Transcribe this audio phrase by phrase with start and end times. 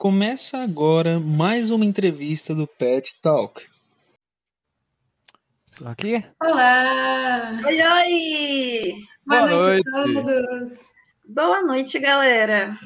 [0.00, 3.62] Começa agora mais uma entrevista do Pet Talk.
[5.84, 6.24] Aqui?
[6.42, 7.50] Olá!
[7.66, 8.92] Oi, oi!
[9.26, 10.14] Boa, Boa noite, a noite.
[10.24, 10.92] todos!
[11.28, 12.78] Boa noite, galera.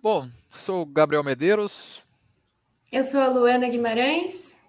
[0.00, 2.04] Bom, sou o Gabriel Medeiros
[2.92, 4.62] Eu sou a Luana Guimarães.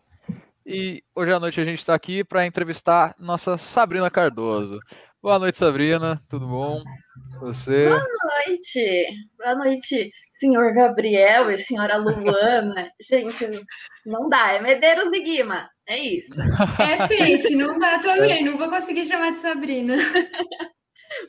[0.65, 4.79] e hoje à noite a gente está aqui para entrevistar nossa Sabrina Cardoso.
[5.21, 6.19] Boa noite, Sabrina.
[6.27, 6.81] Tudo bom?
[7.39, 7.87] Você?
[7.87, 8.05] Boa
[8.47, 9.07] noite.
[9.37, 12.91] Boa noite, senhor Gabriel e senhora Luana.
[13.09, 13.65] Gente,
[14.05, 14.53] não dá.
[14.53, 15.69] É Medeiros e Guima.
[15.87, 16.39] É isso.
[16.41, 19.95] É Fate, não dá também, não vou conseguir chamar de Sabrina.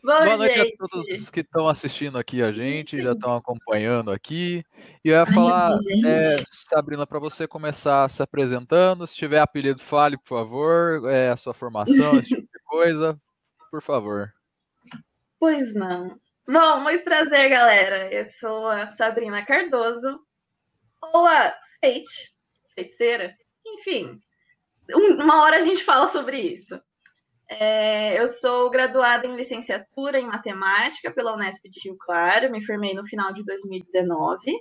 [0.04, 0.74] Bom, Boa noite gente.
[0.74, 4.62] a todos que estão assistindo aqui a gente, já estão acompanhando aqui.
[5.02, 9.06] E eu ia falar, é, Sabrina, para você começar se apresentando.
[9.06, 11.08] Se tiver apelido, fale, por favor.
[11.10, 13.18] É, a sua formação, esse tipo de coisa.
[13.70, 14.30] Por favor.
[15.40, 16.20] Pois não.
[16.46, 18.12] Bom, muito prazer, galera.
[18.12, 20.20] Eu sou a Sabrina Cardoso,
[21.14, 22.32] ou a Fate,
[22.74, 23.34] feiticeira.
[23.66, 24.20] Enfim,
[24.94, 26.80] um- uma hora a gente fala sobre isso.
[27.48, 32.94] É, eu sou graduada em licenciatura em matemática pela Unesp de Rio Claro, me formei
[32.94, 34.52] no final de 2019.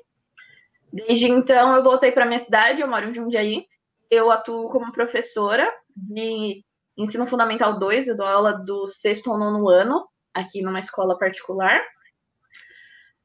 [0.94, 3.68] Desde então, eu voltei para minha cidade, eu moro em Jundiaí.
[4.12, 6.64] Eu atuo como professora de
[6.98, 11.82] ensino fundamental 2, eu dou aula do sexto ao nono ano aqui numa escola particular.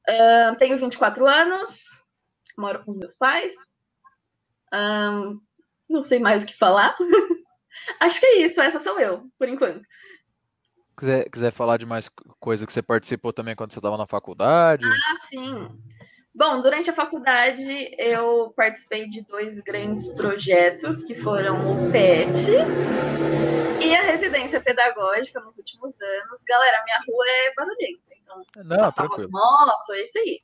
[0.08, 1.86] Ahn, tenho 24 anos,
[2.58, 3.54] moro com os meus pais.
[4.72, 5.38] Ahn,
[5.88, 6.96] não sei mais o que falar.
[8.00, 9.84] Acho que é isso, essa sou eu, por enquanto.
[10.96, 14.84] Quiser, quiser falar de mais coisa que você participou também quando você estava na faculdade?
[14.84, 15.68] Ah, sim.
[16.34, 22.50] Bom, durante a faculdade eu participei de dois grandes projetos, que foram o PET
[23.80, 26.42] e a residência pedagógica nos últimos anos.
[26.48, 29.30] Galera, minha rua é barulhenta, então Não, passar umas tranquilo.
[29.30, 30.40] motos, é isso aí.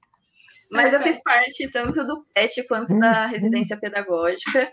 [0.71, 4.73] Mas eu fiz parte tanto do PET quanto da residência pedagógica.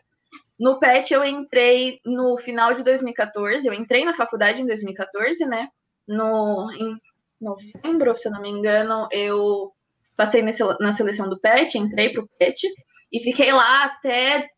[0.59, 5.69] No PET eu entrei no final de 2014, eu entrei na faculdade em 2014, né?
[6.07, 6.95] No, em
[7.41, 9.73] novembro, se eu não me engano, eu
[10.17, 12.67] passei na seleção do PET, entrei pro PET
[13.13, 14.49] e fiquei lá até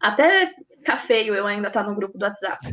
[0.00, 2.66] até ficar feio eu ainda tá no grupo do WhatsApp.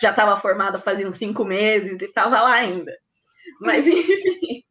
[0.00, 2.92] Já estava formada fazia uns cinco meses e estava lá ainda.
[3.60, 4.64] Mas enfim.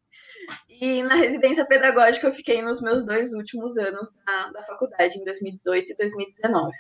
[0.70, 5.24] E na residência pedagógica eu fiquei nos meus dois últimos anos da, da faculdade, em
[5.24, 6.72] 2018 e 2019.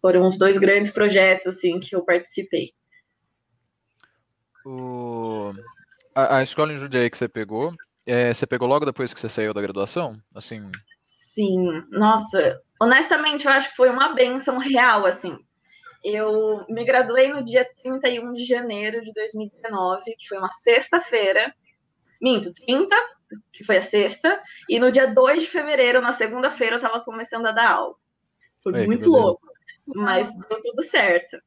[0.00, 2.72] Foram os dois grandes projetos assim que eu participei.
[4.64, 5.52] O...
[6.18, 7.72] A, a escola em Jundiaí que você pegou,
[8.04, 10.20] é, você pegou logo depois que você saiu da graduação?
[10.34, 10.68] Assim,
[11.00, 15.38] Sim, nossa, honestamente eu acho que foi uma benção real, assim.
[16.02, 21.54] Eu me graduei no dia 31 de janeiro de 2019, que foi uma sexta-feira.
[22.20, 22.96] Minto, 30,
[23.52, 27.46] que foi a sexta, e no dia 2 de fevereiro, na segunda-feira, eu tava começando
[27.46, 27.94] a dar aula.
[28.60, 29.46] Foi Ei, muito louco,
[29.86, 31.38] mas deu tudo certo.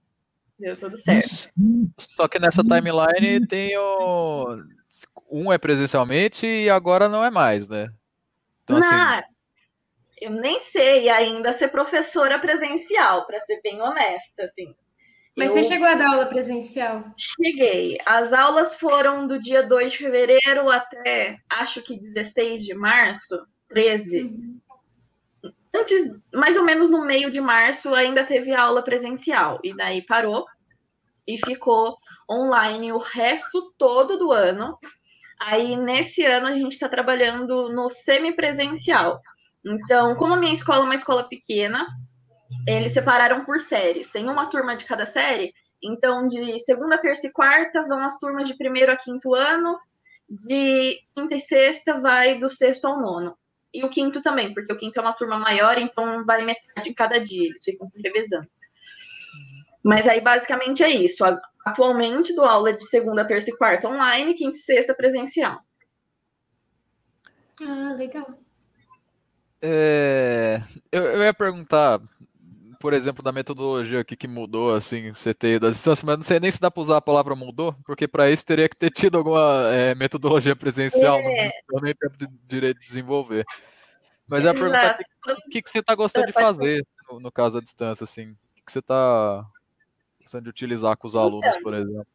[0.62, 1.50] Deu tudo certo.
[1.98, 4.64] Só que nessa timeline tem o...
[5.30, 7.90] Um é presencialmente e agora não é mais, né?
[8.64, 9.24] Então, assim, Não,
[10.22, 14.76] eu nem sei ainda ser professora presencial, para ser bem honesta, assim.
[15.36, 17.06] Mas Eu- você chegou a dar aula presencial?
[17.18, 17.98] Cheguei.
[18.06, 24.24] As aulas foram do dia 2 de fevereiro até acho que 16 de março, 13.
[24.24, 24.60] Uhum.
[25.76, 29.60] Antes, mais ou menos no meio de março, ainda teve aula presencial.
[29.64, 30.46] E daí parou
[31.28, 31.98] e ficou
[32.30, 34.78] online o resto todo do ano.
[35.40, 39.20] Aí, nesse ano, a gente está trabalhando no semipresencial.
[39.66, 41.88] Então, como a minha escola é uma escola pequena,
[42.68, 44.12] eles separaram por séries.
[44.12, 45.54] Tem uma turma de cada série.
[45.82, 49.80] Então, de segunda, terça e quarta vão as turmas de primeiro a quinto ano.
[50.30, 53.36] De quinta e sexta vai do sexto ao nono.
[53.74, 56.94] E o quinto também, porque o quinto é uma turma maior, então vai metade em
[56.94, 58.48] cada dia, eles ficam se revezando.
[59.84, 61.24] Mas aí basicamente é isso.
[61.66, 65.60] Atualmente dou aula de segunda, terça e quarta online, quinta e sexta presencial.
[67.62, 68.38] Ah, legal.
[69.62, 72.02] é, eu, eu ia perguntar,
[72.82, 76.50] por exemplo, da metodologia aqui que mudou, assim, ter da distância, mas não sei nem
[76.50, 79.68] se dá para usar a palavra mudou, porque para isso teria que ter tido alguma
[79.68, 81.52] é, metodologia presencial, não É.
[81.70, 83.46] deu nem tempo de direito de desenvolver.
[84.28, 85.42] Mas eu ia perguntar Exato.
[85.46, 88.32] o que, que você está gostando de Pode fazer no, no caso da distância, assim?
[88.32, 89.46] O que você está
[90.20, 92.08] gostando de utilizar com os alunos, por exemplo?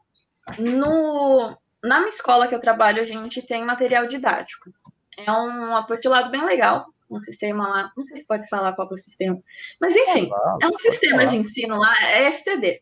[0.59, 4.73] No, na minha escola que eu trabalho, a gente tem material didático.
[5.17, 8.95] É um apotilado bem legal, um sistema lá, não sei se pode falar qual é
[8.95, 9.41] o sistema,
[9.81, 10.29] mas enfim,
[10.61, 12.81] é um sistema de ensino lá, é FTD.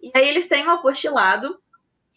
[0.00, 1.58] E aí eles têm um apostilado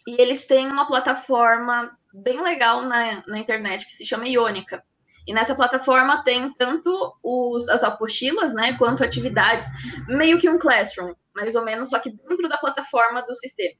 [0.07, 4.83] e eles têm uma plataforma bem legal na, na internet que se chama Iônica.
[5.25, 9.69] E nessa plataforma tem tanto os, as apostilas, né, quanto atividades,
[10.07, 13.75] meio que um classroom, mais ou menos, só que dentro da plataforma do sistema.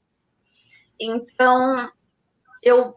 [1.00, 1.90] Então,
[2.62, 2.96] eu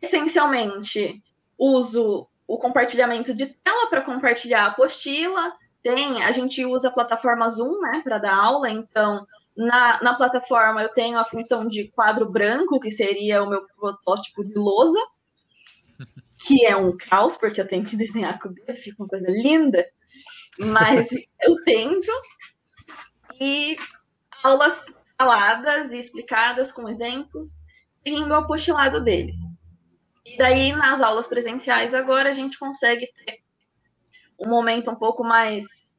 [0.00, 1.22] essencialmente
[1.58, 5.52] uso o compartilhamento de tela para compartilhar a apostila.
[5.82, 9.26] Tem, a gente usa a plataforma Zoom, né, para dar aula, então
[9.56, 14.44] na, na plataforma eu tenho a função de quadro branco, que seria o meu protótipo
[14.44, 14.98] de lousa,
[16.44, 19.30] que é um caos, porque eu tenho que desenhar com o dedo, fica uma coisa
[19.30, 19.84] linda,
[20.58, 21.08] mas
[21.42, 22.10] eu tento.
[23.40, 23.76] E
[24.42, 27.48] aulas faladas e explicadas com exemplo,
[28.04, 29.38] seguindo o apostilado deles.
[30.26, 33.40] E daí, nas aulas presenciais, agora a gente consegue ter
[34.38, 35.96] um momento um pouco mais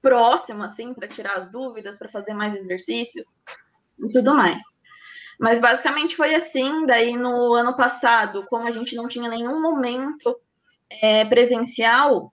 [0.00, 3.40] próximo, assim, para tirar as dúvidas, para fazer mais exercícios
[3.98, 4.62] e tudo mais.
[5.38, 6.86] Mas basicamente foi assim.
[6.86, 10.38] Daí no ano passado, como a gente não tinha nenhum momento
[10.90, 12.32] é, presencial,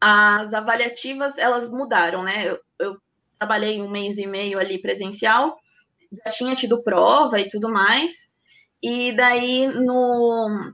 [0.00, 2.48] as avaliativas elas mudaram, né?
[2.48, 2.96] Eu, eu,
[3.38, 5.58] trabalhei um mês e meio ali presencial,
[6.24, 8.32] já tinha tido prova e tudo mais.
[8.88, 10.72] E daí no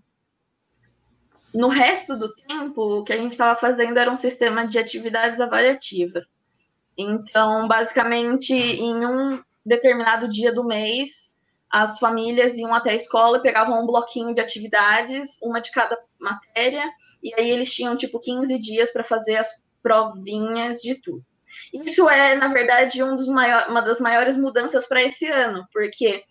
[1.54, 5.40] no resto do tempo, o que a gente estava fazendo era um sistema de atividades
[5.40, 6.44] avaliativas.
[6.96, 11.38] Então, basicamente, em um determinado dia do mês,
[11.70, 15.98] as famílias iam até a escola e pegavam um bloquinho de atividades, uma de cada
[16.18, 16.84] matéria,
[17.22, 21.24] e aí eles tinham tipo 15 dias para fazer as provinhas de tudo.
[21.72, 26.24] Isso é, na verdade, um dos maior, uma das maiores mudanças para esse ano, porque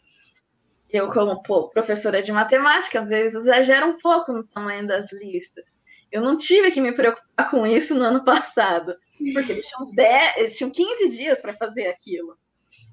[0.93, 5.65] eu, como pô, professora de matemática, às vezes exagero um pouco no tamanho das listas.
[6.11, 8.95] Eu não tive que me preocupar com isso no ano passado,
[9.33, 12.38] porque eles tinham, 10, eles tinham 15 dias para fazer aquilo.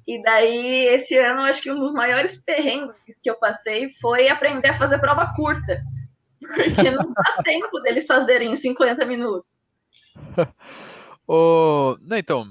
[0.06, 4.68] E daí, esse ano, acho que um dos maiores perrengues que eu passei foi aprender
[4.68, 5.82] a fazer prova curta.
[6.40, 9.64] Porque não dá tempo deles fazerem em 50 minutos.
[11.26, 12.48] oh, então,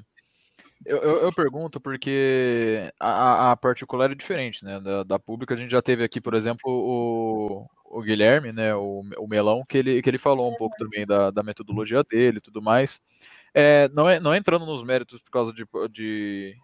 [0.87, 4.79] eu, eu, eu, pergunto porque a, a, particular é diferente, né?
[4.79, 8.73] Da, da, pública a gente já teve aqui, por exemplo, o, o Guilherme, né?
[8.73, 12.37] O, o Melão, que ele, que ele falou um pouco também da, da metodologia dele
[12.37, 13.01] e tudo mais.
[13.53, 16.55] É, não, é, não é entrando nos méritos por causa de, de,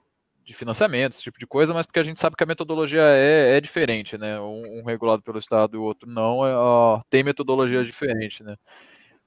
[0.43, 3.57] de financiamento, esse tipo de coisa, mas porque a gente sabe que a metodologia é,
[3.57, 4.39] é diferente, né?
[4.39, 8.55] Um, um, regulado pelo Estado e o outro não, é, ó, tem metodologia diferente, né?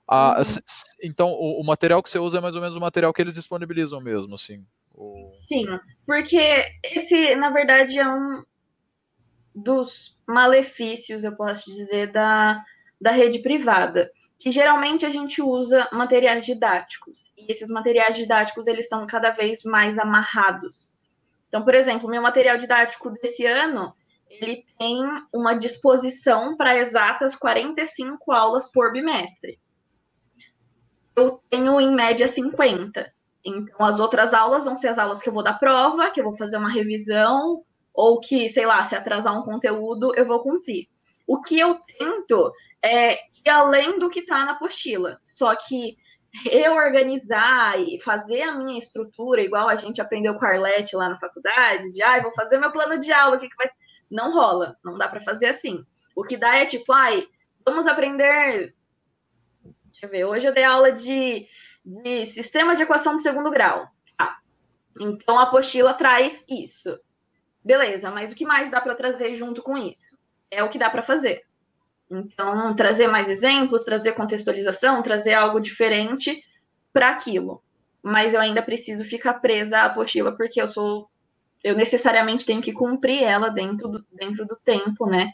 [0.08, 0.44] Ah, uhum.
[1.02, 3.34] Então, o, o, material que você usa é mais ou menos o material que eles
[3.34, 4.64] disponibilizam mesmo, assim.
[5.40, 5.66] Sim,
[6.06, 6.38] porque
[6.82, 8.43] esse, na verdade, é um
[9.54, 12.62] dos malefícios, eu posso dizer, da,
[13.00, 14.10] da rede privada.
[14.38, 17.34] Que geralmente a gente usa materiais didáticos.
[17.38, 20.98] E esses materiais didáticos, eles são cada vez mais amarrados.
[21.48, 23.94] Então, por exemplo, meu material didático desse ano,
[24.28, 25.02] ele tem
[25.32, 29.58] uma disposição para exatas 45 aulas por bimestre.
[31.16, 33.10] Eu tenho, em média, 50.
[33.46, 36.25] Então, as outras aulas vão ser as aulas que eu vou dar prova, que eu
[36.25, 37.62] vou fazer uma revisão,
[37.94, 40.88] ou que, sei lá, se atrasar um conteúdo, eu vou cumprir.
[41.26, 42.52] O que eu tento
[42.82, 45.20] é ir além do que está na apostila.
[45.32, 45.96] Só que
[46.44, 51.19] reorganizar e fazer a minha estrutura, igual a gente aprendeu com a Arlete lá na
[51.19, 53.70] faculdade, de ai, ah, vou fazer meu plano de aula, o que, que vai.
[54.10, 55.84] Não rola, não dá para fazer assim.
[56.14, 57.26] O que dá é tipo, ai,
[57.64, 58.75] vamos aprender.
[59.87, 61.46] Deixa eu ver, hoje eu dei aula de
[61.86, 63.88] de sistema de equação de segundo grau.
[64.19, 64.38] Tá.
[65.00, 66.98] Então a apostila traz isso.
[67.64, 70.19] Beleza, mas o que mais dá para trazer junto com isso?
[70.50, 71.44] É o que dá para fazer.
[72.10, 76.43] Então, trazer mais exemplos, trazer contextualização, trazer algo diferente
[76.93, 77.62] para aquilo.
[78.02, 81.08] Mas eu ainda preciso ficar presa à apostila, porque eu sou.
[81.62, 85.32] Eu necessariamente tenho que cumprir ela dentro do, dentro do tempo, né?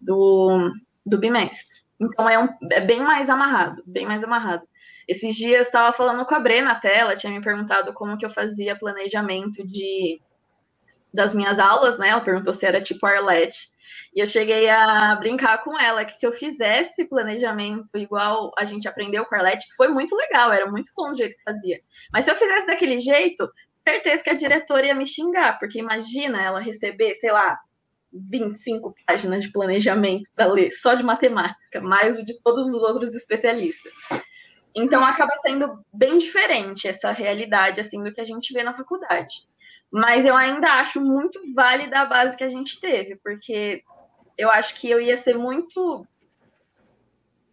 [0.00, 0.72] Do,
[1.06, 1.80] do bimestre.
[2.00, 4.66] Então é, um, é bem mais amarrado, bem mais amarrado.
[5.08, 8.30] Esses dias estava falando com a Brena até, ela tinha me perguntado como que eu
[8.30, 10.20] fazia planejamento de
[11.12, 12.08] das minhas aulas, né?
[12.08, 13.70] Ela perguntou se era tipo Arlete.
[14.14, 18.88] E eu cheguei a brincar com ela que se eu fizesse planejamento igual a gente
[18.88, 21.80] aprendeu com a que foi muito legal, era muito bom o jeito que fazia.
[22.12, 23.50] Mas se eu fizesse daquele jeito,
[23.86, 27.58] certeza que a diretora ia me xingar, porque imagina ela receber, sei lá,
[28.12, 33.14] 25 páginas de planejamento para ler, só de matemática, mais o de todos os outros
[33.14, 33.94] especialistas.
[34.74, 39.46] Então acaba sendo bem diferente essa realidade assim do que a gente vê na faculdade.
[39.90, 43.84] Mas eu ainda acho muito válida a base que a gente teve, porque
[44.38, 46.06] eu acho que eu ia ser muito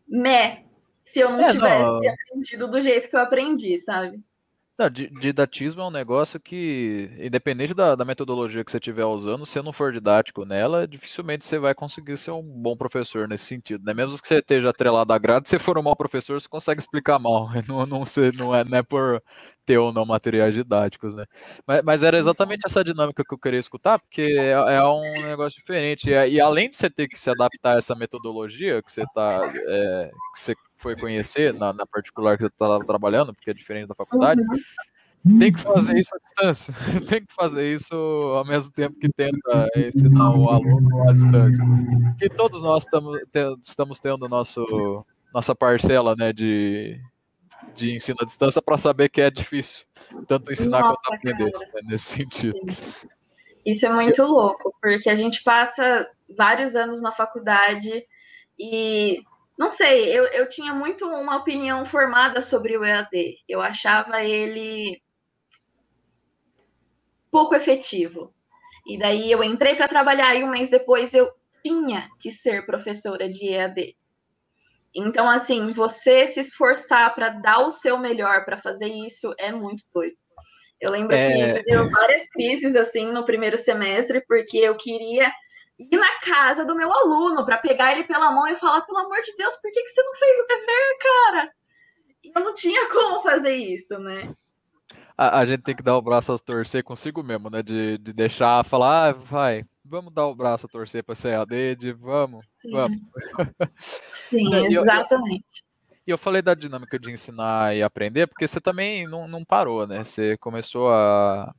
[0.07, 0.63] meh
[1.11, 1.97] se eu não é, tivesse não.
[1.97, 4.23] aprendido do jeito que eu aprendi, sabe?
[4.79, 9.61] Não, didatismo é um negócio que, independente da, da, metodologia que você estiver usando, se
[9.61, 13.83] não for didático nela, dificilmente você vai conseguir ser um bom professor nesse sentido.
[13.83, 13.93] Né?
[13.93, 17.19] Mesmo que você esteja atrelado à grade, se for um mau professor, você consegue explicar
[17.19, 17.49] mal.
[17.67, 18.03] Não, não,
[18.37, 19.21] não, é, não é por
[19.65, 21.25] ter ou não materiais didáticos, né?
[21.67, 25.59] Mas, mas, era exatamente essa dinâmica que eu queria escutar, porque é, é um negócio
[25.59, 26.09] diferente.
[26.09, 29.43] E, e, além de você ter que se adaptar a essa metodologia que você tá,
[29.67, 33.87] é, que você foi conhecer na, na particular que você está trabalhando, porque é diferente
[33.87, 35.37] da faculdade, uhum.
[35.37, 36.73] tem que fazer isso à distância.
[37.07, 41.63] tem que fazer isso ao mesmo tempo que tenta ensinar o aluno à distância.
[42.17, 43.19] Que todos nós estamos,
[43.61, 46.97] estamos tendo nosso, nossa parcela né, de,
[47.75, 49.85] de ensino à distância para saber que é difícil,
[50.27, 52.53] tanto ensinar Nossa, quanto aprender né, nesse sentido.
[52.53, 53.09] Sim.
[53.65, 58.05] Isso é muito louco, porque a gente passa vários anos na faculdade
[58.57, 59.21] e
[59.59, 63.39] não sei, eu, eu tinha muito uma opinião formada sobre o EAD.
[63.45, 65.01] Eu achava ele
[67.29, 68.33] pouco efetivo.
[68.87, 71.29] E daí eu entrei para trabalhar e um mês depois eu
[71.61, 73.97] tinha que ser professora de EAD.
[74.95, 79.83] Então, assim, você se esforçar para dar o seu melhor para fazer isso é muito
[79.93, 80.15] doido.
[80.79, 81.61] Eu lembro é...
[81.61, 85.29] que deu várias crises assim no primeiro semestre, porque eu queria
[85.79, 89.21] ir na casa do meu aluno para pegar ele pela mão e falar: pelo amor
[89.21, 91.51] de Deus, por que, que você não fez o dever, cara?
[92.23, 94.33] E eu não tinha como fazer isso, né?
[95.17, 97.63] A, a gente tem que dar o braço a torcer consigo mesmo, né?
[97.63, 101.75] De, de deixar falar, ah, vai, vamos dar o braço a torcer para ser AD,
[101.75, 102.71] de vamos, Sim.
[102.71, 102.97] vamos.
[104.17, 105.63] Sim, exatamente.
[106.05, 109.45] E eu, eu, falei da dinâmica de ensinar e aprender, porque você também não, não
[109.45, 110.03] parou, né?
[110.03, 111.53] Você começou a.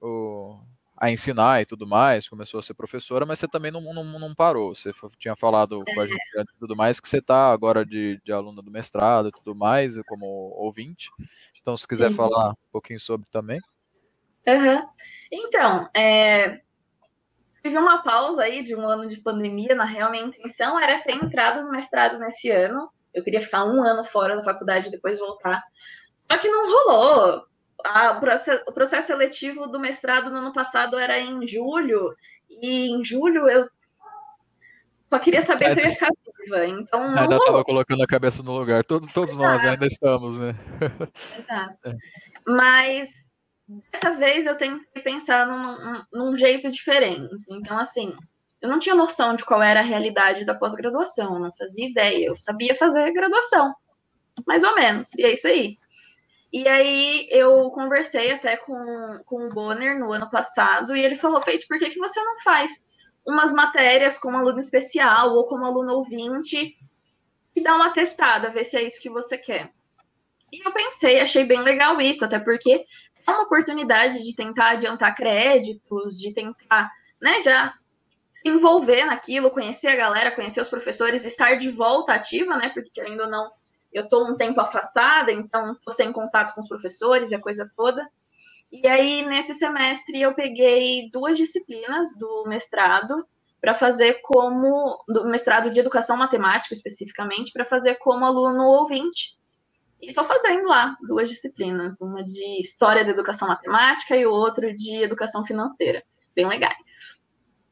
[0.00, 0.58] O,
[1.02, 4.32] a ensinar e tudo mais, começou a ser professora, mas você também não, não, não
[4.32, 4.72] parou.
[4.72, 8.20] Você tinha falado com a gente antes e tudo mais que você está agora de,
[8.24, 11.10] de aluna do mestrado e tudo mais, como ouvinte.
[11.60, 13.58] Então, se quiser falar um pouquinho sobre também.
[14.46, 14.88] Uhum.
[15.32, 16.60] Então, é,
[17.64, 19.74] tive uma pausa aí de um ano de pandemia.
[19.74, 22.88] Na real, minha intenção era ter entrado no mestrado nesse ano.
[23.12, 25.64] Eu queria ficar um ano fora da faculdade e depois voltar.
[26.30, 27.51] Só que não rolou
[27.84, 28.20] a,
[28.66, 32.14] o processo seletivo do mestrado no ano passado era em julho,
[32.48, 33.68] e em julho eu
[35.12, 36.08] só queria saber é, se eu ia ficar
[36.42, 36.66] viva.
[36.66, 38.84] Então, ainda estava colocando a cabeça no lugar.
[38.84, 40.54] Todos, todos nós ainda estamos, né?
[41.38, 41.96] Exato.
[42.44, 42.50] É.
[42.50, 43.30] Mas
[43.92, 47.32] dessa vez eu tentei pensar num, num jeito diferente.
[47.48, 48.12] Então, assim,
[48.60, 52.26] eu não tinha noção de qual era a realidade da pós-graduação, não fazia ideia.
[52.26, 53.72] Eu sabia fazer graduação,
[54.46, 55.10] mais ou menos.
[55.16, 55.78] E é isso aí.
[56.52, 61.40] E aí eu conversei até com, com o Bonner no ano passado, e ele falou,
[61.40, 62.86] Feito, por que, que você não faz
[63.26, 66.76] umas matérias como aluno especial ou como aluno ouvinte
[67.54, 69.72] e dá uma testada, ver se é isso que você quer.
[70.52, 72.84] E eu pensei, achei bem legal isso, até porque
[73.26, 76.90] é uma oportunidade de tentar adiantar créditos, de tentar,
[77.20, 77.72] né, já
[78.44, 83.26] envolver naquilo, conhecer a galera, conhecer os professores, estar de volta ativa, né, porque ainda
[83.26, 83.50] não
[83.92, 87.70] eu estou um tempo afastada, então estou sem contato com os professores e a coisa
[87.76, 88.08] toda.
[88.70, 93.26] E aí, nesse semestre, eu peguei duas disciplinas do mestrado
[93.60, 99.36] para fazer como, do mestrado de educação matemática especificamente, para fazer como aluno ouvinte.
[100.00, 104.96] E estou fazendo lá duas disciplinas, uma de História da Educação Matemática e outra de
[104.96, 106.02] Educação Financeira.
[106.34, 106.74] Bem legais.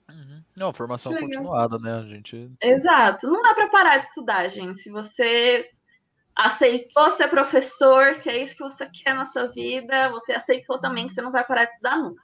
[0.08, 0.44] Uhum.
[0.56, 1.94] Não, formação continuada, né?
[1.94, 2.52] A gente.
[2.60, 3.26] Exato.
[3.26, 4.78] Não dá para parar de estudar, gente.
[4.78, 5.68] Se você
[6.36, 11.08] aceitou ser professor, se é isso que você quer na sua vida, você aceitou também
[11.08, 12.22] que você não vai parar de estudar nunca.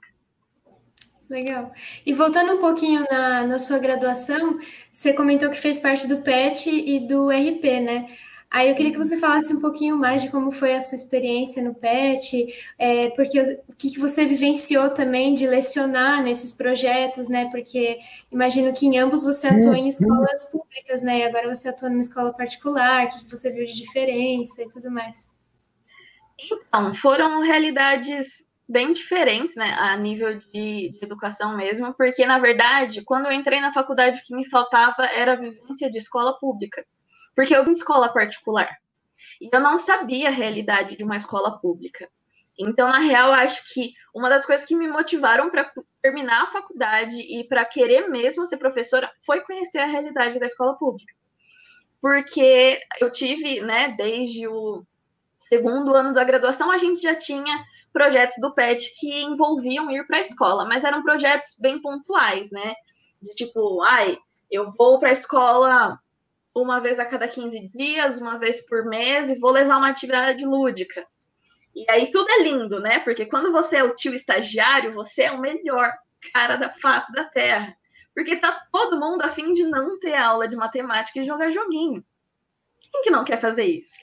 [1.29, 1.73] Legal.
[2.05, 4.57] E voltando um pouquinho na, na sua graduação,
[4.91, 8.17] você comentou que fez parte do PET e do RP, né?
[8.49, 11.61] Aí eu queria que você falasse um pouquinho mais de como foi a sua experiência
[11.61, 12.47] no PET,
[12.79, 17.49] é, porque o que, que você vivenciou também de lecionar nesses projetos, né?
[17.51, 17.99] Porque
[18.31, 21.19] imagino que em ambos você atuou em escolas públicas, né?
[21.19, 24.69] E agora você atua numa escola particular, o que, que você viu de diferença e
[24.69, 25.29] tudo mais.
[26.39, 33.01] Então, foram realidades bem diferentes, né, a nível de, de, educação mesmo, porque, na verdade,
[33.01, 36.85] quando eu entrei na faculdade, o que me faltava era a vivência de escola pública
[37.37, 38.67] porque eu vim de escola particular.
[39.39, 42.09] E eu não sabia a realidade de uma escola pública.
[42.57, 47.21] Então, na real, acho que uma das coisas que me motivaram para terminar a faculdade
[47.21, 51.13] e para querer mesmo ser professora foi conhecer a realidade da escola pública.
[52.01, 54.83] Porque eu tive, né, desde o
[55.47, 57.63] segundo ano da graduação, a gente já tinha
[57.93, 62.73] projetos do PET que envolviam ir para a escola, mas eram projetos bem pontuais, né?
[63.21, 64.17] De tipo, ai,
[64.49, 65.99] eu vou para a escola
[66.61, 70.45] uma vez a cada 15 dias, uma vez por mês, e vou levar uma atividade
[70.45, 71.05] lúdica.
[71.75, 72.99] E aí tudo é lindo, né?
[72.99, 75.93] Porque quando você é o tio estagiário, você é o melhor
[76.33, 77.75] cara da face da terra.
[78.15, 82.03] Porque tá todo mundo afim de não ter aula de matemática e jogar joguinho.
[82.91, 83.95] Quem que não quer fazer isso?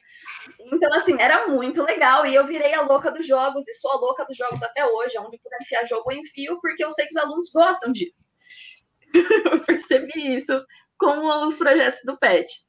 [0.73, 2.25] Então, assim, era muito legal.
[2.25, 5.19] E eu virei a louca dos jogos e sou a louca dos jogos até hoje.
[5.19, 8.33] Onde puder enfiar jogo, eu enfio, porque eu sei que os alunos gostam disso.
[9.51, 10.65] eu percebi isso
[10.99, 12.65] com os projetos do PET.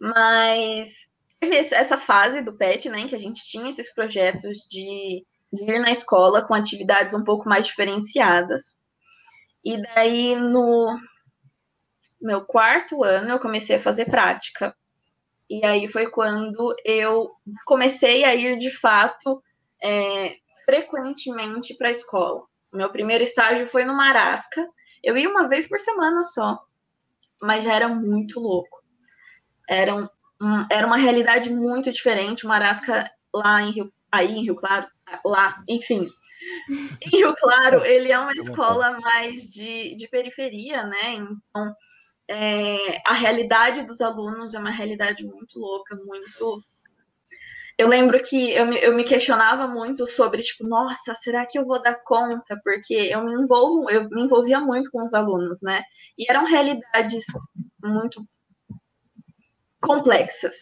[0.00, 5.24] Mas teve essa fase do PET, né, em que a gente tinha esses projetos de,
[5.52, 8.80] de ir na escola com atividades um pouco mais diferenciadas.
[9.64, 10.96] E daí, no
[12.20, 14.74] meu quarto ano, eu comecei a fazer prática.
[15.48, 17.30] E aí foi quando eu
[17.64, 19.42] comecei a ir, de fato,
[19.82, 22.42] é, frequentemente para a escola.
[22.72, 24.68] Meu primeiro estágio foi no Marasca.
[25.02, 26.58] Eu ia uma vez por semana só,
[27.40, 28.82] mas já era muito louco.
[29.68, 30.08] Era um,
[30.40, 32.44] um, era uma realidade muito diferente.
[32.44, 34.86] O Marasca lá em Rio, aí em Rio Claro,
[35.24, 36.08] lá, enfim.
[37.02, 41.14] Em Rio Claro, ele é uma escola mais de, de periferia, né?
[41.14, 41.74] Então,
[42.28, 46.62] é, a realidade dos alunos é uma realidade muito louca, muito.
[47.78, 51.64] Eu lembro que eu me, eu me questionava muito sobre, tipo, nossa, será que eu
[51.66, 52.58] vou dar conta?
[52.64, 55.82] Porque eu me envolvo, eu me envolvia muito com os alunos, né?
[56.16, 57.24] E eram realidades
[57.82, 58.26] muito
[59.80, 60.56] complexas.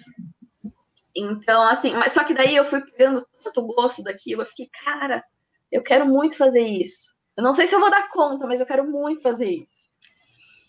[1.16, 5.23] Então, assim, mas só que daí eu fui pegando tanto gosto daquilo, eu fiquei, cara,
[5.71, 7.14] eu quero muito fazer isso.
[7.37, 9.94] Eu não sei se eu vou dar conta, mas eu quero muito fazer isso.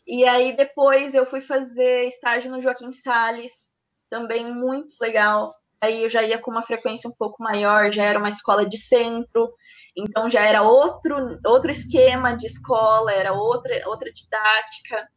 [0.05, 3.73] E aí depois eu fui fazer estágio no Joaquim Salles,
[4.09, 5.55] também muito legal.
[5.85, 8.77] Aí eu já ia com uma frequência um pouco maior, já era uma escola de
[8.77, 9.53] centro,
[9.95, 11.15] então já era outro,
[11.45, 15.07] outro esquema de escola, era outra, outra didática.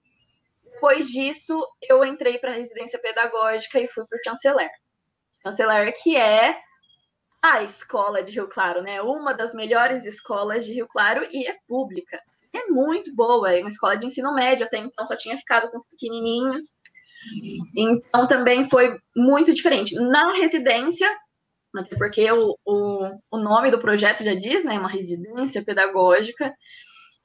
[0.63, 4.71] Depois disso, eu entrei para a residência pedagógica e fui para o chanceler.
[5.43, 6.57] Chanceler que é
[7.43, 9.01] a escola de Rio Claro, né?
[9.01, 12.21] Uma das melhores escolas de Rio Claro e é pública.
[12.53, 15.79] É muito boa, é uma escola de ensino médio, até então só tinha ficado com
[15.79, 16.79] os pequenininhos.
[17.77, 19.95] Então também foi muito diferente.
[19.95, 21.09] Na residência,
[21.77, 24.79] até porque o, o, o nome do projeto já diz, né?
[24.79, 26.53] Uma residência pedagógica.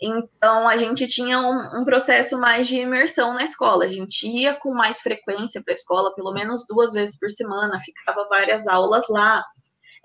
[0.02, 3.86] Então, a gente tinha um, um, processo mais de imersão na escola.
[3.86, 7.80] A gente ia com mais frequência para a escola, pelo menos duas vezes por semana,
[7.80, 9.42] ficava várias aulas lá.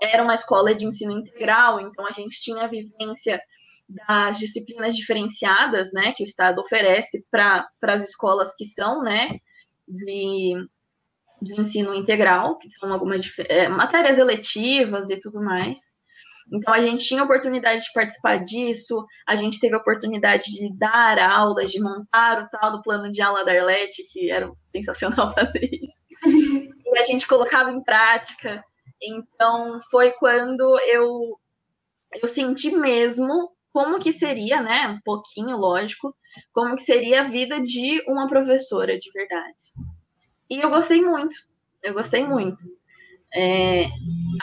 [0.01, 3.41] Era uma escola de ensino integral, então a gente tinha a vivência
[4.07, 9.31] das disciplinas diferenciadas, né, que o Estado oferece para as escolas que são, né,
[9.89, 10.55] de,
[11.43, 15.97] de ensino integral, que são algumas é, matérias eletivas e tudo mais.
[16.53, 21.19] Então, a gente tinha oportunidade de participar disso, a gente teve a oportunidade de dar
[21.19, 25.69] aulas, de montar o tal do plano de aula da Arlete, que era sensacional fazer
[25.71, 26.05] isso.
[26.27, 28.65] E a gente colocava em prática.
[29.03, 31.39] Então, foi quando eu,
[32.23, 36.15] eu senti mesmo como que seria, né, um pouquinho, lógico,
[36.53, 39.57] como que seria a vida de uma professora de verdade.
[40.51, 41.37] E eu gostei muito,
[41.83, 42.65] eu gostei muito.
[43.35, 43.85] É,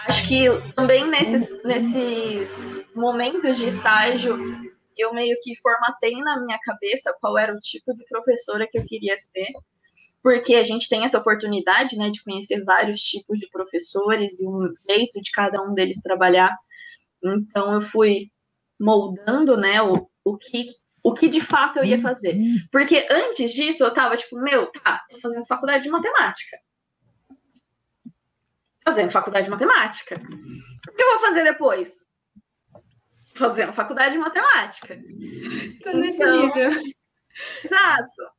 [0.07, 4.38] acho que também nesses, nesses momentos de estágio,
[4.95, 8.85] eu meio que formatei na minha cabeça qual era o tipo de professora que eu
[8.85, 9.47] queria ser,
[10.21, 14.71] porque a gente tem essa oportunidade né, de conhecer vários tipos de professores e um
[14.88, 16.55] jeito de cada um deles trabalhar.
[17.23, 18.31] Então, eu fui
[18.79, 20.65] moldando né, o, o, que,
[21.03, 22.38] o que de fato eu ia fazer.
[22.71, 26.57] Porque antes disso, eu tava tipo, meu, tá, tô fazendo faculdade de matemática
[28.85, 30.15] fazendo faculdade de matemática.
[30.15, 32.05] O que eu vou fazer depois?
[33.33, 34.95] Fazendo faculdade de matemática.
[35.81, 36.69] Tô nesse então, nível.
[37.63, 38.35] Exato.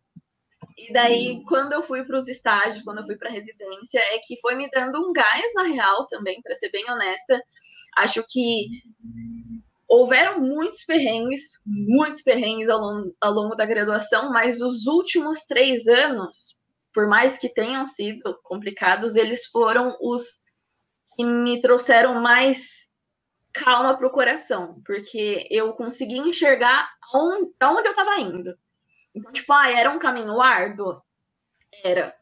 [0.79, 4.19] E daí, quando eu fui para os estágios, quando eu fui para a residência, é
[4.19, 7.43] que foi me dando um gás na real também, para ser bem honesta.
[7.97, 8.69] Acho que
[9.89, 15.87] houveram muitos perrengues, muitos perrengues ao longo, ao longo da graduação, mas os últimos três
[15.87, 16.57] anos
[16.97, 20.47] por mais que tenham sido complicados, eles foram os
[21.15, 22.91] que me trouxeram mais
[23.53, 28.59] calma para o coração, porque eu consegui enxergar onde, onde eu estava indo.
[29.15, 31.03] Então, tipo, ah, era um caminho árduo?
[31.85, 32.17] Era.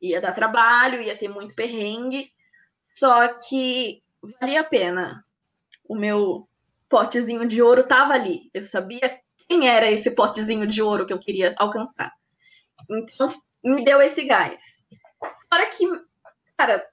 [0.00, 2.32] Ia dar trabalho, ia ter muito perrengue,
[2.94, 4.00] só que
[4.40, 5.26] valia a pena.
[5.88, 6.48] O meu
[6.90, 8.50] potezinho de ouro estava ali.
[8.52, 12.12] Eu sabia quem era esse potezinho de ouro que eu queria alcançar.
[12.90, 13.32] Então,
[13.64, 14.58] me deu esse gás.
[15.48, 15.88] Para que,
[16.58, 16.86] cara,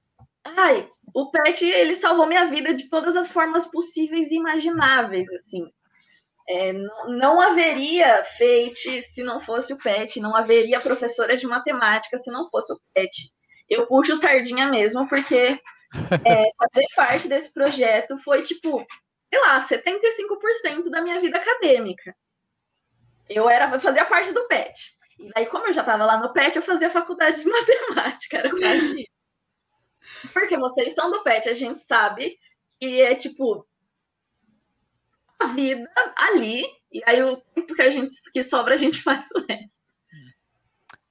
[0.46, 5.68] ai, o pet ele salvou minha vida de todas as formas possíveis e imagináveis, assim.
[6.50, 12.18] É, não, não, haveria Fate se não fosse o Pet, não haveria professora de matemática
[12.20, 13.34] se não fosse o Pet.
[13.70, 15.60] Eu puxo sardinha mesmo, porque
[16.26, 18.86] é, fazer parte desse projeto foi, tipo,
[19.30, 22.16] sei lá, 75% da minha vida acadêmica.
[23.30, 24.98] Eu era, eu fazia parte do PET.
[25.20, 28.50] E aí, como eu já estava lá no PET, eu fazia faculdade de matemática, era
[28.50, 30.34] quase isso.
[30.34, 32.38] Porque vocês são do PET, a gente sabe
[32.80, 33.68] que é tipo
[35.40, 39.28] a vida ali, e aí o tempo que a gente que sobra a gente faz
[39.36, 39.78] o resto.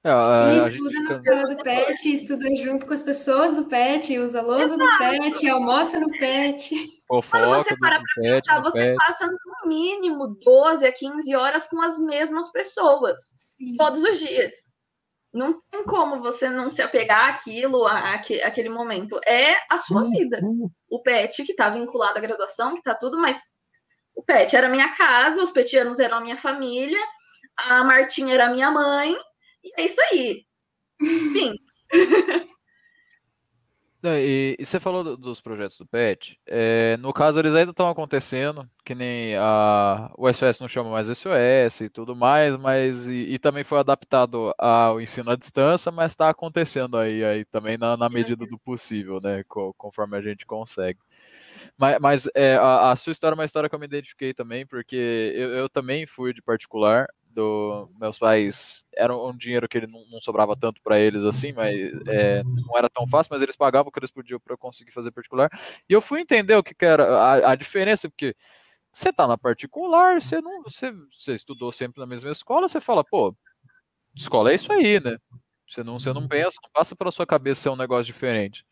[0.03, 4.41] É, e estuda na sala do PET, estuda junto com as pessoas do PET, usa
[4.41, 4.79] lousa Exato.
[4.79, 6.96] do PET, almoça no PET.
[7.07, 8.97] Quando você para para pensar, você pet.
[8.97, 13.75] passa no mínimo 12 a 15 horas com as mesmas pessoas, Sim.
[13.77, 14.53] todos os dias.
[15.33, 19.19] Não tem como você não se apegar àquilo, àquele momento.
[19.25, 20.39] É a sua hum, vida.
[20.43, 20.69] Hum.
[20.89, 23.41] O PET, que está vinculado à graduação, que está tudo, mas
[24.15, 26.99] o PET era minha casa, os petianos eram a minha família,
[27.55, 29.15] a Martinha era minha mãe,
[29.63, 30.45] e é isso aí.
[30.99, 31.55] Enfim.
[34.15, 36.39] E, e, você falou do, dos projetos do PET.
[36.45, 41.07] É, no caso, eles ainda estão acontecendo, que nem a, o SOS não chama mais
[41.07, 46.11] SOS e tudo mais, mas e, e também foi adaptado ao ensino à distância, mas
[46.11, 49.43] está acontecendo aí, aí também na, na medida do possível, né?
[49.77, 50.99] conforme a gente consegue.
[51.77, 54.65] Mas, mas é, a, a, sua história é uma história que eu me identifiquei também,
[54.65, 59.85] porque eu, eu também fui de particular, do meus pais era um dinheiro que ele
[59.85, 63.55] não, não sobrava tanto para eles assim, mas é, não era tão fácil, mas eles
[63.55, 65.47] pagavam o que eles podiam para conseguir fazer particular.
[65.87, 68.35] E eu fui entender o que, que era a, a, diferença, porque
[68.91, 73.03] você tá na particular, você não você, você estudou sempre na mesma escola, você fala,
[73.03, 73.35] pô,
[74.15, 75.17] escola é isso aí, né?
[75.69, 78.65] Você não, você não pensa, não passa pela sua cabeça ser um negócio diferente.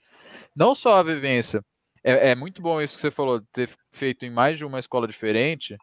[0.55, 1.61] Não só a vivência.
[2.03, 5.07] É, é muito bom isso que você falou, ter feito em mais de uma escola
[5.07, 5.77] diferente,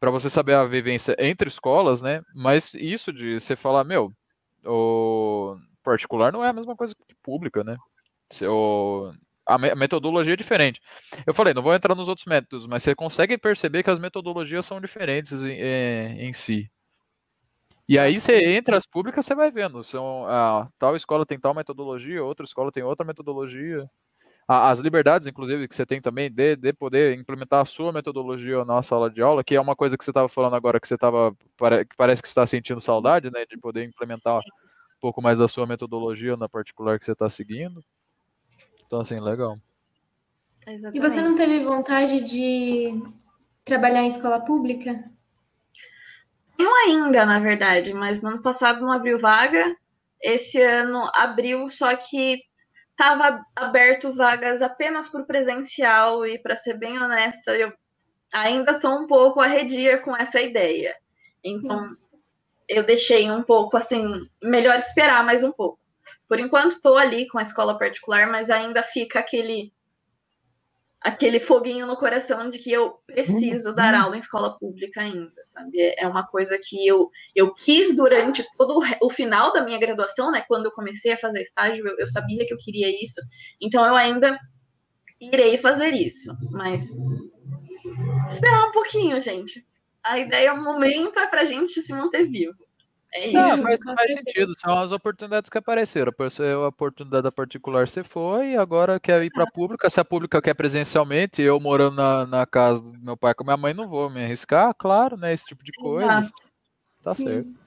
[0.00, 2.22] para você saber a vivência entre escolas, né?
[2.34, 4.10] Mas isso de você falar, meu,
[4.64, 7.76] o particular não é a mesma coisa que pública, né?
[8.48, 9.12] O,
[9.46, 10.80] a metodologia é diferente.
[11.26, 14.64] Eu falei, não vou entrar nos outros métodos, mas você consegue perceber que as metodologias
[14.64, 16.70] são diferentes em, em, em si.
[17.88, 19.82] E aí você entra as públicas, você vai vendo.
[19.84, 23.90] São, a, tal escola tem tal metodologia, outra escola tem outra metodologia
[24.52, 28.82] as liberdades, inclusive, que você tem também de, de poder implementar a sua metodologia na
[28.82, 31.32] sala de aula, que é uma coisa que você estava falando agora, que você estava,
[31.88, 35.68] que parece que está sentindo saudade, né, de poder implementar um pouco mais a sua
[35.68, 37.80] metodologia na particular que você está seguindo.
[38.84, 39.56] Então, assim, legal.
[40.66, 40.96] Exatamente.
[40.96, 43.00] E você não teve vontade de
[43.64, 45.08] trabalhar em escola pública?
[46.58, 49.76] Eu ainda, na verdade, mas no ano passado não abriu vaga.
[50.20, 52.49] Esse ano abriu, só que
[53.00, 57.72] estava aberto vagas apenas para o presencial e, para ser bem honesta, eu
[58.30, 60.94] ainda estou um pouco arredia com essa ideia.
[61.42, 61.96] Então, Sim.
[62.68, 65.80] eu deixei um pouco assim, melhor esperar mais um pouco.
[66.28, 69.72] Por enquanto, estou ali com a escola particular, mas ainda fica aquele
[71.00, 75.94] aquele foguinho no coração de que eu preciso dar aula em escola pública ainda, sabe?
[75.96, 80.44] É uma coisa que eu, eu quis durante todo o, final da minha graduação, né?
[80.46, 83.20] Quando eu comecei a fazer estágio, eu, eu sabia que eu queria isso.
[83.60, 84.38] Então eu ainda
[85.20, 86.84] irei fazer isso, mas
[88.28, 89.66] esperar um pouquinho, gente.
[90.02, 92.54] A ideia, o momento é pra gente se manter vivo.
[93.12, 93.62] É Sim, isso.
[93.62, 96.12] Faz, faz sentido, são as oportunidades que apareceram.
[96.64, 99.90] A oportunidade da particular você foi, e agora quer ir para a pública.
[99.90, 103.56] Se a pública quer presencialmente, eu morando na, na casa do meu pai com minha
[103.56, 105.32] mãe, não vou me arriscar, claro, né?
[105.32, 106.06] Esse tipo de coisa.
[106.06, 106.30] Exato.
[107.02, 107.24] Tá Sim.
[107.24, 107.60] certo.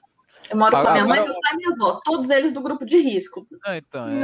[0.50, 2.60] Eu moro agora, com a minha mãe, meu pai e minha avó, todos eles do
[2.60, 3.46] grupo de risco.
[3.64, 4.14] Ah, então, é,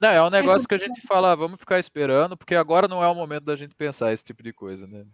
[0.00, 3.02] não, é um negócio que a gente fala, ah, vamos ficar esperando, porque agora não
[3.02, 5.04] é o momento da gente pensar esse tipo de coisa, né?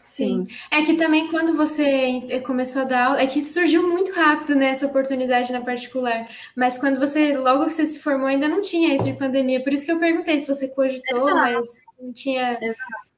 [0.00, 0.46] Sim.
[0.70, 4.54] É que também quando você eh, começou a dar aula, é que surgiu muito rápido
[4.54, 6.26] né, essa oportunidade na particular.
[6.56, 9.62] Mas quando você, logo que você se formou, ainda não tinha isso de pandemia.
[9.62, 11.36] Por isso que eu perguntei se você cogitou, Exato.
[11.36, 12.58] mas não tinha.
[12.60, 13.10] Exato.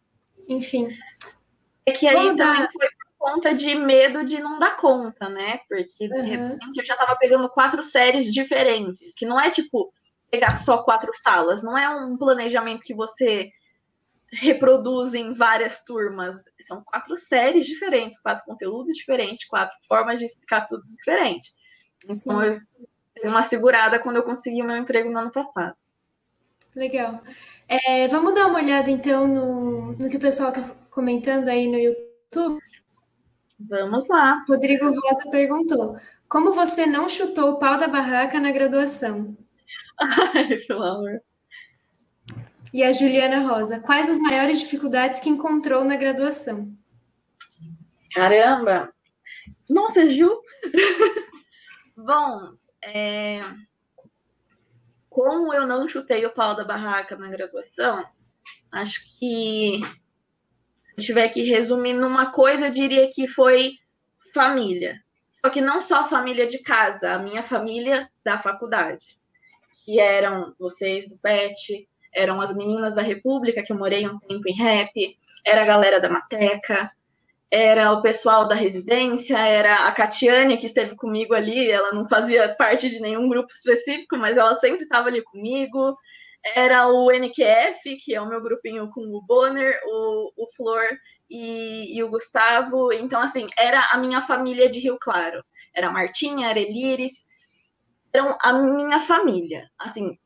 [0.48, 0.88] Enfim.
[1.86, 2.68] É que aí também dar...
[2.70, 5.60] foi por conta de medo de não dar conta, né?
[5.68, 6.26] Porque de uhum.
[6.26, 9.92] repente eu já estava pegando quatro séries diferentes, que não é tipo
[10.30, 13.52] pegar só quatro salas, não é um planejamento que você
[14.32, 16.44] reproduzem várias turmas.
[16.66, 21.52] São quatro séries diferentes, quatro conteúdos diferentes, quatro formas de explicar tudo diferente.
[22.04, 22.46] Então, Sim.
[22.46, 22.58] eu
[23.14, 25.76] dei uma segurada quando eu consegui o meu emprego no ano passado.
[26.74, 27.20] Legal.
[27.68, 31.78] É, vamos dar uma olhada, então, no, no que o pessoal está comentando aí no
[31.78, 32.60] YouTube?
[33.60, 34.44] Vamos lá.
[34.48, 35.96] Rodrigo Rosa perguntou:
[36.28, 39.36] Como você não chutou o pau da barraca na graduação?
[40.34, 41.22] Ai, pelo amor.
[42.72, 46.72] E a Juliana Rosa, quais as maiores dificuldades que encontrou na graduação?
[48.14, 48.92] Caramba!
[49.68, 50.30] Nossa, Ju!
[51.96, 53.40] Bom, é...
[55.10, 58.02] como eu não chutei o pau da barraca na graduação,
[58.72, 59.80] acho que
[60.94, 63.72] se tiver que resumir numa coisa, eu diria que foi
[64.34, 64.98] família.
[65.44, 69.18] Só que não só família de casa, a minha família da faculdade.
[69.84, 74.48] Que eram vocês do PET, eram as meninas da República, que eu morei um tempo
[74.48, 76.90] em rap, era a galera da Mateca,
[77.50, 82.48] era o pessoal da residência, era a Catiane, que esteve comigo ali, ela não fazia
[82.54, 85.96] parte de nenhum grupo específico, mas ela sempre estava ali comigo,
[86.54, 90.82] era o NQF, que é o meu grupinho com o Bonner, o, o Flor
[91.28, 95.44] e, e, o Gustavo, então, assim, era a minha família de Rio Claro,
[95.74, 97.26] era a Martinha, era Elires,
[98.12, 100.18] eram a minha família, assim,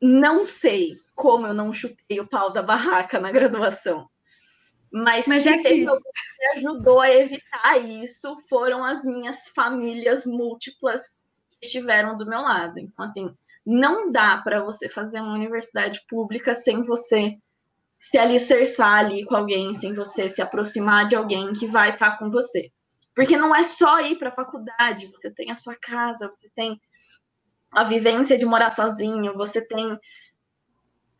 [0.00, 4.08] não sei como eu não chutei o pau da barraca na graduação,
[4.90, 11.02] mas, Mas já que me ajudou a evitar isso foram as minhas famílias múltiplas
[11.50, 12.78] que estiveram do meu lado.
[12.78, 13.34] Então, assim,
[13.66, 17.36] não dá para você fazer uma universidade pública sem você
[18.10, 22.16] se alicerçar ali com alguém, sem você se aproximar de alguém que vai estar tá
[22.16, 22.70] com você.
[23.14, 26.80] Porque não é só ir para a faculdade, você tem a sua casa, você tem
[27.70, 29.98] a vivência de morar sozinho, você tem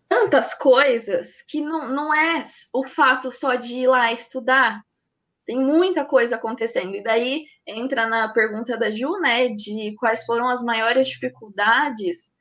[0.09, 2.43] tantas coisas que não, não é
[2.73, 4.83] o fato só de ir lá estudar.
[5.45, 6.95] Tem muita coisa acontecendo.
[6.95, 12.35] E daí entra na pergunta da Ju, né, de quais foram as maiores dificuldades.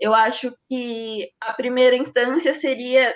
[0.00, 3.14] Eu acho que a primeira instância seria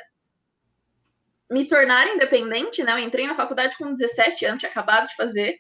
[1.51, 2.93] me tornar independente, né?
[2.93, 5.59] Eu entrei na faculdade com 17 anos, tinha acabado de fazer.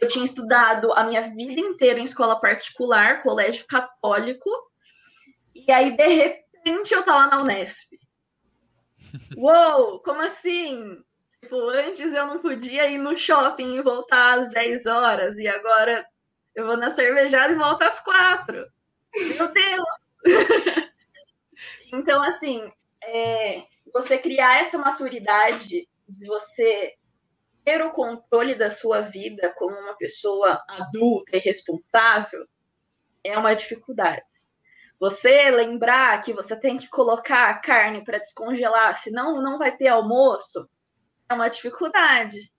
[0.00, 4.50] Eu tinha estudado a minha vida inteira em escola particular, colégio católico.
[5.54, 7.92] E aí, de repente, eu tava na Unesp.
[9.36, 11.02] Uou, como assim?
[11.40, 16.04] Tipo, antes eu não podia ir no shopping e voltar às 10 horas, e agora
[16.54, 18.66] eu vou na cervejada e volto às 4.
[19.14, 19.86] Meu Deus!
[21.92, 22.70] então, assim,
[23.04, 26.94] é, você criar essa maturidade de você
[27.64, 32.46] ter o controle da sua vida como uma pessoa adulta e responsável
[33.24, 34.22] é uma dificuldade.
[34.98, 39.88] Você lembrar que você tem que colocar a carne para descongelar, senão não vai ter
[39.88, 40.68] almoço,
[41.28, 42.50] é uma dificuldade.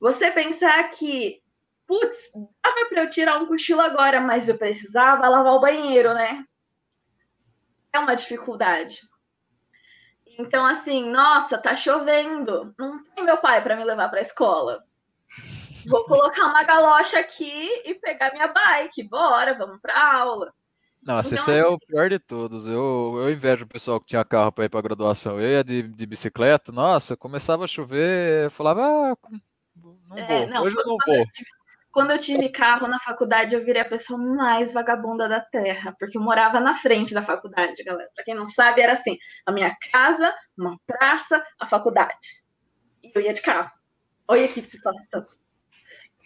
[0.00, 1.42] Você pensar que,
[1.86, 6.44] putz, dava para eu tirar um cochilo agora, mas eu precisava lavar o banheiro, né?
[7.92, 9.00] É uma dificuldade.
[10.38, 12.74] Então, assim, nossa, tá chovendo.
[12.78, 14.82] Não tem meu pai para me levar para a escola.
[15.86, 19.02] Vou colocar uma galocha aqui e pegar minha bike.
[19.02, 20.54] Bora, vamos para aula.
[21.02, 22.66] Nossa, esse é o pior de todos.
[22.66, 25.40] Eu, eu invejo o pessoal que tinha carro para ir para graduação.
[25.40, 29.16] Eu ia de, de bicicleta, nossa, começava a chover, eu falava, ah,
[30.08, 31.14] não é, vou, não, hoje eu não vou.
[31.16, 31.50] Eu tive,
[31.90, 36.16] quando eu tive carro na faculdade, eu virei a pessoa mais vagabunda da terra, porque
[36.16, 38.08] eu morava na frente da faculdade, galera.
[38.14, 42.42] Para quem não sabe, era assim: a minha casa, uma praça, a faculdade.
[43.02, 43.70] E eu ia de carro.
[44.28, 45.26] Olha que situação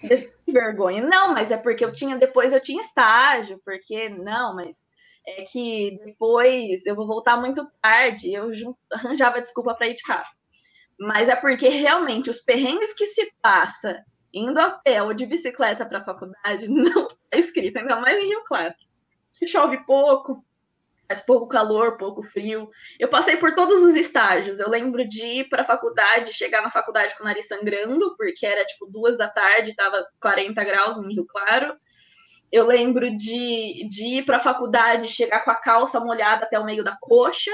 [0.47, 1.03] vergonha.
[1.03, 4.89] Não, mas é porque eu tinha, depois eu tinha estágio, porque não, mas
[5.27, 8.49] é que depois eu vou voltar muito tarde, eu
[8.93, 10.37] arranjava desculpa para ir de carro.
[10.99, 15.85] Mas é porque realmente os perrengues que se passa indo a pé ou de bicicleta
[15.85, 18.75] para a faculdade não é escrito, ainda mais em Rio Claro.
[19.47, 20.43] Chove pouco,
[21.09, 22.69] faz pouco calor, pouco frio.
[22.99, 24.61] Eu passei por todos os estágios.
[24.61, 28.45] Eu lembro de ir para a faculdade, chegar na faculdade com o nariz sangrando, porque
[28.45, 31.77] era tipo duas da tarde, estava 40 graus em Rio Claro.
[32.51, 36.65] Eu lembro de, de ir para a faculdade, chegar com a calça molhada até o
[36.65, 37.51] meio da coxa.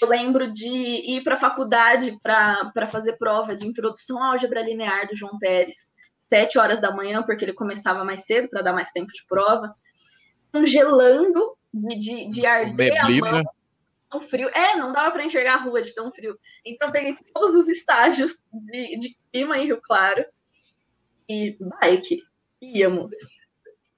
[0.00, 5.08] Eu lembro de ir para a faculdade para fazer prova de introdução à álgebra linear
[5.08, 5.94] do João Pérez,
[6.28, 9.74] sete horas da manhã, porque ele começava mais cedo para dar mais tempo de prova,
[10.52, 13.44] congelando de, de arder a mão.
[14.10, 14.48] Tão frio.
[14.50, 16.38] É, não dava para enxergar a rua de tão frio.
[16.64, 20.24] Então peguei todos os estágios de, de clima em Rio Claro
[21.28, 22.22] e bike.
[22.62, 23.10] Íamos.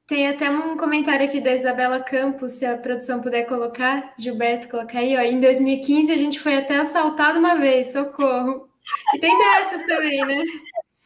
[0.06, 5.00] Tem até um comentário aqui da Isabela Campos, se a produção puder colocar, Gilberto colocar
[5.00, 5.20] aí, ó.
[5.20, 8.70] Em 2015 a gente foi até assaltado uma vez, socorro.
[9.14, 10.42] E tem dessas também, né?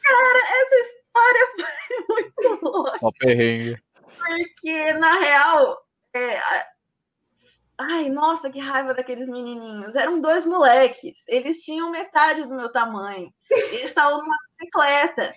[0.02, 1.48] Cara, essa história
[2.06, 2.98] foi muito louca.
[2.98, 3.76] Só perrengue.
[4.16, 5.78] Porque, na real,
[6.14, 6.40] é,
[7.78, 9.94] ai, nossa, que raiva daqueles menininhos.
[9.94, 11.24] Eram dois moleques.
[11.28, 13.32] Eles tinham metade do meu tamanho.
[13.50, 15.32] Eles estavam numa bicicleta.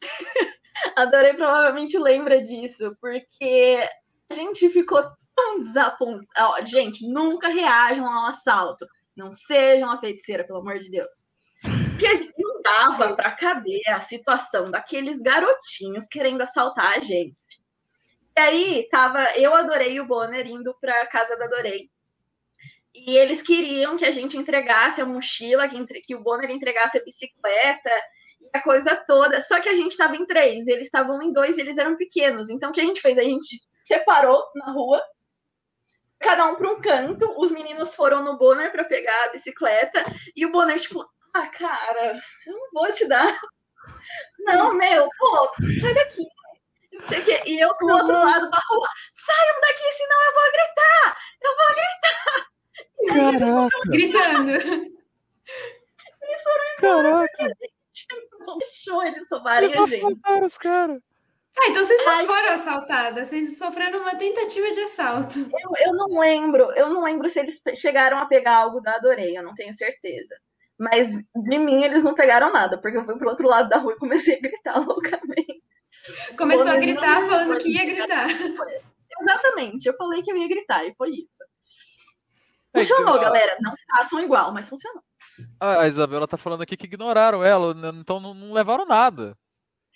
[0.96, 3.88] Adorei, provavelmente lembra disso, porque
[4.30, 5.02] a gente ficou
[5.34, 6.66] tão desapontado.
[6.66, 8.86] Gente, nunca reajam ao assalto.
[9.16, 11.26] Não sejam a feiticeira, pelo amor de Deus.
[11.90, 17.36] Porque a gente não dava para caber a situação daqueles garotinhos querendo assaltar a gente.
[18.36, 21.90] E aí tava, eu adorei o Bonner indo pra casa da Adorei.
[22.94, 26.98] E eles queriam que a gente entregasse a mochila, que, entre, que o Bonner entregasse
[26.98, 27.90] a bicicleta
[28.40, 29.40] e a coisa toda.
[29.40, 32.50] Só que a gente estava em três, eles estavam em dois e eles eram pequenos.
[32.50, 33.18] Então o que a gente fez?
[33.18, 35.02] A gente separou na rua,
[36.18, 37.34] cada um para um canto.
[37.38, 40.04] Os meninos foram no Bonner para pegar a bicicleta
[40.36, 43.26] e o Bonner, tipo, ah, cara, eu não vou te dar.
[44.40, 46.24] Não, meu, pô, sai daqui.
[47.46, 51.16] E eu do outro lado da rua, saiam daqui, senão eu vou gritar!
[51.42, 52.52] Eu vou gritar!
[53.08, 53.78] Caraca.
[53.86, 54.92] Gritando.
[56.22, 57.48] Eles foram Caraca.
[58.46, 60.44] não deixou eles somarem Eles a gente.
[60.44, 61.00] os caras.
[61.58, 62.24] Ah, então vocês não Ai.
[62.24, 65.38] foram assaltadas, vocês sofreram uma tentativa de assalto.
[65.40, 69.36] Eu, eu não lembro, eu não lembro se eles chegaram a pegar algo da Adorei,
[69.36, 70.34] eu não tenho certeza.
[70.78, 73.92] Mas de mim eles não pegaram nada, porque eu fui pro outro lado da rua
[73.92, 75.61] e comecei a gritar loucamente.
[76.36, 78.26] Começou a gritar não falando que ia gritar.
[79.20, 81.44] Exatamente, eu falei que eu ia gritar e foi isso.
[82.74, 83.56] É, Funcionou, então, galera.
[83.60, 85.02] Não façam igual, mas funcionou.
[85.60, 89.36] A Isabela tá falando aqui que ignoraram ela, né, então não, não levaram nada.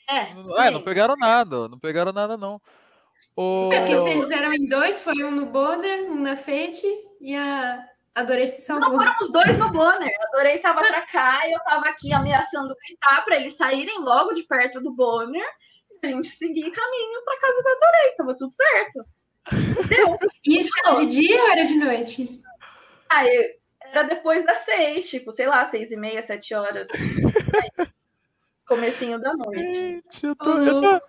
[0.09, 2.61] É, Não- É, não pegaram nada, não pegaram nada, não.
[3.37, 3.71] O...
[3.73, 6.87] É, porque se eles eram em dois, foi um no Bonner, um na Fate
[7.21, 7.83] e a
[8.14, 8.99] Adorei se Não, salvou.
[8.99, 10.11] foram os dois no Bonner.
[10.33, 14.42] Adorei tava pra cá e eu tava aqui ameaçando gritar pra eles saírem logo de
[14.45, 15.47] perto do Bonner
[16.07, 18.11] a gente seguir caminho pra casa da Adorei.
[18.16, 19.05] Tava tudo certo.
[19.88, 20.19] Deu.
[20.45, 22.42] E isso era de dia ou era de noite?
[23.11, 26.88] Aí era depois das seis, tipo, sei lá, seis e meia, sete horas.
[26.92, 27.87] Aí,
[28.66, 29.75] Comecinho da noite.
[29.75, 31.01] Gente, eu tô, eu tô,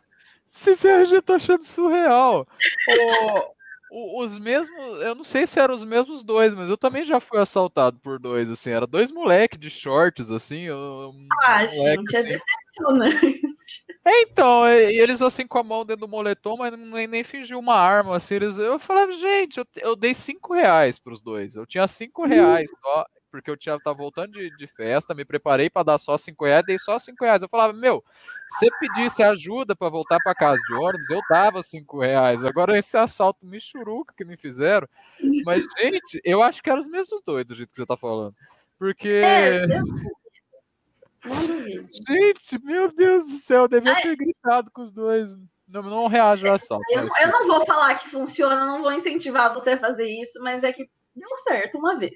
[0.46, 2.48] sinceramente, eu tô achando surreal.
[2.88, 3.56] O-
[3.90, 7.20] o- os mesmos, eu não sei se eram os mesmos dois, mas eu também já
[7.20, 12.16] fui assaltado por dois, assim, era dois moleque de shorts, assim, um Ah, moleque, gente,
[12.16, 12.30] é assim.
[12.30, 13.42] decepcionante.
[14.08, 17.60] É, então, e eles assim com a mão dentro do moletom, mas nem, nem fingiu
[17.60, 21.66] uma arma, assim, eles, eu falava, gente, eu, eu dei cinco reais pros dois, eu
[21.66, 25.84] tinha cinco reais só, porque eu tinha, tava voltando de, de festa, me preparei pra
[25.84, 28.02] dar só cinco reais, dei só cinco reais, eu falava, meu,
[28.48, 32.80] se você pedisse ajuda pra voltar pra casa de ônibus, eu dava cinco reais, agora
[32.80, 34.88] esse assalto me churuca que me fizeram,
[35.44, 38.34] mas, gente, eu acho que eram os mesmos dois, do jeito que você tá falando,
[38.80, 39.10] porque...
[39.10, 40.27] É, eu.
[41.26, 45.36] Gente, meu Deus do céu, eu devia ter gritado com os dois.
[45.68, 46.84] Não, não reajo ao assalto.
[46.90, 50.40] Eu, mas- eu não vou falar que funciona, não vou incentivar você a fazer isso,
[50.42, 52.14] mas é que deu certo uma vez.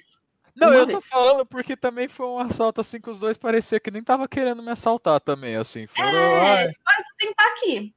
[0.56, 3.80] Não, uma eu tô falando porque também foi um assalto assim que os dois parecia
[3.80, 5.88] que nem tava querendo me assaltar também, assim.
[5.88, 7.94] Foram, É, ai, tipo, aqui.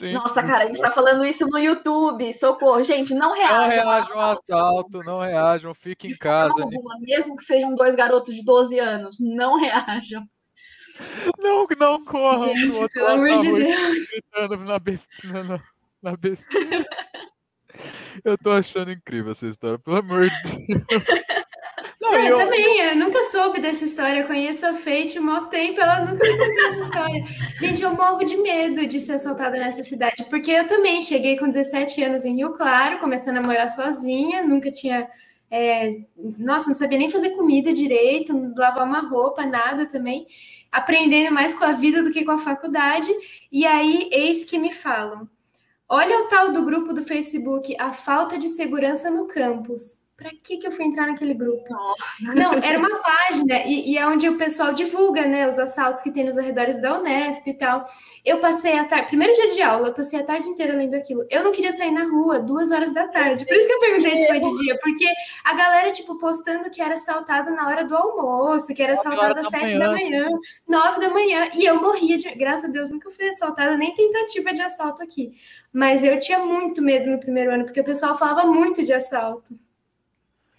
[0.00, 2.32] Gente, Nossa, cara, a gente tá falando isso no YouTube.
[2.34, 2.82] Socorro.
[2.84, 3.68] Gente, não Não reajam.
[3.68, 6.62] reajam ao ao assalto, não reajam, fiquem em casa.
[6.64, 10.24] Rua, mesmo que sejam dois garotos de 12 anos, não reajam.
[11.38, 13.98] Não, não corram pro Gente, outro lado amor da de rua Deus.
[14.10, 15.44] gritando na besteira.
[15.44, 15.60] Na,
[16.02, 16.84] na besteira.
[18.24, 20.82] Eu tô achando incrível essa história, pelo amor de Deus.
[22.10, 24.20] Não, eu, eu- também, eu nunca soube dessa história.
[24.20, 27.24] Eu conheço a Fate há mó tempo, ela nunca me contou essa história.
[27.60, 31.48] Gente, eu morro de medo de ser assaltada nessa cidade, porque eu também cheguei com
[31.48, 35.08] 17 anos em Rio Claro, começando a morar sozinha, nunca tinha.
[35.50, 35.98] é,
[36.38, 40.26] nossa, não sabia nem fazer comida direito, lavar uma roupa, nada também.
[40.72, 43.10] Aprendendo mais com a vida do que com a faculdade.
[43.50, 45.28] E aí, eis que me falam:
[45.88, 50.04] olha o tal do grupo do Facebook, a falta de segurança no campus.
[50.20, 51.64] Pra que, que eu fui entrar naquele grupo?
[52.20, 56.10] Não, era uma página e, e é onde o pessoal divulga, né, os assaltos que
[56.10, 57.86] tem nos arredores da Unesp e tal.
[58.22, 61.24] Eu passei a tarde, primeiro dia de aula, eu passei a tarde inteira lendo aquilo.
[61.30, 63.46] Eu não queria sair na rua, duas horas da tarde.
[63.46, 65.06] Por isso que eu perguntei se foi de dia, porque
[65.42, 69.48] a galera, tipo, postando que era assaltada na hora do almoço, que era assaltada às
[69.48, 70.28] sete da manhã,
[70.68, 72.28] nove da manhã, e eu morria de.
[72.34, 75.32] Graças a Deus, nunca fui assaltada, nem tentativa de assalto aqui.
[75.72, 79.58] Mas eu tinha muito medo no primeiro ano, porque o pessoal falava muito de assalto.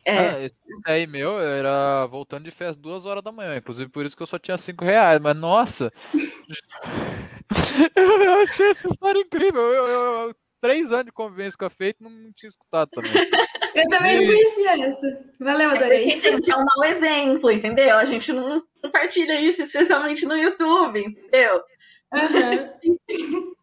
[0.06, 4.06] É, Ah, esse aí meu era voltando de festa duas horas da manhã, inclusive por
[4.06, 5.92] isso que eu só tinha cinco reais, mas nossa,
[7.96, 9.62] eu, eu achei essa história incrível.
[9.62, 13.12] Eu, eu- eu- três anos de convivência com a Feito não tinha escutado também.
[13.74, 15.26] Eu também não E- conhecia essa.
[15.40, 16.04] Valeu, adorei.
[16.12, 17.96] porque, gente, é um mau exemplo, entendeu?
[17.96, 21.64] A gente não compartilha isso, especialmente no YouTube, entendeu?
[22.14, 22.66] Aham.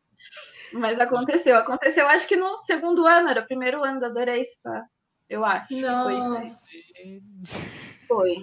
[0.73, 1.57] Mas aconteceu.
[1.57, 4.83] Aconteceu, acho que no segundo ano, era o primeiro ano da Adorei Spa.
[5.29, 5.69] Eu acho.
[5.69, 7.23] Foi isso aí.
[7.39, 7.59] Nossa.
[8.07, 8.37] Foi.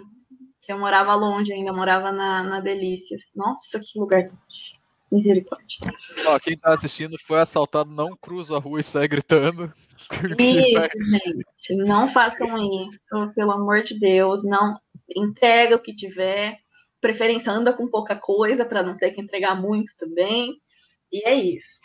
[0.61, 3.21] Que eu morava longe ainda, eu morava na, na Delícias.
[3.35, 4.25] Nossa, que lugar.
[5.11, 5.93] Misericórdia.
[6.27, 9.71] Ó, quem tá assistindo foi assaltado, não cruza a rua e sai gritando.
[10.37, 11.83] Isso, gente.
[11.83, 14.43] Não façam isso, pelo amor de Deus.
[14.43, 14.75] Não
[15.15, 16.59] entrega o que tiver.
[16.99, 20.59] Preferência anda com pouca coisa para não ter que entregar muito também.
[21.11, 21.79] E é isso.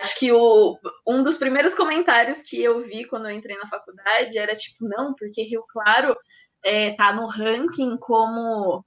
[0.00, 4.38] Acho que o, um dos primeiros comentários que eu vi quando eu entrei na faculdade
[4.38, 6.16] era tipo, não, porque Rio Claro
[6.64, 8.84] é, tá no ranking como.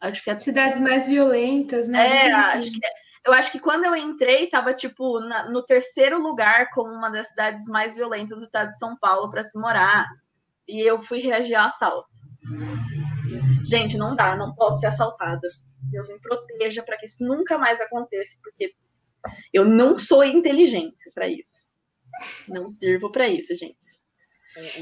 [0.00, 0.38] Acho que é.
[0.38, 2.28] Cidades mais violentas, né?
[2.28, 2.58] É, assim.
[2.58, 2.90] acho que é.
[3.26, 7.28] Eu acho que quando eu entrei, tava tipo na, no terceiro lugar como uma das
[7.28, 10.06] cidades mais violentas do estado de São Paulo para se morar.
[10.66, 12.08] E eu fui reagir ao assalto.
[13.68, 15.46] Gente, não dá, não posso ser assaltada.
[15.90, 18.72] Deus me proteja para que isso nunca mais aconteça, porque
[19.52, 21.68] eu não sou inteligente para isso.
[22.48, 23.76] Não sirvo para isso, gente.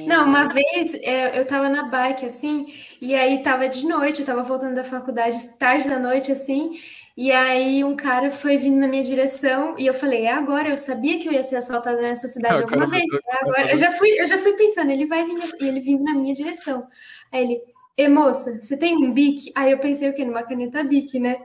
[0.07, 2.67] Não, uma vez é, eu tava na bike assim,
[3.03, 6.73] e aí tava de noite, eu tava voltando da faculdade tarde da noite assim,
[7.15, 10.79] e aí um cara foi vindo na minha direção e eu falei, é agora, eu
[10.79, 13.71] sabia que eu ia ser assaltada nessa cidade ah, alguma vez, é agora.
[13.71, 16.33] Eu já fui, eu já fui pensando, ele vai vir e ele vindo na minha
[16.33, 16.89] direção.
[17.31, 17.61] Aí ele,
[17.97, 19.53] e moça, você tem um bic?
[19.55, 20.25] Aí eu pensei o quê?
[20.25, 21.37] Numa caneta bic, né?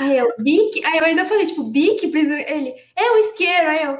[0.00, 0.84] Aí eu, bic?
[0.84, 2.04] Aí eu ainda falei, tipo, bic?
[2.04, 3.68] Ele, é um isqueiro.
[3.68, 3.98] Aí eu,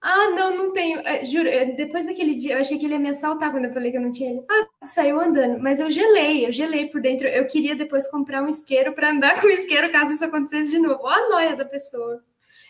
[0.00, 1.00] ah, não, não tenho.
[1.00, 3.90] É, juro, depois daquele dia, eu achei que ele ia me assaltar quando eu falei
[3.90, 4.44] que eu não tinha ele.
[4.48, 5.60] Ah, saiu andando.
[5.60, 7.26] Mas eu gelei, eu gelei por dentro.
[7.26, 10.78] Eu queria depois comprar um isqueiro para andar com o isqueiro caso isso acontecesse de
[10.78, 11.00] novo.
[11.02, 12.22] Olha a noia da pessoa.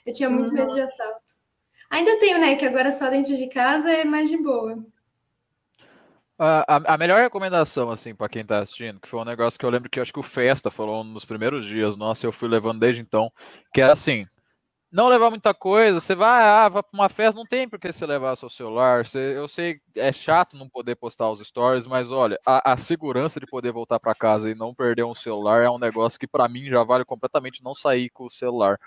[0.05, 1.21] Eu tinha muito medo de assalto.
[1.91, 2.57] Ainda tenho, né?
[2.57, 4.85] Que agora só dentro de casa é mais de boa.
[6.39, 9.71] A, a, melhor recomendação, assim, para quem tá assistindo, que foi um negócio que eu
[9.71, 12.81] lembro que eu acho que o Festa falou nos primeiros dias, nossa, eu fui levando
[12.81, 13.33] desde então,
[13.73, 14.27] que era assim,
[14.93, 17.91] não levar muita coisa, você vai, ah, vai pra uma festa, não tem por que
[17.91, 22.11] você levar seu celular, você, eu sei, é chato não poder postar os stories, mas
[22.11, 25.71] olha, a, a segurança de poder voltar para casa e não perder um celular é
[25.71, 28.79] um negócio que para mim já vale completamente não sair com o celular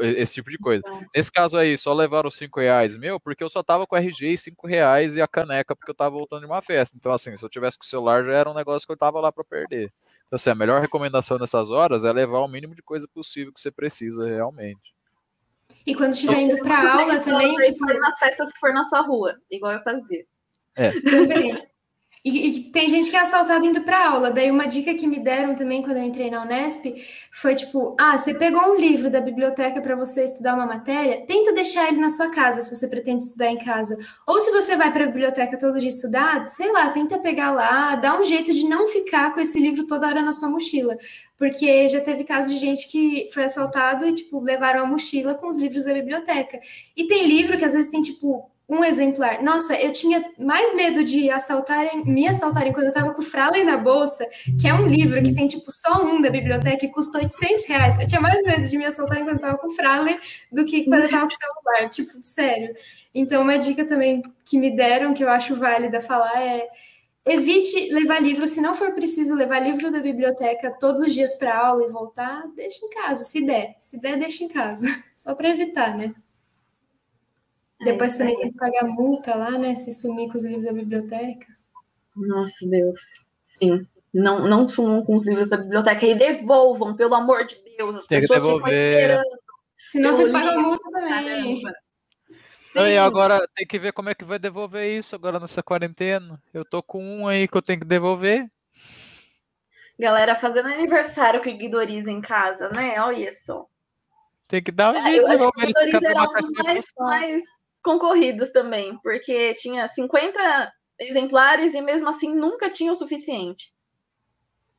[0.00, 0.82] esse tipo de coisa.
[1.14, 4.32] Nesse caso aí, só levaram os 5 reais meu, porque eu só tava com RG
[4.32, 6.96] e 5 reais e a caneca, porque eu tava voltando de uma festa.
[6.96, 9.20] Então, assim, se eu tivesse com o celular, já era um negócio que eu tava
[9.20, 9.92] lá para perder.
[10.26, 13.60] Então, assim, a melhor recomendação nessas horas é levar o mínimo de coisa possível que
[13.60, 14.94] você precisa realmente.
[15.86, 17.54] E quando estiver indo para aula também.
[17.56, 17.86] Tipo...
[17.98, 20.24] nas festas que for na sua rua, igual eu fazia.
[20.76, 20.90] É.
[21.00, 21.73] Também.
[22.24, 24.30] E, e, tem gente que é assaltado indo para aula.
[24.30, 26.86] Daí uma dica que me deram também quando eu entrei na Unesp
[27.30, 31.52] foi tipo: ah, você pegou um livro da biblioteca para você estudar uma matéria, tenta
[31.52, 33.94] deixar ele na sua casa se você pretende estudar em casa.
[34.26, 37.94] Ou se você vai para a biblioteca todo dia estudar, sei lá, tenta pegar lá,
[37.96, 40.96] dá um jeito de não ficar com esse livro toda hora na sua mochila.
[41.36, 45.48] Porque já teve caso de gente que foi assaltado e, tipo, levaram a mochila com
[45.48, 46.58] os livros da biblioteca.
[46.96, 49.42] E tem livro que às vezes tem, tipo, um exemplar.
[49.42, 53.62] Nossa, eu tinha mais medo de assaltarem, me assaltarem quando eu tava com o Fraley
[53.62, 54.26] na bolsa,
[54.60, 58.00] que é um livro que tem tipo só um da biblioteca e custa 800 reais.
[58.00, 60.18] Eu tinha mais medo de me assaltarem quando eu tava com o Fraley
[60.50, 61.90] do que quando eu tava com o celular.
[61.90, 62.74] Tipo, sério.
[63.14, 66.66] Então, uma dica também que me deram, que eu acho válida falar, é
[67.26, 71.56] evite levar livro, se não for preciso levar livro da biblioteca todos os dias para
[71.56, 73.76] aula e voltar, deixa em casa, se der.
[73.80, 74.86] Se der, deixa em casa.
[75.16, 76.14] Só para evitar, né?
[77.80, 79.74] Depois também tem que pagar multa lá, né?
[79.76, 81.46] Se sumir com os livros da biblioteca.
[82.16, 83.00] Nossa, Deus.
[83.42, 83.86] Sim.
[84.12, 87.96] Não, não sumam com os livros da biblioteca e devolvam, pelo amor de Deus.
[87.96, 89.24] As tem pessoas ficam esperando.
[89.90, 91.60] Senão vocês pagam multa também.
[92.76, 96.40] E agora tem que ver como é que vai devolver isso agora nessa quarentena.
[96.52, 98.48] Eu tô com um aí que eu tenho que devolver.
[99.98, 103.00] Galera fazendo aniversário com o Guidoriz em casa, né?
[103.00, 103.68] Olha isso.
[104.48, 105.08] Tem que dar um jeito.
[105.08, 107.44] É, eu acho que o Guidoriz era um dos mais, mais
[107.84, 113.72] concorridos também, porque tinha 50 exemplares e mesmo assim nunca tinha o suficiente.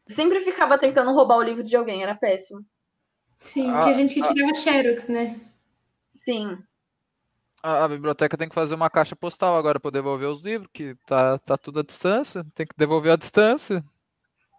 [0.08, 2.66] Sempre ficava tentando roubar o livro de alguém, era péssimo.
[3.38, 4.28] Sim, ah, tinha gente que ah.
[4.28, 5.40] tirava ah, xerox, né?
[6.24, 6.58] Sim.
[7.62, 10.96] A, a, biblioteca tem que fazer uma caixa postal agora para devolver os livros, que
[11.06, 13.84] tá, tá tudo à distância, tem que devolver à distância.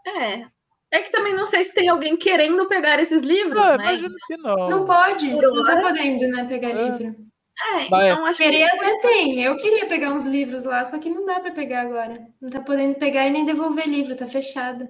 [0.07, 0.47] É.
[0.91, 3.99] É que também não sei se tem alguém querendo pegar esses livros, ah, né?
[4.27, 4.69] Que não.
[4.69, 6.89] Não pode, não tá podendo, né, pegar é.
[6.91, 7.26] livro.
[7.59, 8.77] É, então acho Queria que...
[8.77, 9.43] até tem.
[9.43, 12.27] Eu queria pegar uns livros lá, só que não dá para pegar agora.
[12.41, 14.87] Não tá podendo pegar e nem devolver livro, tá fechado.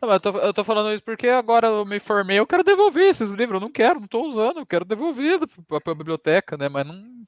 [0.00, 3.08] Não, eu, tô, eu tô falando isso porque agora eu me formei, eu quero devolver
[3.08, 6.68] esses livros, eu não quero, não tô usando, eu quero devolver pra, pra biblioteca, né?
[6.68, 7.18] Mas não.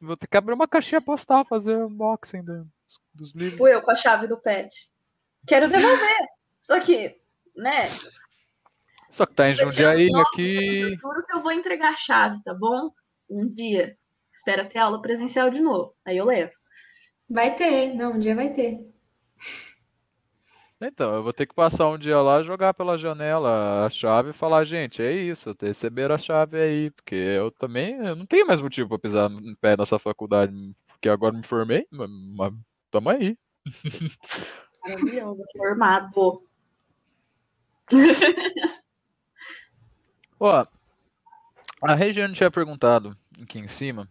[0.00, 2.66] Vou ter que abrir uma caixinha postal, fazer unboxing dos,
[3.12, 3.58] dos livros.
[3.58, 4.88] Fui eu com a chave do pet.
[5.46, 6.16] Quero devolver.
[6.62, 7.20] só que,
[7.54, 7.88] né?
[9.10, 10.80] Só que tá em Jundiaí aqui.
[10.80, 12.90] Eu juro que eu vou entregar a chave, tá bom?
[13.28, 13.98] Um dia
[14.50, 15.94] espera ter aula presencial de novo.
[16.04, 16.52] Aí eu levo.
[17.28, 18.84] Vai ter, não, um dia vai ter.
[20.80, 24.32] Então, eu vou ter que passar um dia lá, jogar pela janela a chave e
[24.34, 28.60] falar, gente, é isso, receber a chave aí, porque eu também eu não tenho mais
[28.62, 30.54] motivo para pisar no pé nessa faculdade,
[30.88, 32.52] porque agora me formei, mas
[32.90, 33.38] tamo aí.
[34.82, 36.42] Maravilhoso, formado.
[40.40, 40.66] Ó,
[41.82, 44.08] a Regiane tinha perguntado aqui em cima,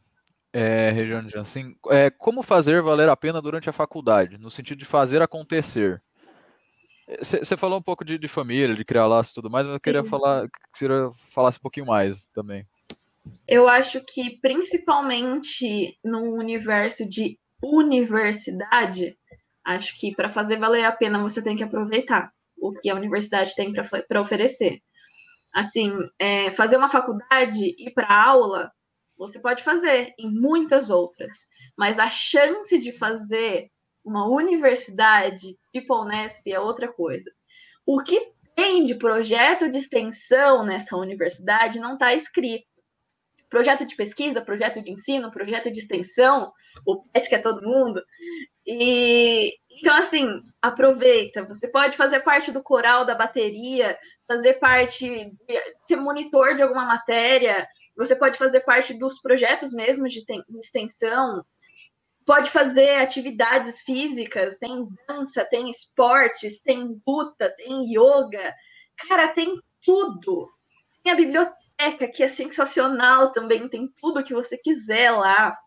[0.52, 4.80] é, região de Jansim, é, como fazer valer a pena durante a faculdade, no sentido
[4.80, 6.02] de fazer acontecer.
[7.22, 9.82] Você falou um pouco de, de, família, de criar laços e tudo mais, mas eu
[9.82, 10.88] queria falar que você
[11.34, 12.68] falasse um pouquinho mais também.
[13.48, 19.18] Eu acho que principalmente no universo de universidade,
[19.66, 23.56] acho que para fazer valer a pena você tem que aproveitar o que a universidade
[23.56, 24.80] tem para oferecer.
[25.54, 28.72] Assim, é, fazer uma faculdade, ir para aula,
[29.28, 31.40] você pode fazer em muitas outras,
[31.78, 33.70] mas a chance de fazer
[34.04, 37.30] uma universidade tipo a Unesp é outra coisa.
[37.86, 42.68] O que tem de projeto de extensão nessa universidade não está escrito.
[43.50, 46.52] Projeto de pesquisa, projeto de ensino, projeto de extensão,
[46.86, 48.02] o PET que é todo mundo.
[48.66, 51.44] E então, assim, aproveita.
[51.46, 53.98] Você pode fazer parte do coral da bateria,
[54.28, 55.32] fazer parte,
[55.76, 57.68] ser monitor de alguma matéria,
[58.00, 60.24] você pode fazer parte dos projetos mesmo de
[60.58, 61.44] extensão,
[62.26, 68.54] pode fazer atividades físicas, tem dança, tem esportes, tem luta, tem yoga.
[68.96, 70.48] Cara, tem tudo.
[71.04, 75.58] Tem a biblioteca, que é sensacional também, tem tudo que você quiser lá.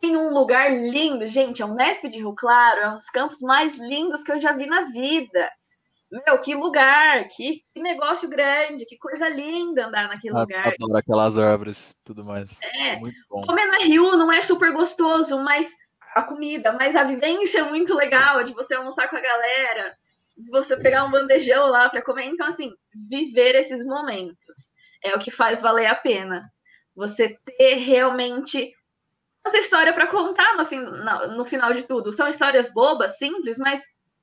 [0.00, 3.76] Tem um lugar lindo, gente, a Unesp de Rio Claro é um dos campos mais
[3.76, 5.48] lindos que eu já vi na vida.
[6.12, 10.68] Meu, que lugar, que, que, negócio grande, que coisa linda andar naquele lugar.
[10.68, 12.58] Adoro aquelas árvores tudo mais.
[12.62, 12.96] É,
[13.28, 15.72] comer na Rio não é super gostoso, mas
[16.14, 19.96] a comida, mas a vivência é muito legal de você almoçar com a galera,
[20.36, 22.26] de você pegar um bandejão lá para comer.
[22.26, 22.70] Então, assim,
[23.08, 26.52] viver esses momentos é o que faz valer a pena.
[26.94, 28.74] Você ter realmente
[29.42, 32.12] tanta história para contar no, fim, no, no final de tudo.
[32.12, 33.82] São histórias bobas, simples, mas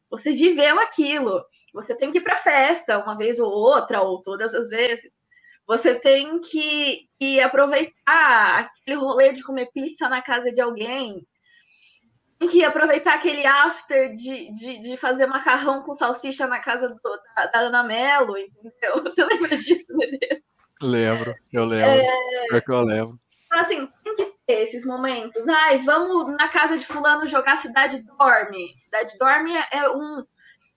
[0.10, 1.44] você viveu aquilo.
[1.74, 5.20] Você tem que ir para festa uma vez ou outra, ou todas as vezes.
[5.68, 11.26] Você tem que, que aproveitar aquele rolê de comer pizza na casa de alguém.
[12.40, 17.00] Tem que aproveitar aquele after de, de, de fazer macarrão com salsicha na casa do,
[17.36, 19.04] da, da Ana Mello, entendeu?
[19.04, 20.42] Você lembra disso, Medeiros?
[20.82, 21.90] Lembro, eu lembro.
[21.90, 22.58] É...
[22.58, 23.20] é que eu lembro.
[23.50, 25.48] Então, assim, tem que ter esses momentos.
[25.48, 28.72] Ai, vamos na casa de fulano jogar Cidade Dorme.
[28.78, 30.24] Cidade Dorme é um,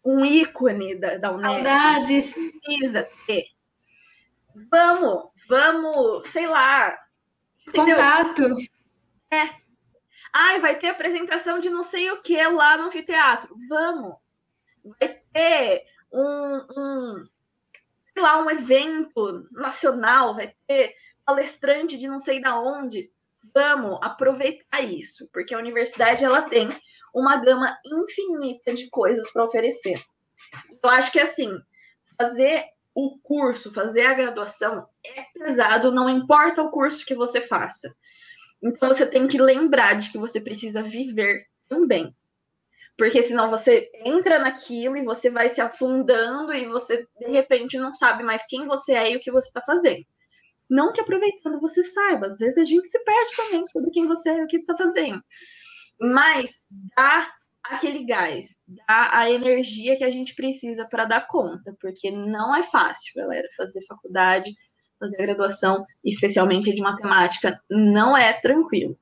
[0.03, 1.53] um ícone da, da Unesco.
[1.53, 2.35] Saudades.
[2.65, 3.45] Precisa ter.
[4.71, 6.99] Vamos, vamos, sei lá.
[7.69, 7.97] Entendeu?
[7.97, 8.43] Contato.
[9.31, 9.51] É.
[10.33, 13.55] Ai, vai ter apresentação de não sei o que lá no anfiteatro.
[13.69, 14.17] Vamos.
[14.99, 17.29] Vai ter um, um
[18.15, 20.95] sei lá, um evento nacional, vai ter
[21.25, 23.11] palestrante de não sei da onde.
[23.55, 26.69] Vamos aproveitar isso, porque a universidade ela tem
[27.15, 30.01] uma gama infinita de coisas para oferecer.
[30.83, 31.51] Eu acho que assim,
[32.19, 32.65] fazer
[32.95, 37.95] o curso, fazer a graduação é pesado, não importa o curso que você faça.
[38.63, 42.15] Então você tem que lembrar de que você precisa viver também.
[42.97, 47.95] Porque senão você entra naquilo e você vai se afundando e você de repente não
[47.95, 50.05] sabe mais quem você é e o que você está fazendo.
[50.73, 54.31] Não que aproveitando você saiba, às vezes a gente se perde também sobre quem você
[54.31, 55.23] é e o que você está fazendo.
[56.01, 56.63] Mas
[56.97, 57.31] dá
[57.63, 62.65] aquele gás, dá a energia que a gente precisa para dar conta, porque não é
[62.65, 64.55] fácil, galera, fazer faculdade,
[64.99, 68.99] fazer graduação, especialmente de matemática, não é tranquilo.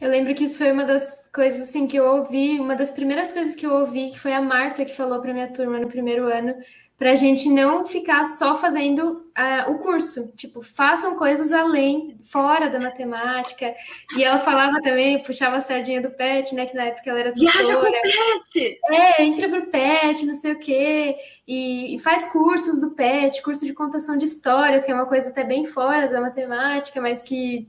[0.00, 3.32] Eu lembro que isso foi uma das coisas assim que eu ouvi, uma das primeiras
[3.32, 6.26] coisas que eu ouvi, que foi a Marta que falou para minha turma no primeiro
[6.28, 6.54] ano,
[6.98, 9.02] para a gente não ficar só fazendo
[9.36, 13.74] uh, o curso, tipo, façam coisas além, fora da matemática.
[14.16, 17.32] E ela falava também, puxava a sardinha do PET, né, que na época ela era
[17.32, 17.52] tutora.
[17.52, 18.80] Viaja pro PET!
[18.90, 21.16] É, entra pro PET, não sei o quê,
[21.46, 25.28] e, e, faz cursos do PET, curso de contação de histórias, que é uma coisa
[25.28, 27.68] até bem fora da matemática, mas que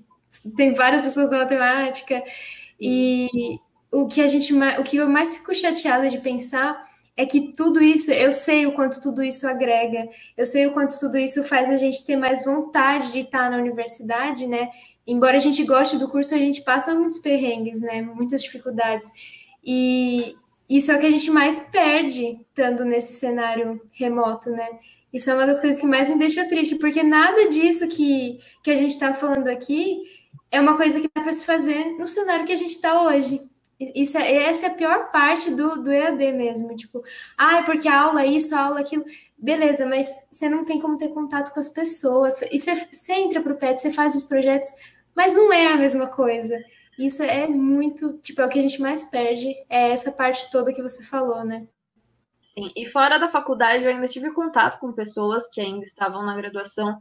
[0.56, 2.24] tem várias pessoas da matemática.
[2.80, 3.60] E
[3.92, 6.87] o que a gente, o que eu mais fico chateada de pensar
[7.18, 10.08] é que tudo isso, eu sei o quanto tudo isso agrega,
[10.38, 13.58] eu sei o quanto tudo isso faz a gente ter mais vontade de estar na
[13.58, 14.70] universidade, né?
[15.06, 18.04] Embora a gente goste do curso, a gente passa muitos perrengues, né?
[18.04, 19.12] Muitas dificuldades.
[19.66, 20.36] E
[20.70, 24.68] isso é o que a gente mais perde estando nesse cenário remoto, né?
[25.12, 28.70] Isso é uma das coisas que mais me deixa triste, porque nada disso que, que
[28.70, 30.02] a gente está falando aqui
[30.52, 33.42] é uma coisa que dá para se fazer no cenário que a gente está hoje.
[33.80, 36.76] Isso é, essa é a pior parte do, do EAD mesmo.
[36.76, 37.04] Tipo,
[37.38, 39.06] ah, porque a aula é isso, a aula é aquilo.
[39.38, 42.42] Beleza, mas você não tem como ter contato com as pessoas.
[42.52, 44.70] E você, você entra para o PET, você faz os projetos,
[45.16, 46.60] mas não é a mesma coisa.
[46.98, 50.74] Isso é muito, tipo, é o que a gente mais perde, é essa parte toda
[50.74, 51.68] que você falou, né?
[52.42, 56.36] Sim, e fora da faculdade eu ainda tive contato com pessoas que ainda estavam na
[56.36, 56.98] graduação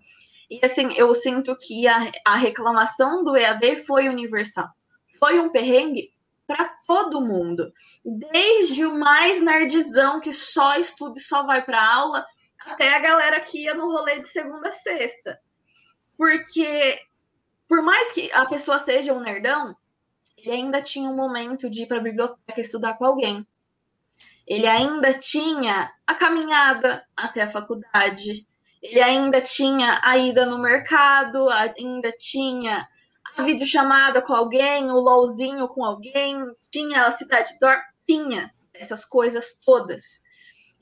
[0.51, 4.69] E assim, eu sinto que a, a reclamação do EAD foi universal.
[5.19, 6.11] Foi um perrengue
[6.47, 7.73] para todo mundo.
[8.05, 12.25] Desde o mais nerdzão que só estuda e só vai para aula,
[12.61, 15.39] até a galera que ia no rolê de segunda a sexta.
[16.17, 16.99] Porque,
[17.69, 19.77] por mais que a pessoa seja um nerdão,
[20.37, 23.47] ele ainda tinha um momento de ir para a biblioteca estudar com alguém.
[24.47, 28.47] Ele ainda tinha a caminhada até a faculdade,
[28.81, 32.89] ele ainda tinha a ida no mercado, ainda tinha
[33.43, 36.37] videochamada com alguém, o LOLzinho com alguém,
[36.71, 40.23] tinha a cidade dorme, tinha essas coisas todas.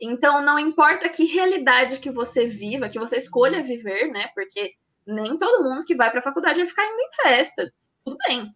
[0.01, 4.29] Então, não importa que realidade que você viva, que você escolha viver, né?
[4.35, 4.75] Porque
[5.07, 7.73] nem todo mundo que vai para a faculdade vai ficar indo em festa.
[8.05, 8.55] Tudo bem.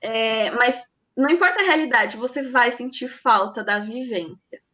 [0.00, 4.64] É, mas não importa a realidade, você vai sentir falta da vivência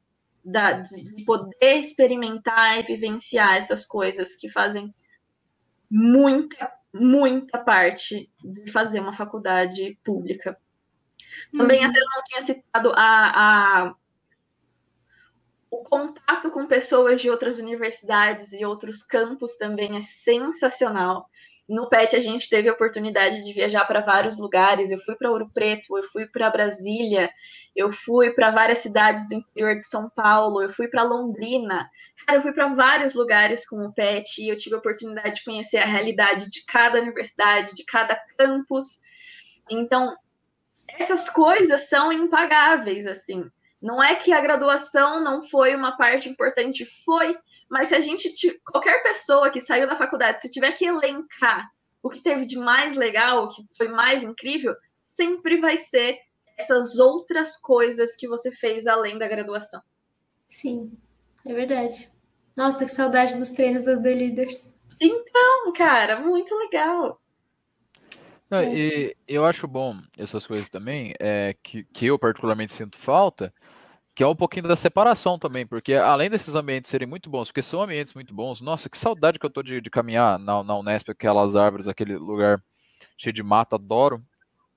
[0.44, 4.94] da, de poder experimentar e vivenciar essas coisas que fazem
[5.90, 10.58] muita, muita parte de fazer uma faculdade pública.
[11.56, 11.90] Também uhum.
[11.90, 13.94] até não tinha citado a, a,
[15.70, 21.28] o contato com pessoas de outras universidades e outros campos também é sensacional.
[21.70, 24.90] No PET, a gente teve a oportunidade de viajar para vários lugares.
[24.90, 27.30] Eu fui para Ouro Preto, eu fui para Brasília,
[27.76, 31.88] eu fui para várias cidades do interior de São Paulo, eu fui para Londrina.
[32.26, 35.44] Cara, eu fui para vários lugares com o PET e eu tive a oportunidade de
[35.44, 39.02] conhecer a realidade de cada universidade, de cada campus.
[39.70, 40.12] Então,
[40.98, 43.48] essas coisas são impagáveis, assim.
[43.80, 47.38] Não é que a graduação não foi uma parte importante, foi,
[47.70, 48.28] mas se a gente,
[48.64, 51.70] qualquer pessoa que saiu da faculdade, se tiver que elencar
[52.02, 54.74] o que teve de mais legal, o que foi mais incrível,
[55.14, 56.18] sempre vai ser
[56.58, 59.80] essas outras coisas que você fez além da graduação.
[60.48, 60.90] Sim,
[61.46, 62.10] é verdade.
[62.56, 64.80] Nossa, que saudade dos treinos das The Leaders.
[65.00, 67.20] Então, cara, muito legal.
[68.50, 68.74] Não, é.
[68.74, 73.54] E eu acho bom essas coisas também, é, que, que eu particularmente sinto falta,
[74.20, 77.62] que é um pouquinho da separação também, porque além desses ambientes serem muito bons, porque
[77.62, 80.76] são ambientes muito bons, nossa, que saudade que eu tô de, de caminhar na, na
[80.76, 82.62] Unesp, aquelas árvores, aquele lugar
[83.16, 84.22] cheio de mata, adoro,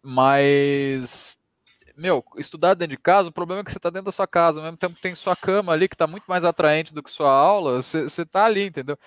[0.02, 1.38] mas,
[1.98, 4.62] meu, estudar dentro de casa, o problema é que você tá dentro da sua casa,
[4.62, 7.30] ao mesmo tempo tem sua cama ali, que tá muito mais atraente do que sua
[7.30, 8.98] aula, você, você tá ali, entendeu?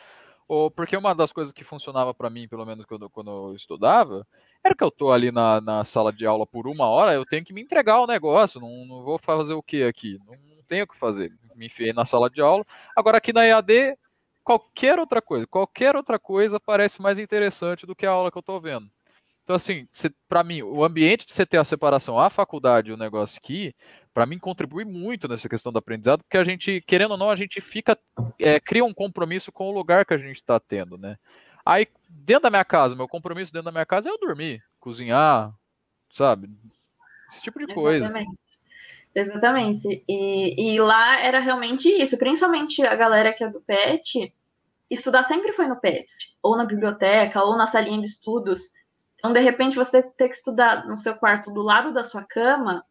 [0.46, 4.26] Ou porque uma das coisas que funcionava para mim, pelo menos quando, quando eu estudava,
[4.74, 7.52] que eu tô ali na, na sala de aula por uma hora, eu tenho que
[7.52, 10.18] me entregar o negócio, não, não vou fazer o que aqui?
[10.26, 11.32] Não, não tenho o que fazer.
[11.54, 12.64] Me enfiei na sala de aula.
[12.96, 13.96] Agora aqui na EAD,
[14.42, 18.42] qualquer outra coisa, qualquer outra coisa parece mais interessante do que a aula que eu
[18.42, 18.90] tô vendo.
[19.46, 19.86] Então, assim,
[20.28, 23.72] para mim, o ambiente de você ter a separação, a faculdade e o negócio aqui,
[24.12, 27.36] para mim contribui muito nessa questão do aprendizado, porque a gente, querendo ou não, a
[27.36, 27.96] gente fica,
[28.40, 31.16] é, cria um compromisso com o lugar que a gente está tendo, né?
[31.66, 35.52] Aí, dentro da minha casa, meu compromisso dentro da minha casa é eu dormir, cozinhar,
[36.12, 36.48] sabe?
[37.28, 38.04] Esse tipo de coisa.
[38.04, 38.46] Exatamente.
[39.12, 40.04] Exatamente.
[40.06, 44.32] E, e lá era realmente isso, principalmente a galera que é do PET,
[44.88, 46.06] estudar sempre foi no PET,
[46.40, 48.72] ou na biblioteca, ou na salinha de estudos.
[49.16, 52.84] Então, de repente, você ter que estudar no seu quarto do lado da sua cama,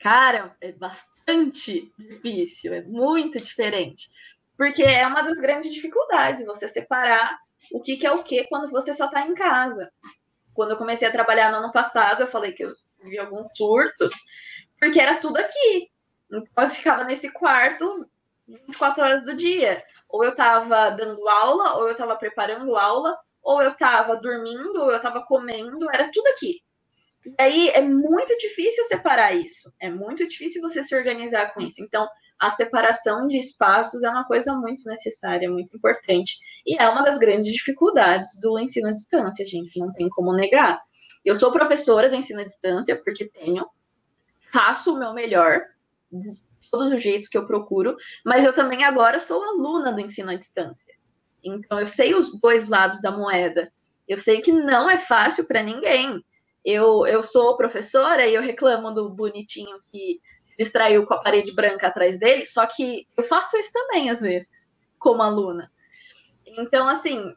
[0.00, 4.10] cara, é bastante difícil, é muito diferente.
[4.56, 8.70] Porque é uma das grandes dificuldades, você separar o que, que é o que quando
[8.70, 9.90] você só está em casa.
[10.52, 14.12] Quando eu comecei a trabalhar no ano passado, eu falei que eu vi alguns surtos,
[14.78, 15.90] porque era tudo aqui.
[16.30, 18.08] Então eu ficava nesse quarto
[18.46, 19.82] 24 horas do dia.
[20.08, 24.90] Ou eu estava dando aula, ou eu estava preparando aula, ou eu estava dormindo, ou
[24.90, 26.62] eu estava comendo, era tudo aqui.
[27.26, 29.72] E aí é muito difícil separar isso.
[29.80, 31.82] É muito difícil você se organizar com isso.
[31.82, 32.06] Então,
[32.38, 36.36] a separação de espaços é uma coisa muito necessária, muito importante.
[36.66, 40.80] E é uma das grandes dificuldades do ensino à distância, gente, não tem como negar.
[41.24, 43.66] Eu sou professora do ensino à distância, porque tenho,
[44.52, 45.62] faço o meu melhor,
[46.12, 46.34] de
[46.70, 50.34] todos os jeitos que eu procuro, mas eu também agora sou aluna do ensino à
[50.34, 50.94] distância.
[51.42, 53.72] Então, eu sei os dois lados da moeda.
[54.08, 56.22] Eu sei que não é fácil para ninguém.
[56.64, 60.20] Eu, eu sou professora e eu reclamo do bonitinho que
[60.58, 64.70] distraiu com a parede branca atrás dele, só que eu faço isso também, às vezes,
[64.98, 65.70] como aluna.
[66.46, 67.34] Então, assim,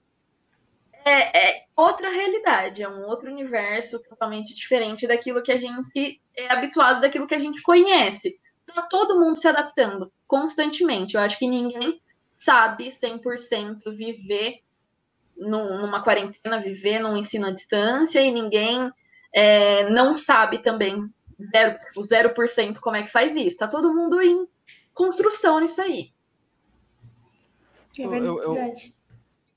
[1.05, 6.51] é, é, outra realidade, é um outro universo totalmente diferente daquilo que a gente é
[6.51, 8.37] habituado, daquilo que a gente conhece.
[8.65, 11.15] Tá todo mundo se adaptando constantemente.
[11.15, 12.01] Eu acho que ninguém
[12.37, 14.59] sabe 100% viver
[15.37, 18.91] num, numa quarentena, viver num ensino à distância, e ninguém
[19.33, 21.09] é, não sabe também
[21.39, 23.57] 0%, 0% como é que faz isso.
[23.57, 24.47] Tá todo mundo em
[24.93, 26.11] construção nisso aí.
[27.99, 28.27] É verdade.
[28.27, 28.73] Eu, eu,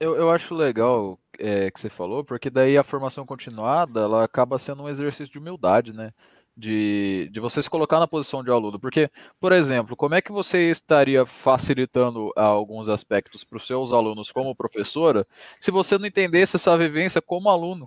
[0.00, 4.58] Eu, eu acho legal é, que você falou, porque daí a formação continuada ela acaba
[4.58, 6.12] sendo um exercício de humildade, né?
[6.56, 8.78] De, de você se colocar na posição de aluno.
[8.78, 9.10] Porque,
[9.40, 14.54] por exemplo, como é que você estaria facilitando alguns aspectos para os seus alunos como
[14.54, 15.26] professora
[15.58, 17.86] se você não entendesse essa vivência como aluno?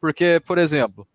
[0.00, 1.08] Porque, por exemplo,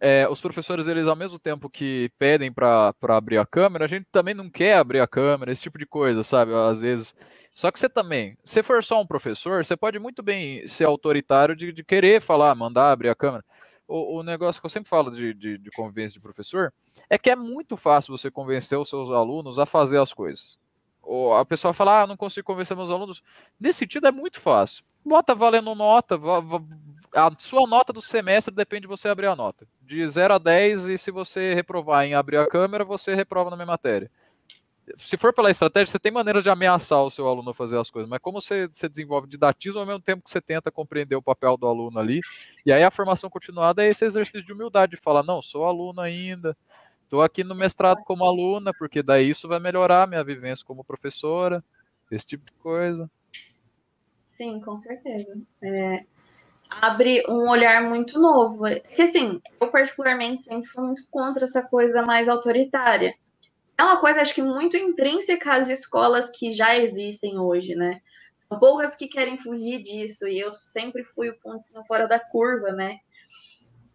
[0.00, 4.06] é, os professores, eles ao mesmo tempo que pedem para abrir a câmera, a gente
[4.12, 6.52] também não quer abrir a câmera, esse tipo de coisa, sabe?
[6.54, 7.14] Às vezes.
[7.50, 11.56] Só que você também, se for só um professor, você pode muito bem ser autoritário
[11.56, 13.44] de, de querer falar, mandar abrir a câmera.
[13.88, 16.72] O, o negócio que eu sempre falo de, de, de convivência de professor
[17.08, 20.58] é que é muito fácil você convencer os seus alunos a fazer as coisas.
[21.02, 23.22] Ou a pessoa fala, ah, não consigo convencer meus alunos.
[23.58, 24.84] Nesse sentido é muito fácil.
[25.04, 26.18] Bota valendo nota,
[27.14, 29.66] a sua nota do semestre depende de você abrir a nota.
[29.82, 33.56] De 0 a 10, e se você reprovar em abrir a câmera, você reprova na
[33.56, 34.10] minha matéria.
[34.96, 37.90] Se for pela estratégia, você tem maneira de ameaçar o seu aluno a fazer as
[37.90, 41.22] coisas, mas como você, você desenvolve didatismo ao mesmo tempo que você tenta compreender o
[41.22, 42.20] papel do aluno ali,
[42.64, 46.00] e aí a formação continuada é esse exercício de humildade, de falar, não, sou aluno
[46.00, 46.56] ainda,
[47.02, 51.62] estou aqui no mestrado como aluna, porque daí isso vai melhorar minha vivência como professora,
[52.10, 53.10] esse tipo de coisa.
[54.38, 55.38] Sim, com certeza.
[55.60, 56.04] É,
[56.70, 58.58] abre um olhar muito novo.
[58.58, 63.14] Porque, assim, eu particularmente sempre fui muito contra essa coisa mais autoritária.
[63.76, 68.00] É uma coisa, acho que, muito intrínseca às escolas que já existem hoje, né?
[68.46, 72.72] São poucas que querem fugir disso, e eu sempre fui o pontinho fora da curva,
[72.72, 72.98] né?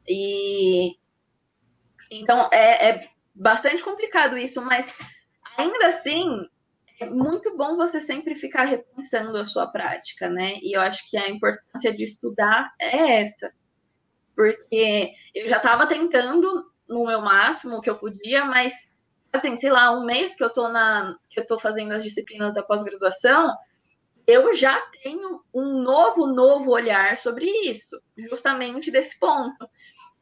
[0.07, 0.95] E.
[2.11, 4.95] Então, é, é bastante complicado isso, mas
[5.57, 6.47] ainda assim,
[6.99, 10.55] é muito bom você sempre ficar repensando a sua prática, né?
[10.61, 13.53] E eu acho que a importância de estudar é essa.
[14.35, 18.91] Porque eu já estava tentando no meu máximo o que eu podia, mas
[19.31, 22.53] assim, sei lá, um mês que eu tô na que eu tô fazendo as disciplinas
[22.53, 23.51] da pós-graduação,
[24.27, 29.67] eu já tenho um novo novo olhar sobre isso, justamente desse ponto.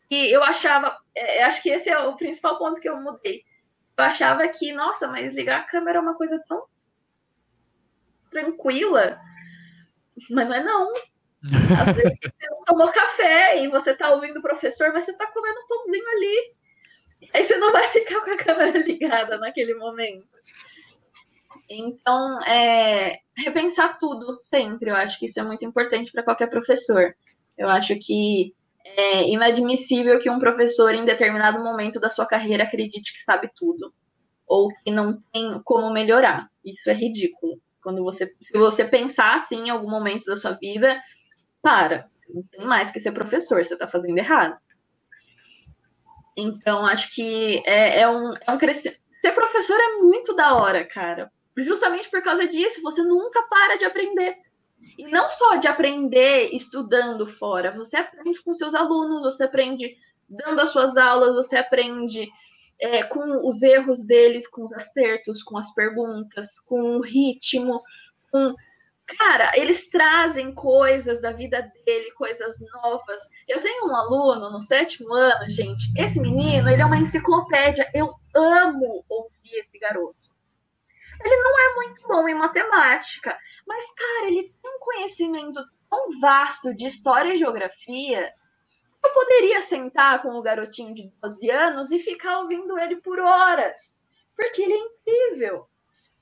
[0.10, 3.44] E eu achava, é, acho que esse é o principal ponto que eu mudei.
[3.98, 6.66] Eu achava que, nossa, mas ligar a câmera é uma coisa tão
[8.30, 9.20] tranquila.
[10.30, 10.94] Mas não é não.
[11.80, 15.28] Às vezes você não tomou café e você tá ouvindo o professor, mas você tá
[15.28, 16.56] comendo um pãozinho ali.
[17.34, 20.28] Aí você não vai ficar com a câmera ligada naquele momento.
[21.70, 27.16] Então, é, repensar tudo sempre, eu acho que isso é muito importante para qualquer professor.
[27.58, 28.54] Eu acho que
[28.96, 33.94] é inadmissível que um professor, em determinado momento da sua carreira, acredite que sabe tudo,
[34.48, 36.50] ou que não tem como melhorar.
[36.64, 37.60] Isso é ridículo.
[37.82, 41.02] Quando você, se você pensar assim em algum momento da sua vida,
[41.62, 42.08] para.
[42.30, 44.58] Não tem mais que ser professor, você está fazendo errado.
[46.36, 49.02] Então, acho que é, é um, é um crescimento.
[49.22, 51.32] Ser professor é muito da hora, cara.
[51.58, 54.38] Justamente por causa disso, você nunca para de aprender.
[54.98, 59.96] E não só de aprender estudando fora, você aprende com seus alunos, você aprende
[60.30, 62.30] dando as suas aulas, você aprende
[62.80, 67.80] é, com os erros deles, com os acertos, com as perguntas, com o ritmo,
[68.32, 68.56] com.
[69.18, 73.22] Cara, eles trazem coisas da vida dele, coisas novas.
[73.46, 75.92] Eu tenho um aluno no sétimo ano, gente.
[75.98, 77.90] Esse menino, ele é uma enciclopédia.
[77.94, 80.21] Eu amo ouvir esse garoto.
[81.24, 86.74] Ele não é muito bom em matemática, mas, cara, ele tem um conhecimento tão vasto
[86.74, 88.34] de história e geografia
[89.04, 94.04] eu poderia sentar com o garotinho de 12 anos e ficar ouvindo ele por horas,
[94.36, 95.68] porque ele é incrível.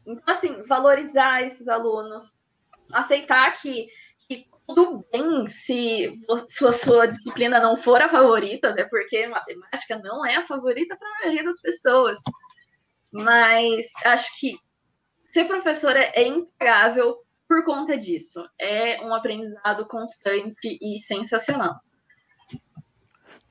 [0.05, 2.41] Então, assim, valorizar esses alunos,
[2.91, 3.87] aceitar que,
[4.27, 6.09] que tudo bem se,
[6.47, 10.95] se a sua disciplina não for a favorita, até porque matemática não é a favorita
[10.95, 12.21] para a maioria das pessoas.
[13.11, 14.57] Mas acho que
[15.31, 17.17] ser professora é impagável
[17.47, 18.47] por conta disso.
[18.59, 21.79] É um aprendizado constante e sensacional.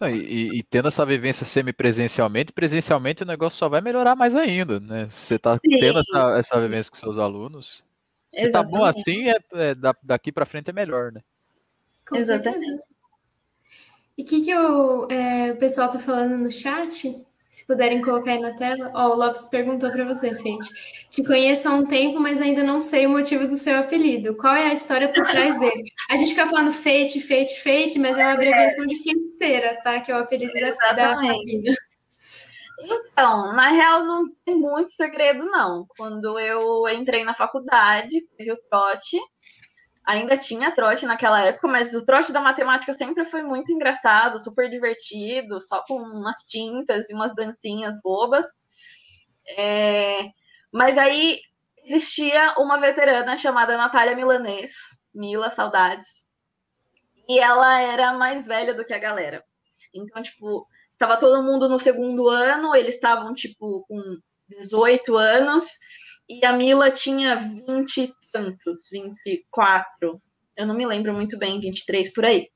[0.01, 5.09] E, e, tendo essa vivência semipresencialmente, presencialmente o negócio só vai melhorar mais ainda, né?
[5.11, 7.83] Você está tendo essa, essa vivência com seus alunos.
[8.33, 8.53] Se Exatamente.
[8.53, 11.21] tá bom assim, é, é daqui para frente é melhor, né?
[12.09, 12.65] Com Exatamente.
[12.65, 12.83] certeza.
[14.17, 17.27] E o que, que o, é, o pessoal tá falando no chat?
[17.59, 18.93] Se puderem colocar aí na tela.
[18.95, 20.69] Ó, o Lopes perguntou para você, Feite.
[21.11, 24.37] Te conheço há um tempo, mas ainda não sei o motivo do seu apelido.
[24.37, 25.83] Qual é a história por trás dele?
[26.09, 30.01] A gente fica falando Feite, Feite, Feite, mas é uma abreviação de feiticeira, tá?
[30.01, 31.75] Que é o apelido da, da Sabrina.
[32.81, 35.85] Então, na real, não tem muito segredo, não.
[35.97, 39.19] Quando eu entrei na faculdade, teve o trote,
[40.09, 44.71] ainda tinha trote naquela época, mas o trote da matemática sempre foi muito engraçado, super
[44.71, 48.49] divertido, só com umas tintas e umas dancinhas bobas.
[49.59, 50.31] É...
[50.73, 51.39] Mas aí
[51.85, 54.73] existia uma veterana chamada Natália Milanês,
[55.15, 56.25] Mila, saudades.
[57.29, 59.45] E ela era mais velha do que a galera.
[59.95, 64.01] Então, tipo, tava todo mundo no segundo ano, eles estavam, tipo, com
[64.49, 65.67] 18 anos,
[66.27, 70.21] e a Mila tinha 20 e tantos, 24.
[70.57, 72.49] Eu não me lembro muito bem, 23 por aí.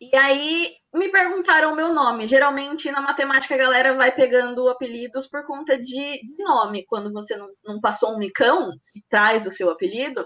[0.00, 2.28] E aí me perguntaram o meu nome.
[2.28, 6.86] Geralmente na matemática a galera vai pegando apelidos por conta de, nome.
[6.86, 10.24] Quando você não, não passou um micão que traz o seu apelido,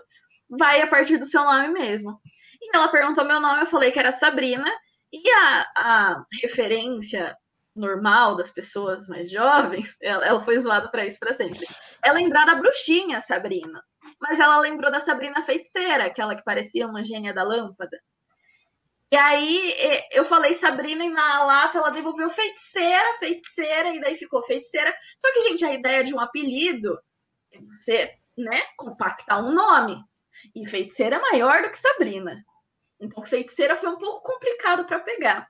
[0.51, 2.20] vai a partir do seu nome mesmo.
[2.61, 4.70] E ela perguntou meu nome, eu falei que era Sabrina.
[5.11, 7.37] E a, a referência
[7.74, 11.66] normal das pessoas mais jovens, ela, ela foi zoada para isso para sempre.
[12.05, 13.83] É lembrar da bruxinha Sabrina.
[14.23, 18.01] Mas ela lembrou da Sabrina feiticeira, aquela que parecia uma gênia da lâmpada.
[19.11, 19.75] E aí
[20.12, 24.95] eu falei Sabrina e na lata ela devolveu feiticeira, feiticeira, e daí ficou feiticeira.
[25.18, 26.97] Só que, gente, a ideia de um apelido
[27.51, 29.97] é você, né, compactar um nome.
[30.55, 32.45] E feiticeira é maior do que Sabrina.
[33.01, 35.49] Então, feiticeira foi um pouco complicado para pegar.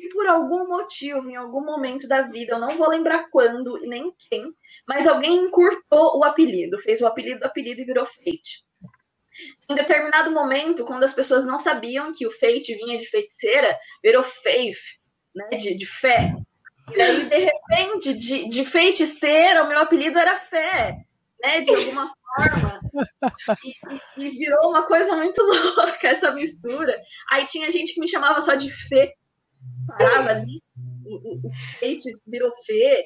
[0.00, 3.86] E por algum motivo, em algum momento da vida, eu não vou lembrar quando e
[3.86, 4.50] nem quem,
[4.88, 8.64] mas alguém encurtou o apelido, fez o apelido do apelido e virou Fate.
[9.68, 14.22] Em determinado momento, quando as pessoas não sabiam que o Fate vinha de feiticeira, virou
[14.22, 14.78] Faith,
[15.34, 16.34] né, de, de fé.
[16.94, 20.96] E aí, de repente, de, de feiticeira, o meu apelido era Fé,
[21.42, 22.80] né, de alguma forma.
[24.16, 25.40] E, e, virou uma coisa muito
[25.76, 26.98] louca essa mistura.
[27.30, 29.14] Aí tinha gente que me chamava só de Fê,
[29.90, 30.62] parava ali,
[31.04, 33.04] o, o, Fate virou Fê.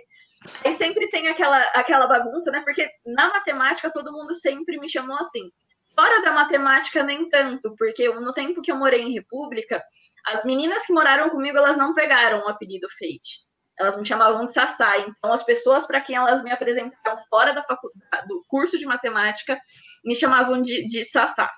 [0.65, 2.61] Aí sempre tem aquela, aquela bagunça, né?
[2.65, 5.51] Porque na matemática todo mundo sempre me chamou assim.
[5.95, 9.83] Fora da matemática, nem tanto, porque no tempo que eu morei em República,
[10.27, 13.45] as meninas que moraram comigo, elas não pegaram o apelido Fate.
[13.79, 14.99] Elas me chamavam de Sassá.
[14.99, 19.59] Então, as pessoas para quem elas me apresentaram fora da faculdade, do curso de matemática,
[20.05, 21.51] me chamavam de, de Sassá.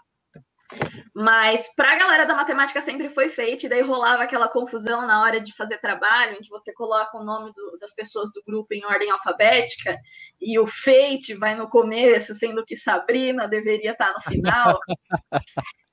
[1.14, 5.22] Mas para a galera da matemática sempre foi feito, e daí rolava aquela confusão na
[5.22, 8.74] hora de fazer trabalho, em que você coloca o nome do, das pessoas do grupo
[8.74, 9.96] em ordem alfabética,
[10.40, 14.78] e o Fate vai no começo, sendo que Sabrina deveria estar no final.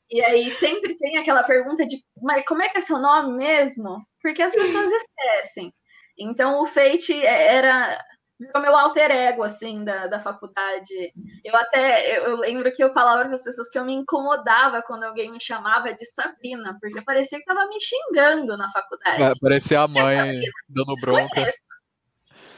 [0.09, 4.05] e aí sempre tem aquela pergunta de, mas como é que é seu nome mesmo?
[4.21, 5.73] Porque as pessoas esquecem.
[6.17, 7.99] Então o Fate era
[8.45, 11.13] virou meu alter ego, assim, da, da faculdade.
[11.43, 14.81] Eu até, eu, eu lembro que eu falava para as pessoas que eu me incomodava
[14.81, 19.23] quando alguém me chamava de Sabrina, porque parecia que estava me xingando na faculdade.
[19.23, 21.49] É, parecia a mãe dando bronca.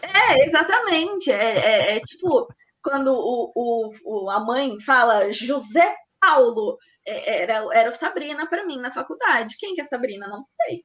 [0.01, 1.31] É, exatamente.
[1.31, 2.47] É, é, é, tipo,
[2.81, 8.65] quando o, o, o, a mãe fala José Paulo, é, era, era o Sabrina para
[8.65, 9.55] mim na faculdade.
[9.59, 10.27] Quem que é Sabrina?
[10.27, 10.83] Não sei.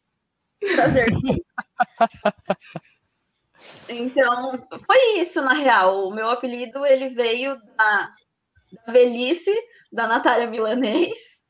[0.75, 1.09] Prazer.
[3.89, 4.53] Então,
[4.87, 6.07] foi isso, na real.
[6.09, 8.15] O meu apelido, ele veio da,
[8.87, 9.55] da velhice
[9.93, 11.41] da Natália Milanês,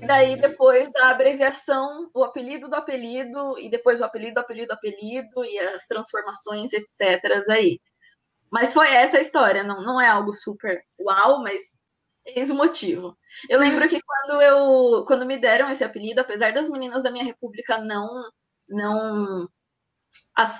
[0.00, 4.68] e daí depois da abreviação, o apelido do apelido, e depois o apelido do apelido
[4.68, 7.42] do apelido, e as transformações, etc.
[7.50, 7.78] aí.
[8.50, 11.80] Mas foi essa a história, não, não é algo super uau, mas
[12.24, 13.14] eis o motivo.
[13.48, 17.24] Eu lembro que quando eu quando me deram esse apelido, apesar das meninas da minha
[17.24, 18.08] república não
[18.68, 19.48] não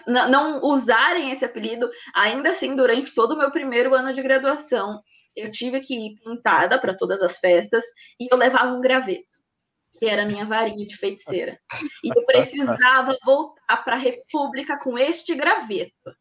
[0.07, 5.01] não usarem esse apelido, ainda assim, durante todo o meu primeiro ano de graduação,
[5.35, 7.85] eu tive que ir pintada para todas as festas
[8.19, 9.29] e eu levava um graveto,
[9.99, 11.59] que era a minha varinha de feiticeira.
[12.05, 16.15] E eu precisava voltar para a República com este graveto.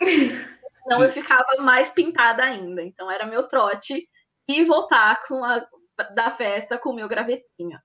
[0.00, 2.82] Senão eu ficava mais pintada ainda.
[2.82, 4.08] Então era meu trote
[4.48, 5.66] e voltar com a
[6.14, 7.78] da festa com o meu gravetinho.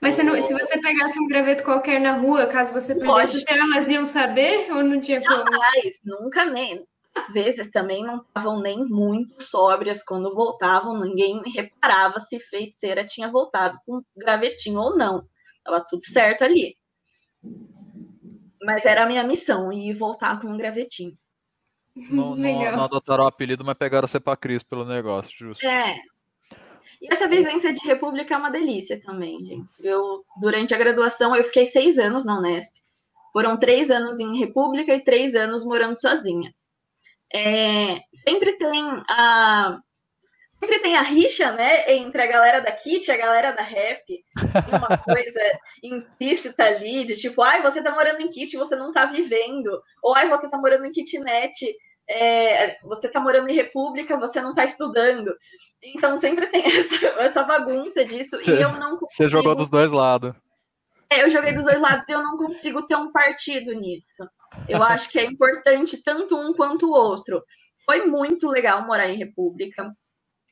[0.00, 3.88] Mas não, se você pegasse um graveto qualquer na rua, caso você perdesse, se elas
[3.88, 5.44] iam saber ou não tinha como?
[5.44, 6.86] Jamais, nunca nem.
[7.14, 13.30] Às vezes também não estavam nem muito sóbrias quando voltavam, ninguém reparava se feiticeira tinha
[13.30, 15.26] voltado com gravetinho ou não.
[15.62, 16.76] Tava tudo certo ali.
[18.62, 21.16] Mas era a minha missão, ir voltar com um gravetinho.
[21.94, 25.66] Não, não, não adotaram o apelido, mas pegaram ser pra Cris pelo negócio, justo.
[25.66, 26.00] É,
[27.02, 29.72] e essa vivência de república é uma delícia também, gente.
[29.82, 32.76] Eu, durante a graduação, eu fiquei seis anos na Unesp.
[33.32, 36.54] Foram três anos em república e três anos morando sozinha.
[37.34, 37.98] É,
[38.28, 39.80] sempre tem a
[40.60, 44.04] sempre tem a rixa, né, entre a galera da Kit e a galera da Rap.
[44.06, 45.40] Tem uma coisa
[45.82, 49.82] implícita ali de tipo, ai, você tá morando em Kit e você não tá vivendo.
[50.04, 51.52] Ou ai, você tá morando em kitnet
[52.08, 55.34] é, você está morando em república, você não está estudando.
[55.82, 58.40] Então sempre tem essa, essa bagunça disso.
[58.40, 59.10] Cê, e eu não consigo...
[59.10, 60.34] Você jogou dos dois lados.
[61.10, 64.26] É, eu joguei dos dois lados e eu não consigo ter um partido nisso.
[64.68, 67.42] Eu acho que é importante tanto um quanto o outro.
[67.84, 69.92] Foi muito legal morar em república.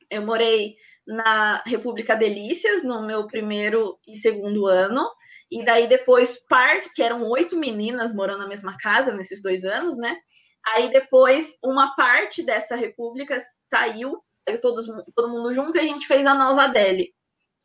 [0.09, 0.75] Eu morei
[1.07, 5.09] na República Delícias, no meu primeiro e segundo ano.
[5.51, 9.97] E daí depois parte, que eram oito meninas morando na mesma casa nesses dois anos,
[9.97, 10.15] né?
[10.65, 16.07] Aí depois uma parte dessa república saiu, saiu todos, todo mundo junto e a gente
[16.07, 17.13] fez a Nova Delhi.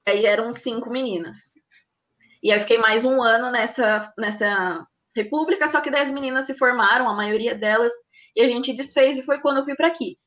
[0.06, 1.52] Aí eram cinco meninas.
[2.42, 7.08] E aí fiquei mais um ano nessa, nessa república, só que dez meninas se formaram,
[7.08, 7.92] a maioria delas,
[8.34, 10.18] e a gente desfez e foi quando eu fui para aqui.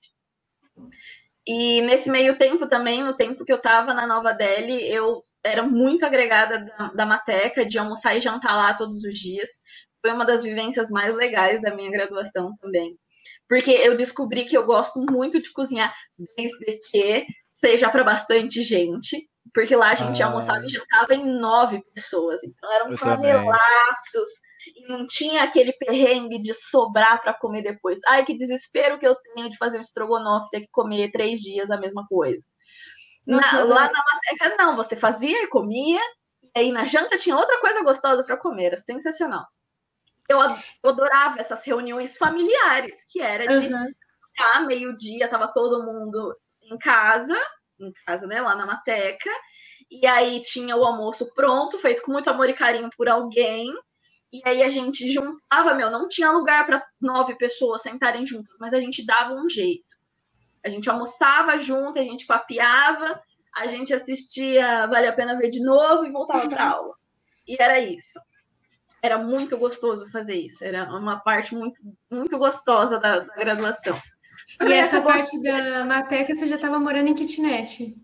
[1.47, 5.63] E nesse meio tempo também, no tempo que eu estava na Nova Delhi, eu era
[5.63, 9.49] muito agregada da, da Mateca, de almoçar e jantar lá todos os dias.
[10.01, 12.97] Foi uma das vivências mais legais da minha graduação também.
[13.47, 15.93] Porque eu descobri que eu gosto muito de cozinhar,
[16.37, 17.25] desde que
[17.59, 19.27] seja para bastante gente.
[19.53, 20.27] Porque lá a gente ah.
[20.27, 22.43] almoçava e jantava em nove pessoas.
[22.43, 24.31] Então eram panelaços
[24.75, 28.01] e não tinha aquele perrengue de sobrar para comer depois.
[28.07, 31.39] Ai, que desespero que eu tenho de fazer um estrogonofe e ter que comer três
[31.39, 32.43] dias a mesma coisa.
[33.25, 36.01] Nossa, na, lá na Mateca, não, você fazia e comia,
[36.43, 39.45] e aí na janta tinha outra coisa gostosa para comer, era sensacional.
[40.29, 40.39] Eu
[40.83, 44.67] adorava essas reuniões familiares, que era de uhum.
[44.67, 47.35] meio-dia, tava todo mundo em casa,
[47.79, 49.29] em casa, né, lá na Mateca,
[49.89, 53.73] e aí tinha o almoço pronto, feito com muito amor e carinho por alguém,
[54.31, 58.73] e aí a gente juntava, meu, não tinha lugar para nove pessoas sentarem juntas, mas
[58.73, 59.97] a gente dava um jeito.
[60.63, 63.19] A gente almoçava junto, a gente papeava,
[63.55, 66.93] a gente assistia Vale a Pena Ver de novo e voltava para aula.
[67.47, 68.19] E era isso.
[69.01, 70.63] Era muito gostoso fazer isso.
[70.63, 71.81] Era uma parte muito,
[72.11, 73.97] muito gostosa da, da graduação.
[74.61, 77.95] E essa parte da Mateca, você já estava morando em kitnet?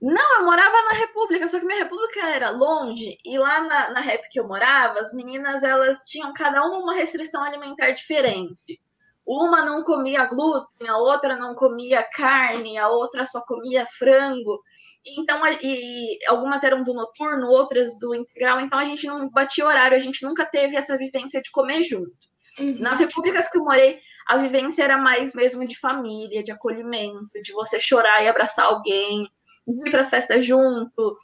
[0.00, 4.00] Não, eu morava na República, só que minha República era longe, e lá na, na
[4.00, 8.78] Rep que eu morava, as meninas elas tinham cada uma uma restrição alimentar diferente.
[9.26, 14.60] Uma não comia glúten, a outra não comia carne, a outra só comia frango.
[15.06, 19.96] Então, e algumas eram do noturno, outras do integral, então a gente não batia horário,
[19.96, 22.12] a gente nunca teve essa vivência de comer junto.
[22.58, 22.76] Uhum.
[22.78, 27.52] Nas repúblicas que eu morei, a vivência era mais mesmo de família, de acolhimento, de
[27.52, 29.28] você chorar e abraçar alguém,
[29.66, 31.14] de ir para as festas juntos,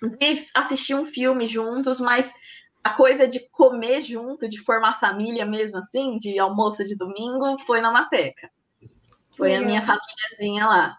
[0.00, 2.32] de assistir um filme juntos, mas
[2.82, 7.80] a coisa de comer junto, de formar família mesmo assim, de almoço de domingo, foi
[7.80, 8.50] na Mateca.
[9.36, 10.98] Foi a minha famíliazinha lá.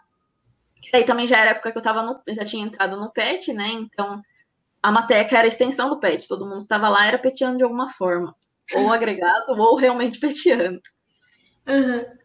[0.91, 3.53] E aí também já era época que eu tava no, já tinha entrado no PET,
[3.53, 3.67] né?
[3.69, 4.21] Então
[4.81, 7.63] a Mateca era a extensão do PET, todo mundo que tava lá era petiano de
[7.63, 8.35] alguma forma.
[8.75, 10.79] Ou agregado, ou realmente petiano.
[11.67, 12.19] Uhum.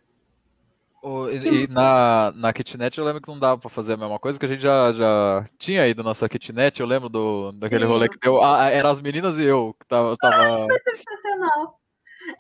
[1.03, 4.19] O, e, e na, na kitnet eu lembro que não dava pra fazer a mesma
[4.19, 7.85] coisa, que a gente já, já tinha ido na nossa kitnet, eu lembro do, daquele
[7.85, 7.91] Sim.
[7.91, 8.43] rolê que deu.
[8.43, 10.17] Ah, era as meninas e eu que tava.
[10.17, 10.65] tava...
[10.65, 11.79] Ah, foi sensacional.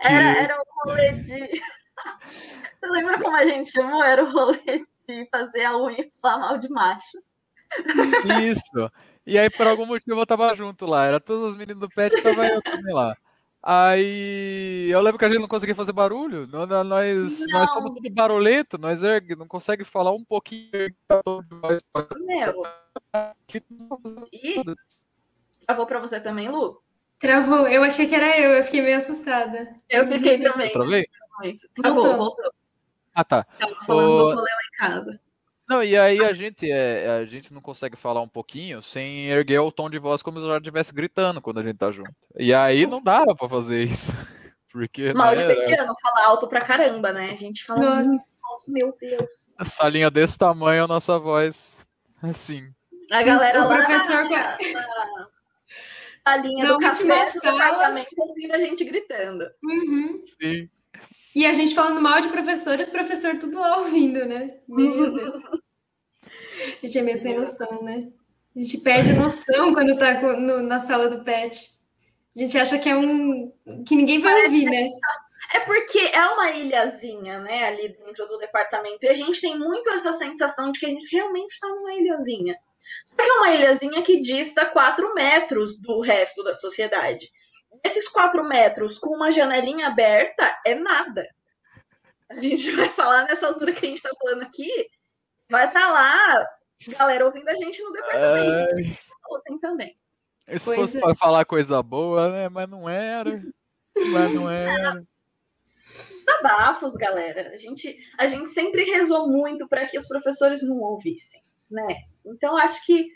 [0.01, 0.07] Que...
[0.07, 1.51] Era, era o rolê de.
[2.81, 4.03] Você lembra como a gente chamou?
[4.03, 7.19] Era o rolê de fazer a unha falar mal de macho.
[8.43, 8.91] Isso.
[9.27, 11.07] E aí, por algum motivo, eu tava junto lá.
[11.07, 13.17] Era todas as meninas do pet e tava eu também lá.
[13.67, 16.47] Aí eu lembro que a gente não conseguia fazer barulho.
[16.49, 20.71] Nós, nós, nós somos tudo barulhento, nós ergue, não consegue falar um pouquinho.
[22.21, 22.63] Meu.
[24.31, 24.63] E...
[25.65, 26.83] Travou pra você também, Lu?
[27.19, 27.67] Travou.
[27.67, 29.75] Eu achei que era eu, eu fiquei meio assustada.
[29.89, 30.71] Eu fiquei também.
[30.71, 31.09] Travei?
[31.75, 32.17] Travou, voltou.
[32.19, 32.64] voltou.
[33.15, 33.45] Ah, tá.
[33.45, 34.31] Tava falando o...
[34.31, 35.21] do rolê lá em casa.
[35.69, 39.61] Não, e aí a gente, é, a gente não consegue falar um pouquinho sem erguer
[39.61, 42.15] o tom de voz como se já estivesse gritando quando a gente tá junto.
[42.37, 44.13] E aí não dava pra fazer isso.
[44.71, 47.31] Porque, Mal né, de petiano, falar alto pra caramba, né?
[47.31, 48.11] A gente fala Nossa.
[48.11, 49.55] muito alto, meu Deus.
[49.59, 51.79] Essa linha desse tamanho, a nossa voz,
[52.21, 52.69] assim.
[53.11, 55.29] A galera o lá professor na, na,
[56.25, 59.47] a linha não, do café do apartamento ouvindo a gente gritando.
[59.63, 60.21] Uhum.
[60.41, 60.69] Sim.
[61.35, 64.49] E a gente falando mal de professores, professor tudo lá ouvindo, né?
[64.69, 65.43] Meu Deus.
[66.83, 68.09] A gente é meio sem noção, né?
[68.57, 71.75] A gente perde a noção quando tá no, na sala do pet.
[72.37, 73.53] A gente acha que é um.
[73.87, 74.89] que ninguém vai ouvir, né?
[75.53, 79.05] É porque é uma ilhazinha, né, ali dentro do departamento.
[79.05, 82.57] E a gente tem muito essa sensação de que a gente realmente está numa ilhazinha.
[83.19, 87.29] É uma ilhazinha que dista 4 metros do resto da sociedade
[87.85, 91.29] esses quatro metros com uma janelinha aberta é nada.
[92.31, 94.71] A gente vai falar nessa altura que a gente está falando aqui,
[95.51, 96.47] vai estar tá lá,
[96.99, 98.99] galera ouvindo a gente no departamento.
[99.45, 99.97] Tem também.
[100.57, 101.01] Se pois fosse é.
[101.01, 102.49] para falar coisa boa, né?
[102.49, 103.43] Mas não era.
[104.13, 105.03] Mas não era.
[106.39, 107.51] Abafos, galera.
[107.51, 111.87] A gente, a gente sempre rezou muito para que os professores não ouvissem, né?
[112.25, 113.09] Então acho que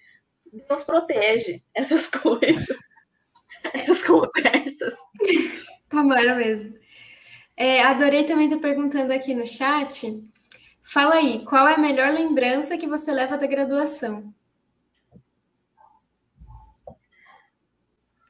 [0.53, 2.88] Deus protege essas coisas
[3.75, 4.95] essas conversas.
[5.89, 6.77] Tomara mesmo.
[7.57, 10.23] É, adorei também estar perguntando aqui no chat.
[10.85, 14.33] Fala aí, qual é a melhor lembrança que você leva da graduação?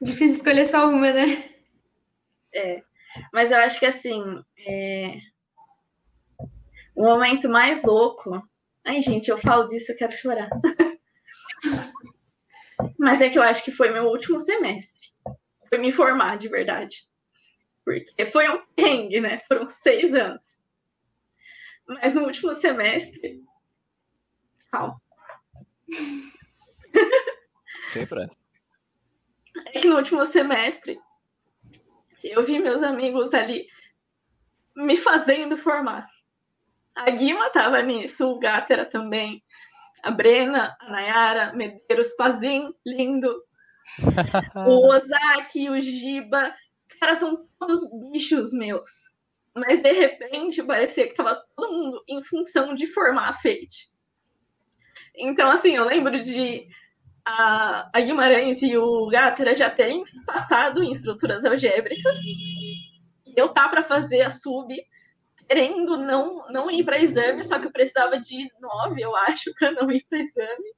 [0.01, 1.25] Difícil escolher só uma, né?
[2.53, 2.81] É,
[3.33, 4.23] mas eu acho que assim,
[4.67, 5.19] é...
[6.95, 8.41] o momento mais louco.
[8.85, 10.49] Ai, gente, eu falo disso, eu quero chorar.
[12.97, 14.98] mas é que eu acho que foi meu último semestre.
[15.69, 17.07] Foi me formar de verdade.
[17.85, 19.39] Porque foi um perrengue, né?
[19.47, 20.43] Foram seis anos.
[21.87, 23.41] Mas no último semestre.
[24.71, 25.01] Calma.
[27.91, 28.29] Sempre é.
[29.73, 30.99] É que no último semestre
[32.23, 33.65] eu vi meus amigos ali
[34.75, 36.07] me fazendo formar.
[36.95, 39.43] A Guima tava nisso, o Gátera também,
[40.03, 43.43] a Brena, a Nayara, Medeiros, Pazin, lindo.
[44.67, 46.53] O Ozaki, o Giba,
[46.99, 47.81] cara, são todos
[48.11, 49.09] bichos meus
[49.59, 53.89] mas de repente parecia que estava todo mundo em função de formar a Fate.
[55.15, 56.67] Então, assim, eu lembro de
[57.25, 62.75] a, a Guimarães e o Gatera já terem passado em estruturas algébricas e
[63.35, 64.73] eu tá para fazer a sub
[65.47, 69.71] querendo não, não ir para exame, só que eu precisava de nove, eu acho, para
[69.71, 70.75] não ir para exame.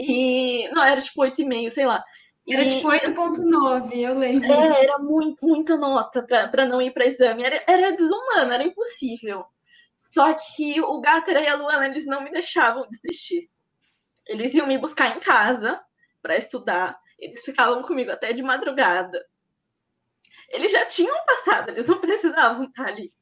[0.00, 2.04] E não era tipo oito e meio, sei lá.
[2.48, 4.50] Era tipo 8.9, eu lembro.
[4.50, 7.42] É, era muito, muita nota para não ir para exame.
[7.42, 9.44] Era, era desumano, era impossível.
[10.08, 13.50] Só que o Gatera e a Luana, eles não me deixavam desistir.
[14.26, 15.80] Eles iam me buscar em casa
[16.22, 16.98] para estudar.
[17.18, 19.22] Eles ficavam comigo até de madrugada.
[20.48, 23.12] Eles já tinham passado, eles não precisavam estar ali.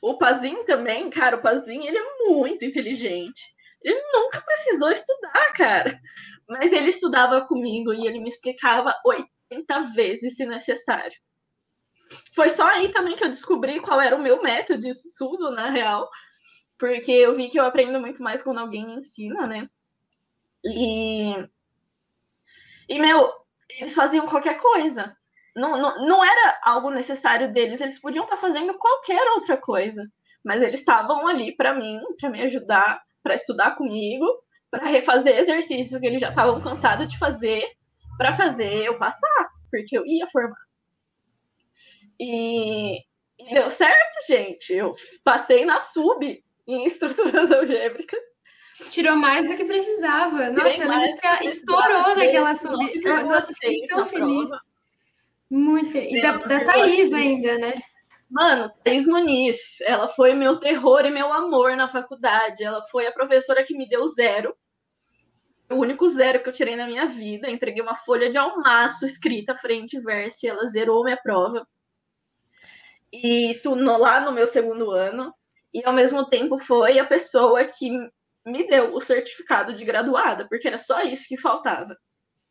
[0.00, 3.53] O Pazinho também, cara, o Pazinho, ele é muito inteligente.
[3.84, 6.00] Ele nunca precisou estudar, cara.
[6.48, 11.16] Mas ele estudava comigo e ele me explicava 80 vezes se necessário.
[12.34, 15.70] Foi só aí também que eu descobri qual era o meu método de estudo, na
[15.70, 16.08] real,
[16.78, 19.68] porque eu vi que eu aprendo muito mais quando alguém me ensina, né?
[20.64, 21.34] E,
[22.88, 23.32] e meu,
[23.78, 25.16] eles faziam qualquer coisa.
[25.54, 30.10] Não, não, não era algo necessário deles, eles podiam estar fazendo qualquer outra coisa,
[30.44, 34.26] mas eles estavam ali para mim, para me ajudar, para estudar comigo
[34.74, 37.64] para refazer exercício que eles já estavam cansados de fazer,
[38.18, 40.64] para fazer eu passar, porque eu ia formar.
[42.18, 42.96] E,
[43.38, 44.72] e, deu certo, gente.
[44.72, 48.42] Eu passei na sub em estruturas algébricas.
[48.90, 50.50] Tirou mais do que precisava.
[50.50, 53.00] Nossa, eu lembro que ela estourou naquela sub.
[53.04, 54.48] Nossa, fiquei tão feliz.
[54.48, 54.58] Prova.
[55.50, 56.12] Muito feliz.
[56.14, 57.74] E da, da Thaís ainda, né?
[58.34, 62.64] Mano, Thaís Muniz, ela foi meu terror e meu amor na faculdade.
[62.64, 64.52] Ela foi a professora que me deu zero
[65.70, 67.48] o único zero que eu tirei na minha vida.
[67.48, 71.64] Entreguei uma folha de almaço escrita frente e verso e ela zerou minha prova.
[73.12, 75.32] E isso no, lá no meu segundo ano.
[75.72, 77.88] E ao mesmo tempo foi a pessoa que
[78.44, 81.96] me deu o certificado de graduada, porque era só isso que faltava.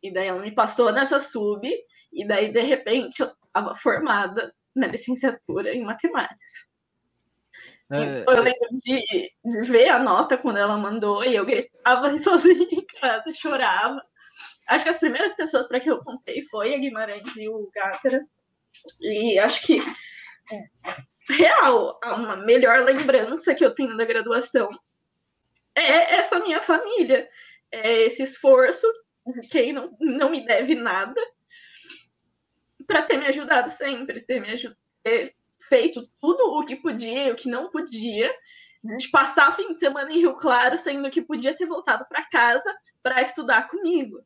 [0.02, 1.68] E daí ela me passou nessa sub,
[2.10, 6.40] e daí de repente eu estava formada na licenciatura em matemática.
[7.90, 9.32] É, então, eu lembro de,
[9.66, 14.02] ver a nota quando ela mandou e eu gritava sozinha em casa, chorava.
[14.66, 18.26] Acho que as primeiras pessoas para que eu contei foi a Guimarães e o Gátera.
[19.00, 19.80] E acho que,
[21.28, 24.68] real, uma melhor lembrança que eu tenho da graduação
[25.74, 27.28] é essa minha família.
[27.70, 28.86] É esse esforço
[29.50, 31.20] quem não, não me deve nada
[32.86, 34.78] para ter me ajudado sempre, ter me ajudado
[35.68, 38.32] feito tudo o que podia e o que não podia,
[38.82, 42.28] de passar o fim de semana em Rio Claro, sendo que podia ter voltado para
[42.28, 44.20] casa para estudar comigo.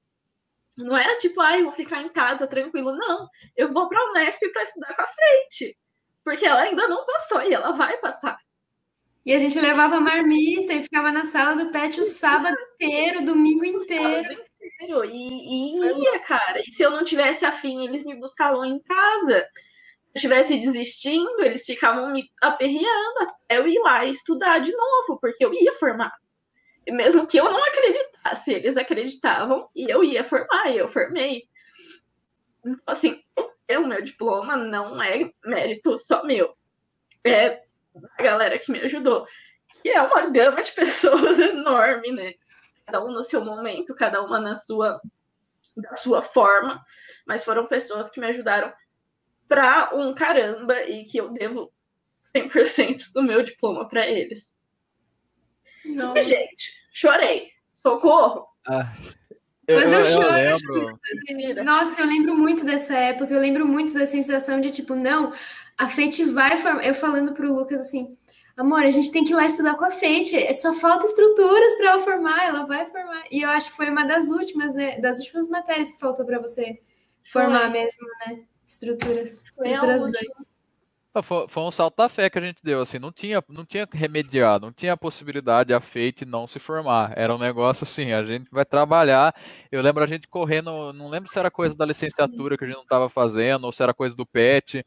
[0.77, 2.97] Não era tipo, ah, eu vou ficar em casa tranquilo.
[2.97, 5.77] Não, eu vou para a Unesp para estudar com a frente,
[6.25, 8.39] porque ela ainda não passou e ela vai passar.
[9.25, 13.65] E a gente levava marmita e ficava na sala do pet o sábado inteiro, domingo
[13.65, 14.48] inteiro.
[14.69, 15.05] Inteiro.
[15.05, 16.61] E, e ia, cara.
[16.61, 19.47] E se eu não tivesse afim, eles me buscavam em casa
[20.15, 25.53] estivesse desistindo, eles ficavam me aperreando até eu ir lá estudar de novo, porque eu
[25.55, 26.13] ia formar.
[26.87, 31.45] E mesmo que eu não acreditasse, eles acreditavam e eu ia formar, e eu formei.
[32.65, 36.55] Então, assim, o meu diploma não é mérito só meu,
[37.25, 37.63] é
[38.19, 39.27] a galera que me ajudou.
[39.85, 42.35] E é uma gama de pessoas enorme, né?
[42.89, 44.99] Cada um no seu momento, cada uma na sua,
[45.77, 46.83] da sua forma,
[47.27, 48.73] mas foram pessoas que me ajudaram
[49.47, 51.71] para um caramba e que eu devo
[52.35, 54.57] 100% do meu diploma para eles.
[55.85, 56.19] Nossa.
[56.19, 57.51] E, gente, chorei.
[57.69, 58.49] Socorro.
[58.67, 58.91] Ah,
[59.67, 60.99] eu, Mas eu, eu choro.
[61.55, 63.35] Eu Nossa, eu lembro muito dessa época.
[63.35, 65.31] Eu lembro muito da sensação de tipo, não,
[65.77, 66.87] a Fate vai formar.
[66.87, 68.17] Eu falando pro Lucas assim,
[68.59, 71.77] amor, a gente tem que ir lá estudar com a Fate, é, só falta estruturas
[71.77, 73.25] para ela formar, ela vai formar.
[73.31, 76.41] E eu acho que foi uma das últimas, né, das últimas matérias que faltou para
[76.41, 76.81] você
[77.23, 77.71] formar foi.
[77.71, 78.45] mesmo, né?
[78.67, 80.59] Estruturas, estruturas dois.
[81.23, 83.87] Foi, foi, um salto da fé que a gente deu, assim, não tinha, não tinha
[83.87, 87.13] que remediar, não tinha a possibilidade a Fate não se formar.
[87.17, 89.35] Era um negócio assim, a gente vai trabalhar.
[89.73, 92.77] Eu lembro a gente correndo, não lembro se era coisa da licenciatura que a gente
[92.77, 94.85] não estava fazendo, ou se era coisa do PET,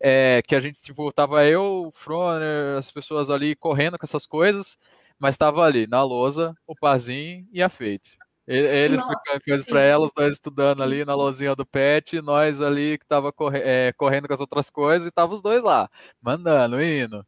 [0.00, 4.26] é, que a gente, tipo, tava eu, o Froner, as pessoas ali correndo com essas
[4.26, 4.76] coisas,
[5.18, 8.16] mas estava ali, na lousa, o Pazinho e a Fate.
[8.46, 13.06] Ele explicando coisas para elas, nós estudando ali na lozinha do pet, nós ali que
[13.06, 15.86] tava corre é, correndo com as outras coisas e tava os dois lá,
[16.22, 17.26] mandando, indo.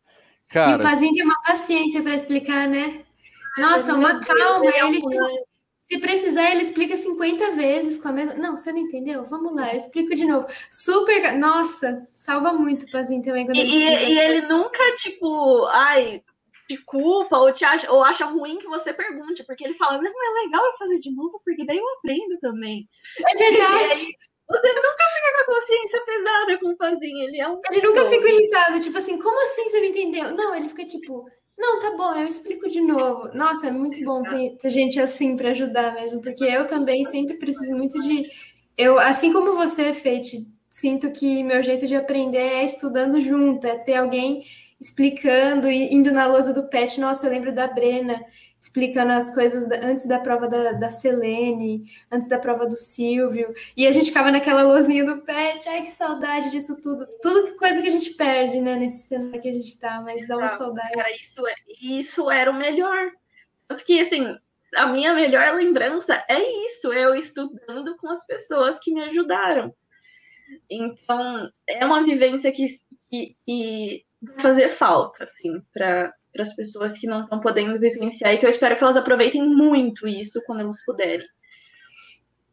[0.48, 3.04] Cara, e o Pazinho tem uma paciência para explicar, né?
[3.58, 4.64] Nossa, uma calma.
[4.64, 4.98] Ele,
[5.90, 8.34] se precisar, ele explica 50 vezes com a mesma.
[8.34, 9.24] Não, você não entendeu?
[9.24, 10.46] Vamos lá, eu explico de novo.
[10.70, 11.36] Super.
[11.36, 16.22] Nossa, salva muito o Pazinho também quando ele E, e ele nunca, tipo, ai,
[16.68, 20.12] te culpa ou, te acha, ou acha ruim que você pergunte, porque ele fala, não,
[20.12, 22.88] é legal eu fazer de novo, porque daí eu aprendo também.
[23.26, 24.06] É verdade.
[24.48, 27.60] você nunca fica com a consciência pesada com o Pazinho, ele é um...
[27.68, 30.30] Ele nunca fica irritado, tipo assim, como assim você não entendeu?
[30.36, 31.26] Não, ele fica tipo,
[31.60, 33.30] não, tá bom, eu explico de novo.
[33.34, 37.36] Nossa, é muito bom ter, ter gente assim para ajudar mesmo, porque eu também sempre
[37.36, 38.28] preciso muito de...
[38.76, 43.76] Eu, assim como você, Feite, sinto que meu jeito de aprender é estudando junto, é
[43.76, 44.42] ter alguém
[44.80, 46.98] explicando e indo na lousa do pet.
[46.98, 48.24] Nossa, eu lembro da Brena
[48.60, 53.54] explicando as coisas antes da prova da, da Selene, antes da prova do Silvio.
[53.74, 55.66] E a gente ficava naquela lousinha do pet.
[55.66, 57.06] Ai, que saudade disso tudo.
[57.22, 60.36] Tudo coisa que a gente perde, né, nesse cenário que a gente tá, mas dá
[60.36, 60.92] uma saudade.
[60.92, 63.10] Cara, isso, é, isso era o melhor.
[63.66, 64.36] Tanto que, assim,
[64.76, 69.74] a minha melhor lembrança é isso, eu estudando com as pessoas que me ajudaram.
[70.68, 72.66] Então, é uma vivência que,
[73.08, 74.04] que, que
[74.38, 78.76] fazer falta, assim, para as pessoas que não estão podendo vivenciar e que eu espero
[78.76, 81.26] que elas aproveitem muito isso quando elas puderem.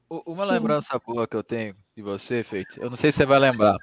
[0.09, 0.51] Uma Sim.
[0.51, 3.77] lembrança boa que eu tenho de você, Feite, eu não sei se você vai lembrar.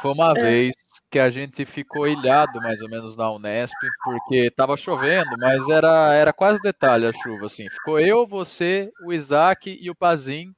[0.00, 0.42] Foi uma é.
[0.42, 0.74] vez
[1.10, 6.12] que a gente ficou ilhado mais ou menos na Unesp, porque estava chovendo, mas era,
[6.12, 7.68] era quase detalhe a chuva, assim.
[7.70, 10.52] Ficou eu, você, o Isaac e o Pazin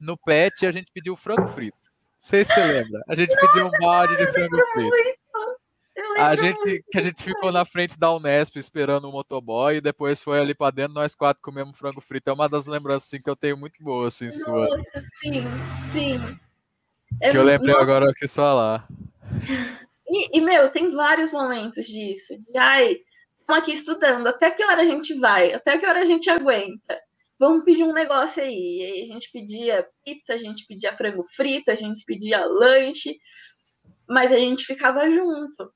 [0.00, 1.76] no pet e a gente pediu frango frito.
[1.82, 3.02] Não sei se você lembra.
[3.08, 5.19] A gente pediu um balde de frango frito.
[6.18, 10.20] A gente, que a gente ficou na frente da Unesp esperando o motoboy e depois
[10.20, 12.30] foi ali para dentro, nós quatro comemos frango frito.
[12.30, 14.66] É uma das lembranças assim, que eu tenho muito boa, assim, Nossa, sua.
[15.20, 15.42] sim,
[15.92, 16.38] sim.
[17.20, 17.84] É, que eu lembrei nossa.
[17.84, 18.88] agora que só lá.
[20.08, 22.34] E, e, meu, tem vários momentos disso.
[22.38, 22.96] De, ai,
[23.40, 25.52] estamos aqui estudando, até que hora a gente vai?
[25.52, 27.00] Até que hora a gente aguenta?
[27.38, 28.78] Vamos pedir um negócio aí.
[28.78, 33.18] E aí a gente pedia pizza, a gente pedia frango frito, a gente pedia lanche,
[34.08, 35.72] mas a gente ficava junto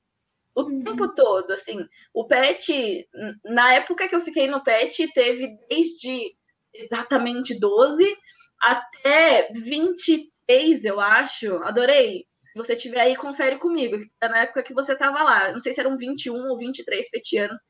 [0.55, 0.83] o uhum.
[0.83, 1.85] tempo todo, assim.
[2.13, 3.07] O PET,
[3.43, 6.35] na época que eu fiquei no PET, teve desde
[6.73, 8.17] exatamente 12
[8.61, 11.55] até 23, eu acho.
[11.63, 12.25] Adorei.
[12.39, 13.97] Se você tiver aí, confere comigo.
[14.21, 15.51] Na época que você estava lá.
[15.51, 17.61] Não sei se eram 21 ou 23 petianos.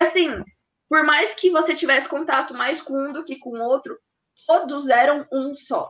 [0.00, 0.42] Assim,
[0.88, 3.96] por mais que você tivesse contato mais com um do que com o outro,
[4.46, 5.88] todos eram um só.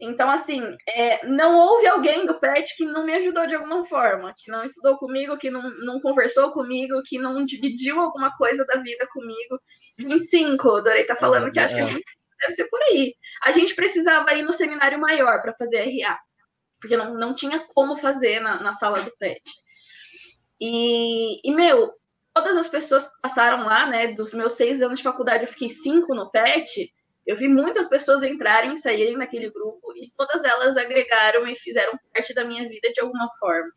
[0.00, 4.32] Então, assim, é, não houve alguém do PET que não me ajudou de alguma forma,
[4.36, 8.80] que não estudou comigo, que não, não conversou comigo, que não dividiu alguma coisa da
[8.80, 9.60] vida comigo.
[9.98, 12.40] 25, adorei estar tá falando que acho que 25 é.
[12.42, 13.12] deve ser por aí.
[13.42, 16.16] A gente precisava ir no seminário maior para fazer RA,
[16.80, 19.42] porque não, não tinha como fazer na, na sala do PET.
[20.60, 21.92] E, e, meu,
[22.32, 25.70] todas as pessoas que passaram lá, né, dos meus seis anos de faculdade, eu fiquei
[25.70, 26.92] cinco no PET
[27.28, 31.92] eu vi muitas pessoas entrarem e saírem naquele grupo e todas elas agregaram e fizeram
[32.14, 33.70] parte da minha vida de alguma forma.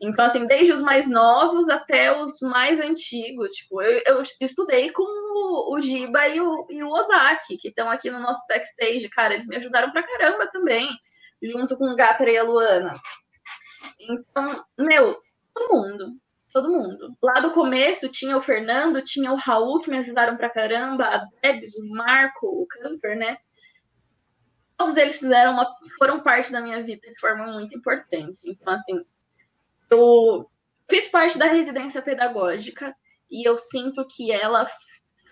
[0.00, 3.50] Então, assim, desde os mais novos até os mais antigos.
[3.50, 7.90] Tipo, eu, eu estudei com o, o Giba e o, e o Ozaki, que estão
[7.90, 9.06] aqui no nosso backstage.
[9.10, 10.88] Cara, eles me ajudaram pra caramba também,
[11.42, 12.94] junto com o Gatra e a Luana.
[14.00, 15.20] Então, meu,
[15.52, 16.16] todo mundo
[16.56, 17.14] todo mundo.
[17.22, 21.26] Lá do começo tinha o Fernando, tinha o Raul, que me ajudaram pra caramba, a
[21.42, 23.36] Debs, o Marco, o Camper, né?
[24.74, 28.38] Todos eles fizeram uma, foram parte da minha vida de forma muito importante.
[28.46, 29.04] Então, assim,
[29.90, 30.50] eu
[30.88, 32.96] fiz parte da residência pedagógica
[33.30, 34.66] e eu sinto que ela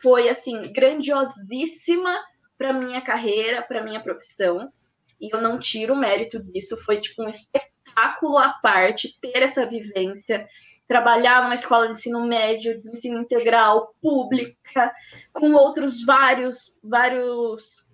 [0.02, 2.14] foi, assim, grandiosíssima
[2.58, 4.70] para minha carreira, para minha profissão.
[5.18, 9.66] E eu não tiro o mérito disso, foi tipo um espetáculo à parte ter essa
[9.66, 10.46] vivência
[10.86, 14.94] trabalhar numa escola de ensino médio, de ensino integral, pública,
[15.32, 17.92] com outros vários, vários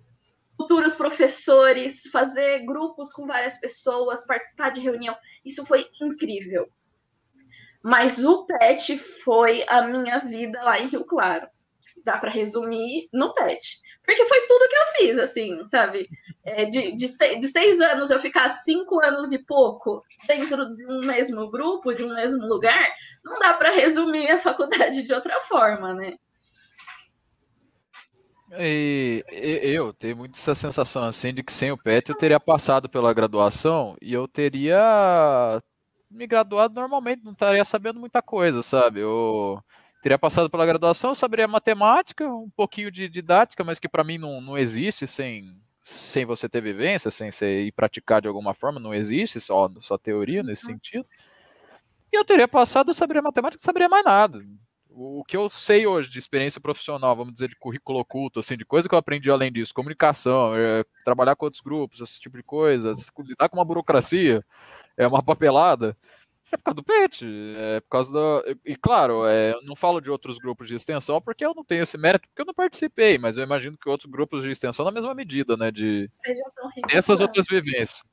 [0.57, 5.15] futuros professores, fazer grupos com várias pessoas, participar de reunião.
[5.43, 6.69] Isso foi incrível.
[7.83, 11.47] Mas o pet foi a minha vida lá em Rio Claro.
[12.03, 13.79] Dá para resumir no pet.
[14.11, 16.09] Porque foi tudo que eu fiz, assim, sabe?
[16.43, 20.85] É, de, de, seis, de seis anos eu ficar cinco anos e pouco dentro de
[20.85, 22.93] um mesmo grupo, de um mesmo lugar,
[23.23, 26.15] não dá para resumir a faculdade de outra forma, né?
[28.59, 32.89] E, eu tenho muito essa sensação assim de que sem o PET eu teria passado
[32.89, 35.63] pela graduação e eu teria
[36.09, 38.99] me graduado normalmente, não estaria sabendo muita coisa, sabe?
[38.99, 39.63] Eu
[40.01, 44.17] teria passado pela graduação, eu saberia matemática, um pouquinho de didática, mas que para mim
[44.17, 45.47] não, não existe sem,
[45.81, 49.97] sem você ter vivência, sem você ir praticar de alguma forma, não existe só, só
[49.97, 50.73] teoria nesse uhum.
[50.73, 51.05] sentido.
[52.11, 54.43] E eu teria passado, eu saberia matemática, não saberia mais nada
[54.93, 58.65] o que eu sei hoje de experiência profissional, vamos dizer, de currículo oculto, assim, de
[58.65, 62.43] coisa que eu aprendi além disso, comunicação, é, trabalhar com outros grupos, esse tipo de
[62.43, 64.43] coisa, lidar com uma burocracia,
[64.97, 65.95] é uma papelada,
[66.55, 67.25] é por causa do PET,
[67.57, 68.55] é por causa da.
[68.65, 71.83] E claro, é, eu não falo de outros grupos de extensão porque eu não tenho
[71.83, 74.91] esse mérito, porque eu não participei, mas eu imagino que outros grupos de extensão, na
[74.91, 76.09] mesma medida, né, de.
[76.89, 78.03] Essas outras vivências.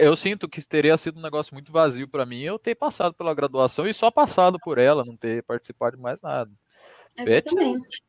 [0.00, 3.34] Eu sinto que teria sido um negócio muito vazio para mim eu ter passado pela
[3.34, 6.50] graduação e só passado por ela, não ter participado de mais nada.
[7.16, 8.02] Exatamente.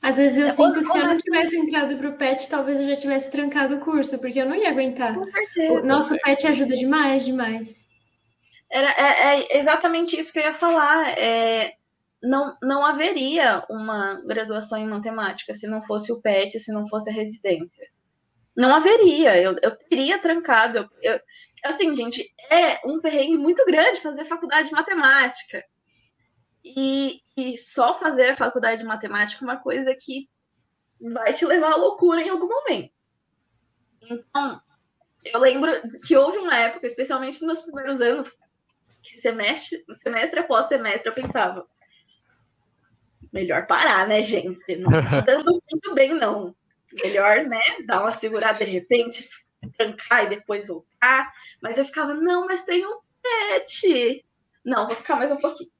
[0.00, 2.78] Às vezes eu é, sinto que se eu não tivesse entrado para o PET, talvez
[2.78, 5.14] eu já tivesse trancado o curso, porque eu não ia aguentar.
[5.14, 5.80] Com certeza.
[5.80, 7.88] O nosso PET ajuda demais, demais.
[8.74, 11.16] Era, é, é exatamente isso que eu ia falar.
[11.18, 11.74] É,
[12.22, 17.10] não, não haveria uma graduação em matemática se não fosse o PET, se não fosse
[17.10, 17.94] a residência
[18.56, 20.78] não haveria, eu, eu teria trancado.
[20.78, 21.20] Eu, eu,
[21.64, 25.64] assim, gente, é um perrengue muito grande fazer faculdade de matemática.
[26.64, 30.28] E, e só fazer a faculdade de matemática é uma coisa que
[31.12, 32.92] vai te levar à loucura em algum momento.
[34.02, 34.60] Então,
[35.24, 35.72] eu lembro
[36.06, 38.32] que houve uma época, especialmente nos meus primeiros anos,
[39.24, 41.66] semestre, semestre após semestre, eu pensava,
[43.32, 44.76] melhor parar, né, gente?
[44.76, 46.54] Não tá dando muito bem, não
[47.02, 49.28] melhor, né, dar uma segurada de repente,
[49.76, 51.32] trancar e depois voltar.
[51.60, 54.24] Mas eu ficava, não, mas tem um pet.
[54.64, 55.70] Não, vou ficar mais um pouquinho.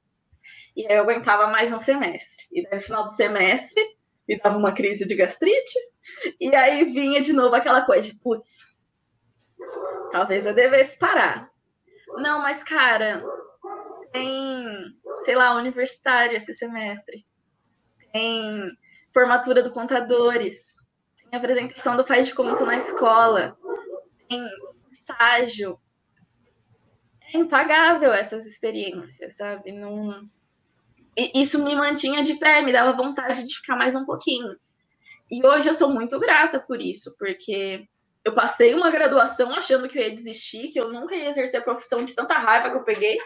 [0.75, 2.45] E aí eu aguentava mais um semestre.
[2.51, 3.81] E daí no final do semestre,
[4.27, 5.79] me dava uma crise de gastrite.
[6.39, 8.75] E aí vinha de novo aquela coisa de, putz,
[10.11, 11.49] talvez eu devesse parar.
[12.17, 13.23] Não, mas cara,
[14.11, 17.25] tem, sei lá, universitário esse semestre.
[18.11, 18.71] Tem
[19.13, 20.75] formatura do contadores
[21.29, 23.57] tem apresentação do Faz de Comento na escola,
[24.29, 24.43] tem
[24.91, 25.79] estágio.
[27.33, 29.71] É impagável essas experiências, sabe?
[29.71, 30.29] Não...
[31.33, 34.55] Isso me mantinha de pé, me dava vontade de ficar mais um pouquinho.
[35.31, 37.87] E hoje eu sou muito grata por isso, porque
[38.25, 41.63] eu passei uma graduação achando que eu ia desistir, que eu nunca ia exercer a
[41.63, 43.17] profissão de tanta raiva que eu peguei.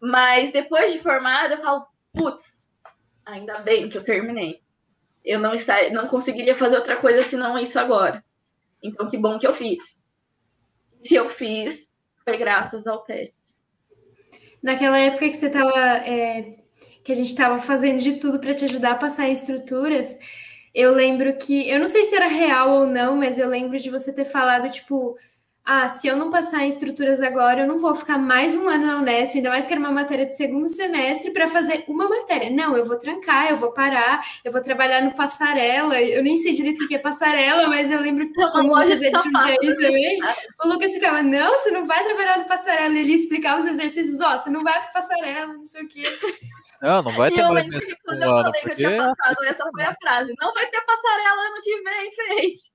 [0.00, 2.60] Mas depois de formada, eu falo, putz,
[3.24, 4.62] ainda bem que eu terminei
[5.24, 8.24] eu não, está, não conseguiria fazer outra coisa senão isso agora.
[8.82, 10.04] Então, que bom que eu fiz.
[11.04, 13.32] Se eu fiz, foi graças ao PET.
[14.62, 15.78] Naquela época que você estava.
[15.78, 16.58] É,
[17.04, 20.16] que a gente estava fazendo de tudo para te ajudar a passar em estruturas,
[20.74, 21.68] eu lembro que.
[21.68, 24.70] Eu não sei se era real ou não, mas eu lembro de você ter falado,
[24.70, 25.16] tipo
[25.64, 28.84] ah, se eu não passar em estruturas agora, eu não vou ficar mais um ano
[28.84, 32.50] na Unesp, ainda mais que era uma matéria de segundo semestre, para fazer uma matéria.
[32.50, 36.00] Não, eu vou trancar, eu vou parar, eu vou trabalhar no passarela.
[36.00, 39.00] Eu nem sei direito o que é passarela, mas eu lembro que como o Lucas
[39.00, 40.18] é de Jundiaí também,
[40.64, 42.98] o Lucas ficava, não, você não vai trabalhar no passarela.
[42.98, 46.18] Ele explicava os exercícios, ó, oh, você não vai para passarela, não sei o quê.
[46.82, 49.64] Não, não vai ter mais lembro que quando eu falei que eu tinha passado, essa
[49.70, 52.10] foi a frase, não vai ter passarela ano que vem,
[52.40, 52.72] fez.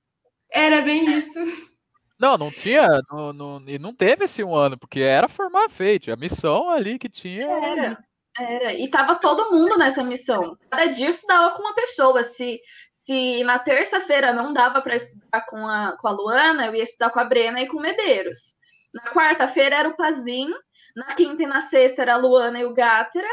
[0.54, 1.77] Era bem isso.
[2.20, 6.12] Não, não tinha, não, não, e não teve esse um ano, porque era formar feito,
[6.12, 7.46] a missão ali que tinha.
[7.46, 8.04] Era,
[8.40, 10.58] era, e tava todo mundo nessa missão.
[10.70, 12.24] Cada dia estudava com uma pessoa.
[12.24, 12.60] Se,
[13.06, 17.12] se na terça-feira não dava para estudar com a, com a Luana, eu ia estudar
[17.12, 18.56] com a Brena e com o Medeiros.
[18.94, 20.56] Na quarta-feira era o Pazinho,
[20.96, 23.28] na quinta e na sexta era a Luana e o Gátera.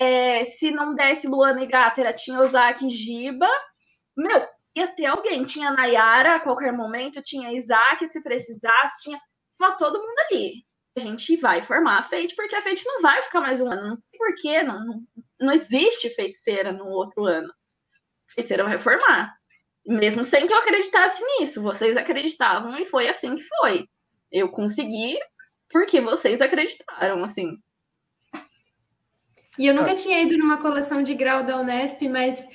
[0.00, 3.48] É, se não desse Luana e Gátera, tinha o Zac e Giba.
[4.16, 5.44] Meu, ia ter alguém.
[5.44, 9.20] Tinha a Nayara a qualquer momento, tinha Isaac se precisasse, tinha
[9.78, 10.64] todo mundo ali.
[10.96, 13.88] A gente vai formar a Fate, porque a Fate não vai ficar mais um ano.
[13.88, 15.02] Não tem porquê, não, não,
[15.40, 17.48] não existe feiticeira no outro ano.
[17.48, 19.34] A feiticeira vai formar.
[19.86, 21.62] Mesmo sem que eu acreditasse nisso.
[21.62, 23.88] Vocês acreditavam e foi assim que foi.
[24.30, 25.18] Eu consegui
[25.70, 27.58] porque vocês acreditaram, assim.
[29.58, 32.48] E eu nunca tinha ido numa coleção de grau da Unesp, mas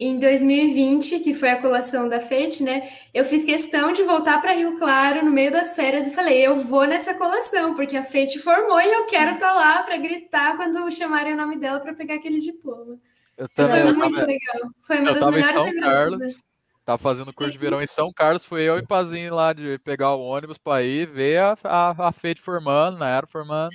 [0.00, 2.88] em 2020, que foi a colação da FET, né?
[3.12, 6.56] Eu fiz questão de voltar para Rio Claro no meio das férias e falei: eu
[6.56, 10.56] vou nessa colação, porque a FET formou e eu quero estar tá lá para gritar
[10.56, 12.96] quando chamarem o nome dela para pegar aquele diploma.
[13.36, 14.70] Eu também, foi eu muito tava, legal.
[14.80, 15.92] Foi uma eu das tava em melhores São lembranças.
[15.92, 16.18] Carlos.
[16.18, 16.42] né?
[16.84, 20.14] Tava fazendo curso de verão em São Carlos, fui eu e Pazinho lá de pegar
[20.14, 23.68] o ônibus pra ir ver a, a, a Fate formando, na era formando.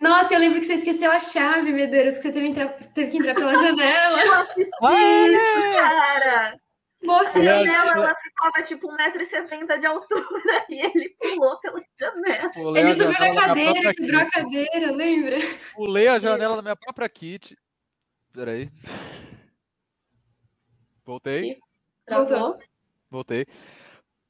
[0.00, 3.18] Nossa, eu lembro que você esqueceu a chave, Medeiros, que você teve, entrar- teve que
[3.18, 4.20] entrar pela janela.
[4.24, 6.54] Eu assisti isso, cara.
[6.54, 7.42] A Moça, É.
[7.42, 10.24] janela, ela ficava tipo 1,70m de altura
[10.68, 12.50] e ele pulou pela janela.
[12.50, 15.36] Pulei ele a subiu janela na cadeira, quebrou a cadeira, lembra?
[15.74, 17.56] Pulei a janela da minha própria kit.
[18.32, 18.68] Peraí.
[21.04, 21.56] Voltei,
[22.04, 22.58] Travou.
[23.10, 23.46] voltei.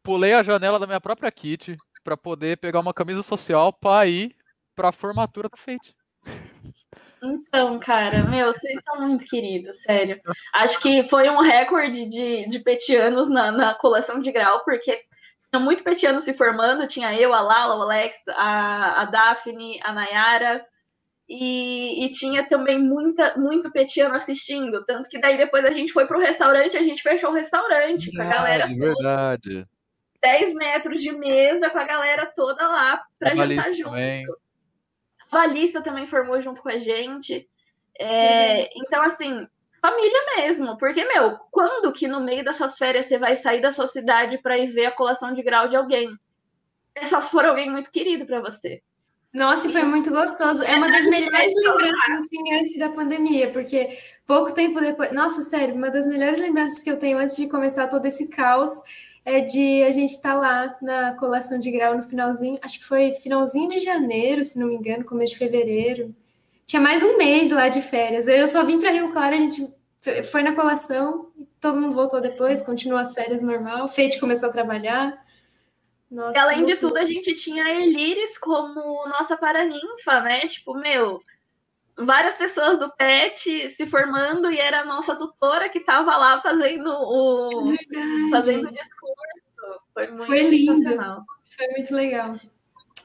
[0.03, 4.37] Pulei a janela da minha própria kit pra poder pegar uma camisa social pra ir
[4.79, 5.93] pra formatura da Fate.
[7.21, 10.21] Então, cara, meu, vocês são muito queridos, sério.
[10.55, 15.03] Acho que foi um recorde de, de petianos na, na coleção de grau, porque
[15.51, 19.93] tinha muito petiano se formando, tinha eu, a Lala, o Alex, a, a Daphne, a
[19.93, 20.65] Nayara,
[21.29, 26.07] e, e tinha também muita, muito petiano assistindo, tanto que daí depois a gente foi
[26.07, 29.67] pro restaurante, a gente fechou o restaurante com a galera Verdade, verdade.
[30.23, 33.91] 10 metros de mesa com a galera toda lá pra A Valista junto.
[33.91, 34.25] também.
[35.31, 37.49] Valista também formou junto com a gente.
[37.99, 39.47] É, então, assim,
[39.81, 40.77] família mesmo.
[40.79, 44.39] Porque, meu, quando que no meio das suas férias você vai sair da sua cidade
[44.39, 46.09] pra ir ver a colação de grau de alguém?
[46.95, 48.83] É Só se for alguém muito querido pra você.
[49.33, 50.63] Nossa, e foi muito gostoso.
[50.63, 53.97] É uma das melhores lembranças, assim, antes da pandemia, porque
[54.27, 55.13] pouco tempo depois.
[55.13, 58.81] Nossa, sério, uma das melhores lembranças que eu tenho antes de começar todo esse caos
[59.29, 62.59] é de a gente estar lá na colação de grau no finalzinho.
[62.63, 66.15] Acho que foi finalzinho de janeiro, se não me engano, começo de fevereiro.
[66.65, 68.27] Tinha mais um mês lá de férias.
[68.27, 69.71] Eu só vim para Rio Claro, a gente
[70.31, 71.31] foi na colação,
[71.61, 73.87] todo mundo voltou depois, continuou as férias normal.
[73.89, 75.23] Feite começou a trabalhar.
[76.11, 80.41] Nossa, E além de tudo, a gente tinha a Elires como nossa paraninfa, né?
[80.41, 81.21] Tipo, meu,
[81.99, 86.89] várias pessoas do PET se formando e era a nossa tutora que tava lá fazendo
[86.91, 88.31] o Verdade.
[88.31, 89.17] fazendo o discurso.
[89.93, 91.25] Foi muito Foi lindo.
[91.51, 92.35] Foi muito legal.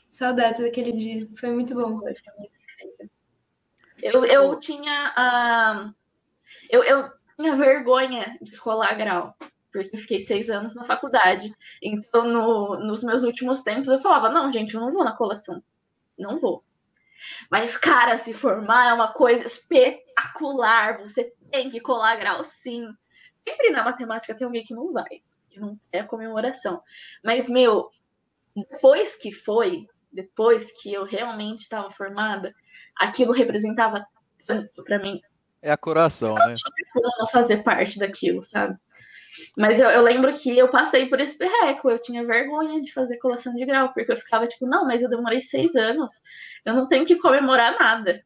[0.09, 1.27] Saudades daquele dia.
[1.35, 1.99] Foi muito bom.
[1.99, 2.53] Foi, muito.
[4.01, 5.91] Eu, eu tinha a.
[6.69, 7.09] Eu, eu
[7.39, 9.35] tinha vergonha de colar grau,
[9.71, 11.51] porque eu fiquei seis anos na faculdade.
[11.81, 15.63] Então, no- nos meus últimos tempos, eu falava: não, gente, eu não vou na colação.
[16.19, 16.63] Não vou.
[17.49, 21.01] Mas, cara, se formar é uma coisa espetacular.
[21.03, 22.87] Você tem que colar grau, sim.
[23.47, 26.81] Sempre na matemática tem alguém que não vai, que não é comemoração.
[27.23, 27.89] Mas, meu,
[28.55, 32.53] depois que foi, depois que eu realmente estava formada,
[32.97, 34.05] aquilo representava
[34.45, 35.21] tanto para mim
[35.61, 36.53] É a coração, né?
[36.91, 38.77] como não fazer parte daquilo, sabe?
[39.55, 43.17] Mas eu, eu lembro que eu passei por esse perreco, eu tinha vergonha de fazer
[43.17, 46.11] colação de grau, porque eu ficava tipo, não, mas eu demorei seis anos,
[46.65, 48.23] eu não tenho que comemorar nada.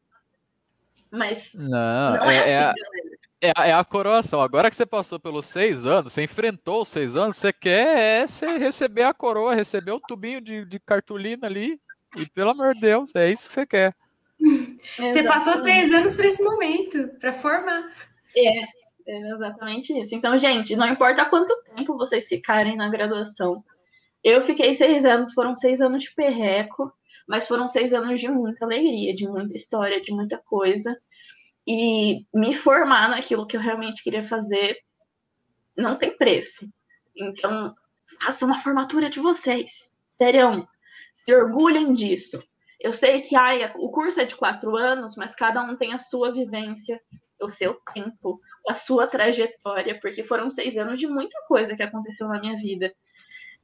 [1.10, 3.18] Mas Não, não é, é, assim, é, a- galera.
[3.40, 4.40] é, a- é a coroação.
[4.40, 8.26] Agora que você passou pelos seis anos, você enfrentou os seis anos, você quer é
[8.26, 11.80] você receber a coroa, receber o tubinho de, de cartolina ali.
[12.16, 13.94] E pelo amor de Deus, é isso que você quer.
[14.98, 17.84] Você passou seis anos para esse momento, para formar.
[18.36, 18.77] É
[19.08, 20.14] exatamente isso.
[20.14, 23.64] Então, gente, não importa quanto tempo vocês ficarem na graduação.
[24.22, 26.92] Eu fiquei seis anos, foram seis anos de perreco,
[27.26, 30.98] mas foram seis anos de muita alegria, de muita história, de muita coisa.
[31.66, 34.78] E me formar naquilo que eu realmente queria fazer
[35.76, 36.68] não tem preço.
[37.16, 37.74] Então,
[38.22, 39.96] façam a formatura de vocês.
[40.04, 40.66] Serão.
[41.12, 42.42] Se orgulhem disso.
[42.80, 46.00] Eu sei que ai, o curso é de quatro anos, mas cada um tem a
[46.00, 47.00] sua vivência,
[47.40, 52.28] o seu tempo, a sua trajetória, porque foram seis anos de muita coisa que aconteceu
[52.28, 52.92] na minha vida.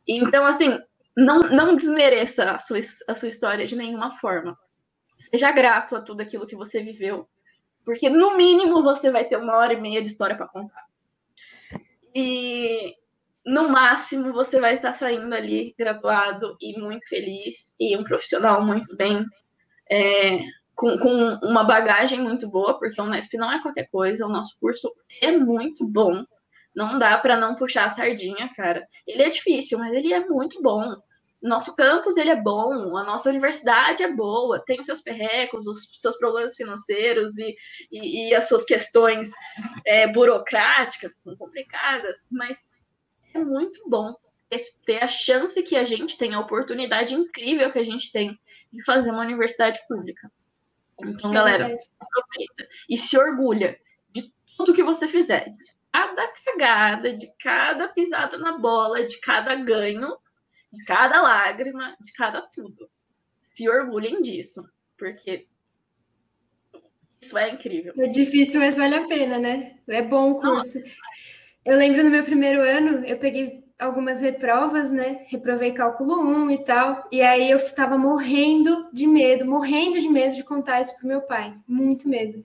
[0.06, 0.78] Então, assim,
[1.16, 2.78] não, não desmereça a sua,
[3.08, 4.58] a sua história de nenhuma forma.
[5.18, 7.28] Seja grato a tudo aquilo que você viveu,
[7.84, 10.84] porque no mínimo você vai ter uma hora e meia de história para contar.
[12.14, 12.94] E
[13.44, 18.96] no máximo você vai estar saindo ali graduado e muito feliz, e um profissional muito
[18.96, 19.24] bem.
[19.90, 20.40] é,
[20.74, 24.58] com, com uma bagagem muito boa, porque o Unesp não é qualquer coisa, o nosso
[24.60, 26.24] curso é muito bom.
[26.74, 28.86] Não dá para não puxar a sardinha, cara.
[29.06, 30.96] Ele é difícil, mas ele é muito bom.
[31.40, 36.00] Nosso campus ele é bom, a nossa universidade é boa, tem os seus perrecos, os
[36.00, 37.54] seus problemas financeiros e,
[37.92, 39.30] e, e as suas questões
[39.86, 42.70] é, burocráticas, são complicadas, mas
[43.34, 44.14] é muito bom
[44.86, 48.38] ter a chance que a gente tem, a oportunidade incrível que a gente tem
[48.72, 50.30] de fazer uma universidade pública.
[51.02, 51.84] Então, É galera, verdade.
[52.00, 53.78] aproveita e se orgulha
[54.12, 55.52] de tudo que você fizer.
[55.92, 60.16] cada cagada, de cada pisada na bola, de cada ganho,
[60.72, 62.90] de cada lágrima, de cada tudo.
[63.54, 64.68] Se orgulhem disso,
[64.98, 65.46] porque
[67.22, 67.94] isso é incrível.
[67.98, 69.78] É difícil, mas vale a pena, né?
[69.88, 70.78] É bom o curso.
[71.64, 75.24] Eu lembro no meu primeiro ano, eu peguei algumas reprovas, né?
[75.28, 77.08] Reprovei cálculo 1 e tal.
[77.10, 81.22] E aí eu tava morrendo de medo, morrendo de medo de contar isso pro meu
[81.22, 81.54] pai.
[81.66, 82.44] Muito medo.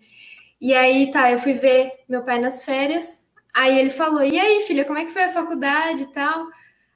[0.61, 3.27] E aí, tá, eu fui ver meu pai nas férias.
[3.53, 6.47] Aí ele falou: E aí, filha, como é que foi a faculdade e tal?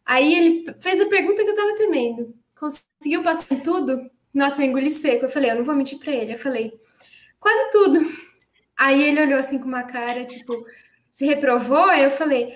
[0.06, 2.36] Aí ele fez a pergunta que eu tava temendo.
[2.60, 4.10] Conseguiu passar em tudo?
[4.34, 5.26] Nossa, eu engoli seco.
[5.26, 6.34] Eu falei: Eu não vou mentir pra ele.
[6.34, 6.74] Eu falei:
[7.40, 8.00] Quase tudo.
[8.78, 10.66] Aí ele olhou assim com uma cara, tipo,
[11.10, 11.86] se reprovou?
[11.86, 12.54] Aí eu falei: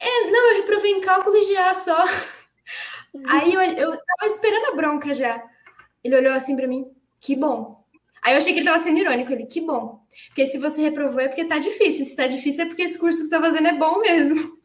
[0.00, 2.04] É, não, eu reprovei em cálculo de A só.
[3.14, 3.22] Uhum.
[3.28, 5.42] Aí eu, eu tava esperando a bronca já.
[6.02, 6.86] Ele olhou assim para mim:
[7.20, 7.84] Que bom.
[8.22, 9.32] Aí eu achei que ele estava sendo irônico.
[9.32, 10.00] Ele, que bom.
[10.28, 12.04] Porque se você reprovou é porque tá difícil.
[12.06, 14.58] Se tá difícil é porque esse curso que você tá fazendo é bom mesmo.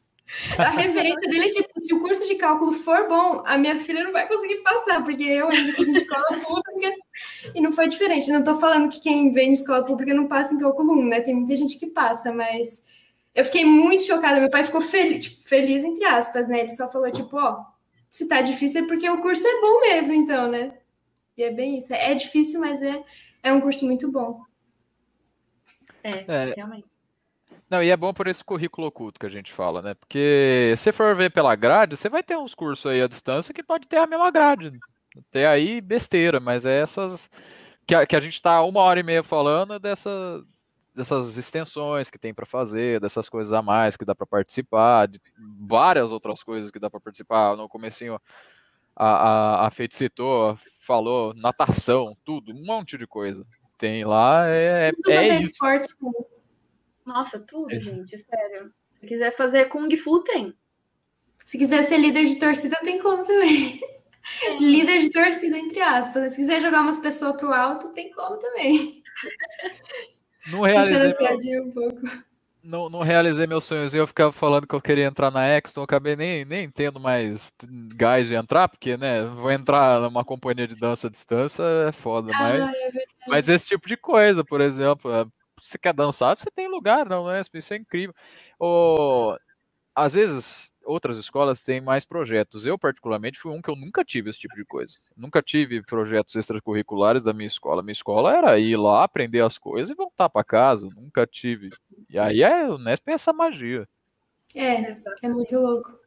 [0.58, 4.04] A referência dele é tipo, se o curso de cálculo for bom, a minha filha
[4.04, 6.96] não vai conseguir passar, porque eu ainda fiz em escola pública
[7.56, 8.32] e não foi diferente.
[8.32, 11.22] Não tô falando que quem vem de escola pública não passa em cálculo 1, né?
[11.22, 12.84] Tem muita gente que passa, mas
[13.36, 14.40] eu fiquei muito chocada.
[14.40, 16.62] Meu pai ficou feliz, tipo, feliz entre aspas, né?
[16.62, 17.66] Ele só falou, tipo, ó,
[18.10, 20.74] se tá difícil é porque o curso é bom mesmo, então, né?
[21.38, 21.94] E é bem isso.
[21.94, 23.04] É difícil, mas é
[23.42, 24.42] é um curso muito bom.
[26.04, 26.88] É, é, realmente.
[27.70, 29.94] Não, e é bom por esse currículo oculto que a gente fala, né?
[29.94, 33.62] Porque se for ver pela grade, você vai ter uns cursos aí à distância que
[33.62, 34.72] pode ter a mesma grade.
[35.32, 37.30] Ter aí besteira, mas é essas.
[37.86, 40.44] Que a, que a gente está uma hora e meia falando é dessa,
[41.00, 45.18] dessas extensões que tem para fazer, dessas coisas a mais que dá para participar, de
[45.58, 47.56] várias outras coisas que dá para participar.
[47.56, 48.20] No comecinho
[48.94, 53.48] a, a, a Feite citou, falou, natação, tudo, um monte de coisa.
[53.78, 55.52] Tem lá, é, tudo é, é isso.
[55.52, 55.88] Esporte,
[57.06, 57.80] Nossa, tudo, é.
[57.80, 58.74] gente, sério.
[58.86, 60.54] Se quiser fazer Kung Fu, tem.
[61.46, 63.80] Se quiser ser líder de torcida, tem como também.
[64.44, 64.58] É.
[64.60, 66.32] líder de torcida, entre aspas.
[66.32, 69.02] Se quiser jogar umas pessoas pro alto, tem como também.
[70.48, 71.62] Não realizei.
[71.62, 72.02] Um pouco
[72.64, 73.94] não, não realizei meus sonhos.
[73.94, 77.54] Eu ficava falando que eu queria entrar na Exton, acabei nem, nem tendo mais
[77.96, 82.32] gás de entrar, porque, né, vou entrar numa companhia de dança à distância, é foda,
[82.36, 82.92] ah, mas, é
[83.28, 85.26] mas esse tipo de coisa, por exemplo, é,
[85.60, 87.42] você quer dançar, você tem lugar, não é?
[87.54, 88.14] Isso é incrível.
[88.60, 89.38] Ou,
[89.96, 92.66] às vezes, outras escolas têm mais projetos.
[92.66, 94.96] Eu, particularmente, fui um que eu nunca tive esse tipo de coisa.
[95.16, 97.84] Nunca tive projetos extracurriculares da minha escola.
[97.84, 100.90] Minha escola era ir lá, aprender as coisas e voltar para casa.
[100.96, 101.70] Nunca tive.
[102.10, 103.88] E aí é, o Nesp é essa magia.
[104.56, 105.98] É, é muito louco.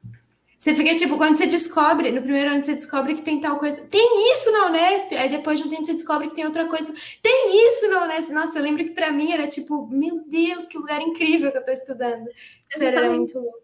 [0.59, 3.85] Você fica tipo, quando você descobre, no primeiro ano você descobre que tem tal coisa.
[3.89, 5.13] Tem isso na Unesp!
[5.17, 6.95] Aí depois de um tempo você descobre que tem outra coisa.
[7.21, 8.33] Tem isso na Unesp!
[8.33, 11.65] Nossa, eu lembro que para mim era tipo, meu Deus, que lugar incrível que eu
[11.65, 12.29] tô estudando.
[12.71, 13.62] Isso era muito louco.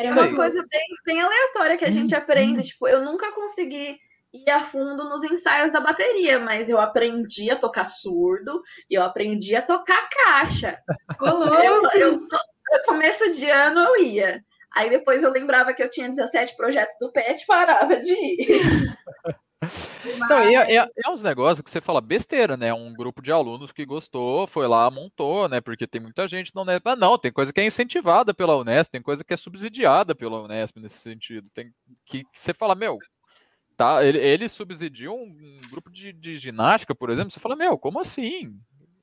[0.00, 2.62] Era é uma coisa bem, bem aleatória que a gente aprende.
[2.62, 3.98] Tipo, eu nunca consegui
[4.32, 9.02] ir a fundo nos ensaios da bateria, mas eu aprendi a tocar surdo e eu
[9.02, 10.78] aprendi a tocar caixa.
[11.20, 14.42] Eu, eu, no começo de ano eu ia.
[14.74, 18.46] Aí depois eu lembrava que eu tinha 17 projetos do PET e parava de ir.
[19.62, 22.72] Então, é, é, é, uns negócios que você fala besteira, né?
[22.72, 25.60] Um grupo de alunos que gostou, foi lá, montou, né?
[25.60, 26.82] Porque tem muita gente na Unesp.
[26.84, 30.42] Mas não, tem coisa que é incentivada pela Unesp, tem coisa que é subsidiada pela
[30.42, 31.48] Unesp nesse sentido.
[31.52, 31.72] Tem
[32.06, 32.98] que, que você fala, meu,
[33.76, 34.02] tá?
[34.04, 37.30] Ele, ele subsidiou um, um grupo de, de, ginástica, por exemplo.
[37.30, 38.58] Você fala, meu, como assim?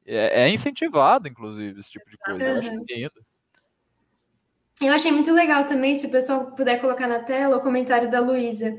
[0.06, 2.44] É, é incentivado, inclusive, esse tipo de coisa.
[2.44, 2.52] Uhum.
[2.52, 3.26] Eu acho lindo.
[4.82, 8.20] Eu achei muito legal também, se o pessoal puder colocar na tela, o comentário da
[8.20, 8.76] Luísa.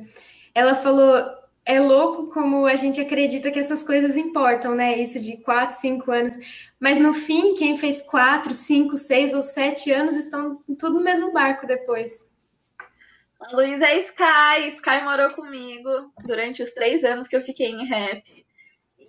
[0.54, 1.37] Ela falou
[1.68, 4.96] é louco como a gente acredita que essas coisas importam, né?
[4.96, 6.34] Isso de quatro, cinco anos.
[6.80, 11.30] Mas no fim, quem fez quatro, cinco, seis ou sete anos estão tudo no mesmo
[11.30, 12.26] barco depois.
[13.38, 14.68] A Luísa é Sky.
[14.68, 18.46] Sky morou comigo durante os três anos que eu fiquei em rap.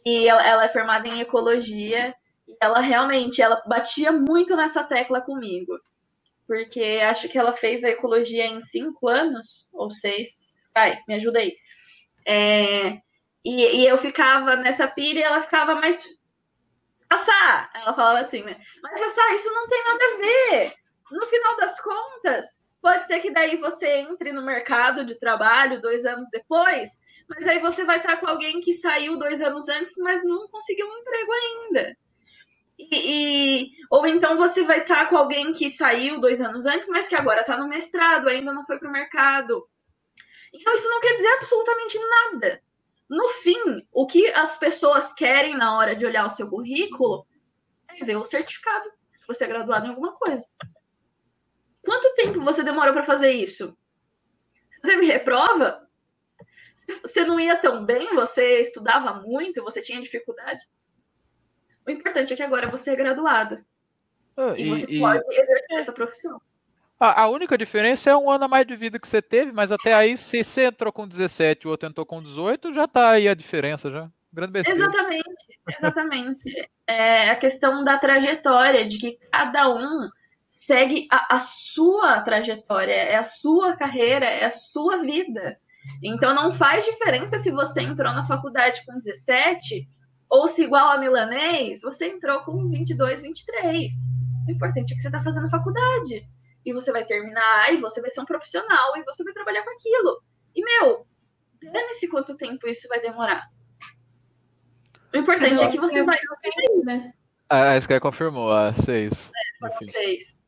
[0.06, 2.14] E ela, é formada em ecologia.
[2.46, 5.80] E ela realmente, ela batia muito nessa tecla comigo.
[6.46, 10.50] Porque acho que ela fez a ecologia em cinco anos ou seis.
[10.76, 11.56] Vai, me ajuda aí
[12.32, 13.02] é,
[13.44, 16.20] e, e, eu ficava nessa pira e ela ficava, mas
[17.10, 18.56] Assá, ela falava assim, né?
[18.84, 20.74] Mas Assá, isso não tem nada a ver.
[21.12, 26.06] No final das contas, pode ser que daí você entre no mercado de trabalho dois
[26.06, 30.24] anos depois, mas aí você vai estar com alguém que saiu dois anos antes, mas
[30.24, 31.98] não conseguiu um emprego ainda.
[32.78, 37.08] E, e, ou então você vai estar com alguém que saiu dois anos antes, mas
[37.08, 39.68] que agora está no mestrado, ainda não foi para o mercado.
[40.54, 42.64] Então, isso não quer dizer absolutamente nada.
[43.10, 47.26] No fim, o que as pessoas querem na hora de olhar o seu currículo
[47.88, 48.92] é ver o certificado,
[49.28, 50.46] você é graduado em alguma coisa.
[51.84, 53.76] quanto tempo você demorou para fazer isso?
[54.82, 55.88] Você me reprova?
[57.04, 60.68] Você não ia tão bem, você estudava muito, você tinha dificuldade.
[61.86, 63.64] O importante é que agora você é graduado.
[64.36, 65.00] Ah, e, e, você e...
[65.00, 66.42] pode exercer essa profissão.
[67.00, 69.72] A, a, única diferença é um ano a mais de vida que você teve, mas
[69.72, 73.12] até aí, se você entrou com 17 e o outro entrou com 18, já tá
[73.12, 74.10] aí a diferença já.
[74.34, 74.80] Grande besteira.
[74.80, 76.70] Exatamente, exatamente.
[76.86, 80.10] é a questão da trajetória, de que cada um
[80.60, 85.58] segue a, a, sua trajetória, é a sua carreira, é a sua vida.
[86.04, 89.88] Então não faz diferença se você entrou na faculdade com 17
[90.30, 93.94] ou se igual a milanês, você entrou com 22, 23.
[94.48, 96.28] O importante é que você está fazendo faculdade.
[96.66, 99.72] E você vai terminar, e você vai ser um profissional, e você vai trabalhar com
[99.72, 100.22] aquilo.
[100.56, 101.06] E, meu,
[101.62, 103.50] dane-se quanto tempo isso vai demorar.
[105.14, 106.18] O importante é que você vai.
[106.42, 107.14] Tempo, né?
[107.50, 109.32] A Sky confirmou, a seis.
[109.36, 110.44] É, foram seis.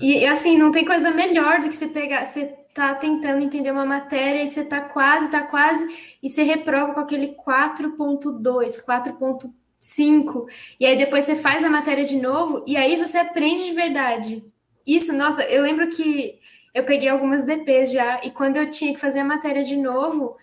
[0.00, 2.24] E assim, não tem coisa melhor do que você pegar.
[2.24, 6.94] Você tá tentando entender uma matéria e você tá quase, tá quase, e você reprova
[6.94, 10.46] com aquele 4.2, 4.5,
[10.80, 14.51] e aí depois você faz a matéria de novo, e aí você aprende de verdade.
[14.86, 16.38] Isso, nossa, eu lembro que
[16.74, 20.36] eu peguei algumas DPs já, e quando eu tinha que fazer a matéria de novo,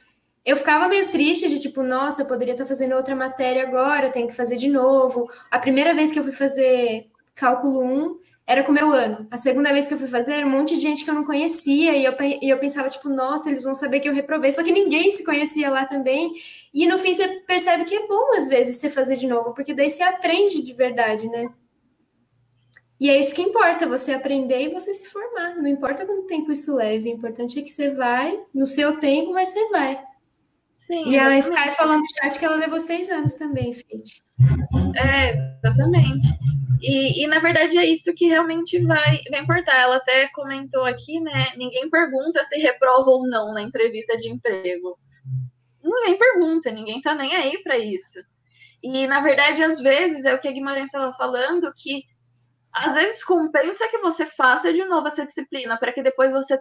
[0.45, 4.27] eu ficava meio triste de tipo, nossa, eu poderia estar fazendo outra matéria agora, tenho
[4.27, 5.29] que fazer de novo.
[5.51, 9.27] A primeira vez que eu fui fazer cálculo 1, era com o meu ano.
[9.29, 11.23] A segunda vez que eu fui fazer, era um monte de gente que eu não
[11.23, 14.51] conhecia, e eu, e eu pensava, tipo, nossa, eles vão saber que eu reprovei.
[14.51, 16.33] Só que ninguém se conhecia lá também.
[16.73, 19.73] E no fim você percebe que é bom, às vezes, você fazer de novo, porque
[19.73, 21.47] daí você aprende de verdade, né?
[22.99, 25.55] E é isso que importa, você aprender e você se formar.
[25.55, 29.31] Não importa quanto tempo isso leve, o importante é que você vai, no seu tempo,
[29.31, 30.03] mas você vai.
[30.85, 34.23] Sim, e a Sky falando no chat que ela levou seis anos também, Fede.
[34.97, 36.27] É, exatamente.
[36.81, 39.75] E, e, na verdade é isso que realmente vai, vai importar.
[39.75, 41.51] Ela até comentou aqui, né?
[41.57, 44.97] Ninguém pergunta se reprova ou não na entrevista de emprego.
[45.83, 48.19] Ninguém pergunta, ninguém tá nem aí para isso.
[48.81, 52.03] E na verdade, às vezes, é o que a Guimarães estava falando, que
[52.73, 56.59] às vezes compensa que você faça de novo essa disciplina, para que depois você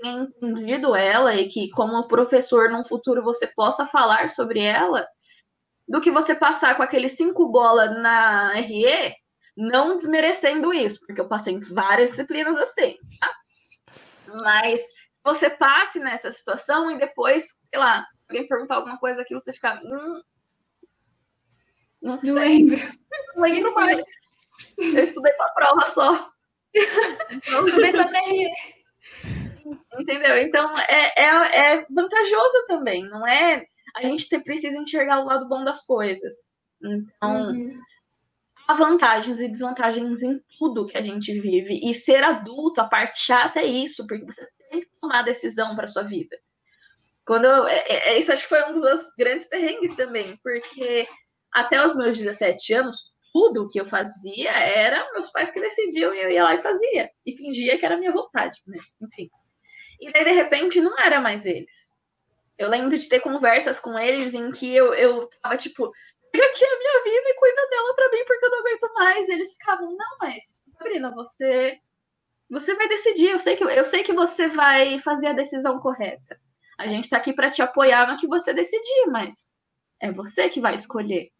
[0.00, 5.06] tenha entendido ela e que, como professor, no futuro você possa falar sobre ela,
[5.86, 9.14] do que você passar com aquele cinco bola na RE
[9.56, 13.34] não desmerecendo isso, porque eu passei em várias disciplinas assim, tá?
[14.42, 14.80] Mas
[15.22, 19.52] você passe nessa situação e depois, sei lá, se alguém perguntar alguma coisa aqui, você
[19.52, 19.78] ficar.
[19.84, 20.22] Hum,
[22.00, 22.80] não, não lembro.
[23.36, 24.02] Não lembro mais.
[24.78, 26.32] Eu estudei pra prova só.
[27.50, 28.50] Não estudei só pra RE.
[29.98, 30.36] Entendeu?
[30.38, 33.64] Então é, é, é vantajoso também, não é?
[33.96, 36.50] A gente precisa enxergar o lado bom das coisas.
[36.82, 37.80] Então, uhum
[38.66, 41.80] há vantagens e desvantagens em tudo que a gente vive.
[41.82, 45.88] E ser adulto, a parte chata é isso, porque você tem que tomar decisão para
[45.88, 46.36] sua vida.
[47.24, 51.06] Quando eu, é, é, é, isso acho que foi um dos grandes perrengues também, porque
[51.52, 56.20] até os meus 17 anos, tudo que eu fazia era meus pais que decidiam e
[56.20, 57.10] eu ia lá e fazia.
[57.24, 58.78] E fingia que era minha vontade, né?
[59.00, 59.30] Enfim.
[60.00, 61.92] E daí, de repente, não era mais eles.
[62.58, 65.90] Eu lembro de ter conversas com eles em que eu, eu tava tipo,
[66.30, 69.28] pega aqui a minha vida e cuida dela para mim, porque eu não aguento mais.
[69.28, 71.78] E eles ficavam, não, mas, Sabrina, você.
[72.50, 76.38] Você vai decidir, eu sei, que, eu sei que você vai fazer a decisão correta.
[76.78, 79.52] A gente está aqui para te apoiar no que você decidir, mas
[80.00, 81.30] é você que vai escolher.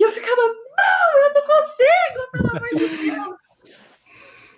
[0.00, 0.54] E eu ficava,
[0.86, 3.46] não, eu não consigo, pelo amor de Deus.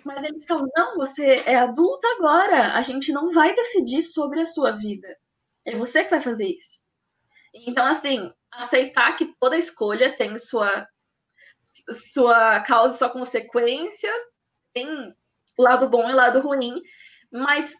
[0.05, 4.45] Mas eles falam, não, você é adulta agora, a gente não vai decidir sobre a
[4.45, 5.17] sua vida.
[5.65, 6.81] É você que vai fazer isso.
[7.53, 10.87] Então, assim, aceitar que toda escolha tem sua,
[11.91, 14.11] sua causa sua consequência,
[14.73, 14.87] tem
[15.57, 16.81] lado bom e lado ruim,
[17.31, 17.73] mas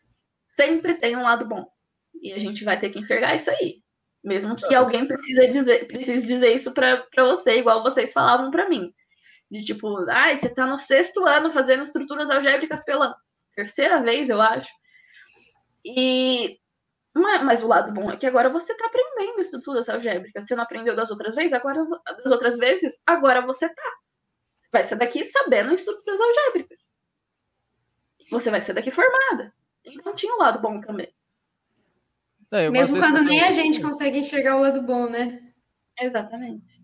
[0.55, 1.65] sempre tem um lado bom.
[2.21, 3.81] E a gente vai ter que enxergar isso aí.
[4.23, 8.93] Mesmo que alguém precise dizer, precise dizer isso para você, igual vocês falavam para mim.
[9.49, 13.15] De tipo, ai, ah, você tá no sexto ano fazendo estruturas algébricas pela
[13.55, 14.69] terceira vez, eu acho.
[15.85, 16.59] E
[17.13, 20.43] mas o lado bom é que agora você está aprendendo estruturas algébricas.
[20.47, 23.93] Você não aprendeu das outras vezes, agora das outras vezes, agora você tá.
[24.71, 26.79] Vai ser daqui sabendo estruturas algébricas.
[28.29, 29.53] Você vai ser daqui formada.
[29.83, 31.11] Então tinha um lado bom também.
[32.51, 35.39] É, Mesmo quando nem a gente consegue enxergar o lado bom, né?
[35.99, 36.79] Exatamente.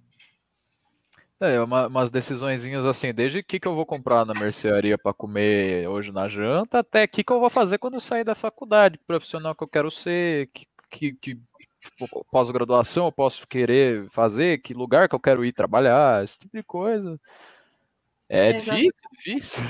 [1.39, 5.13] É, uma, umas decisõezinhas assim, desde o que, que eu vou comprar na mercearia para
[5.13, 8.33] comer hoje na janta, até o que, que eu vou fazer quando eu sair da
[8.33, 11.39] faculdade, que profissional que eu quero ser, que, que, que
[11.81, 16.55] tipo, pós-graduação eu posso querer fazer, que lugar que eu quero ir trabalhar, esse tipo
[16.55, 17.19] de coisa.
[18.29, 19.63] É, é difícil, difícil.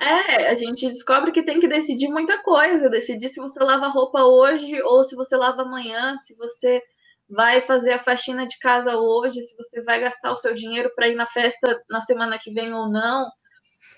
[0.00, 4.24] É, a gente descobre que tem que decidir muita coisa, decidir se você lava roupa
[4.24, 6.82] hoje ou se você lava amanhã, se você
[7.28, 11.08] vai fazer a faxina de casa hoje, se você vai gastar o seu dinheiro para
[11.08, 13.28] ir na festa na semana que vem ou não.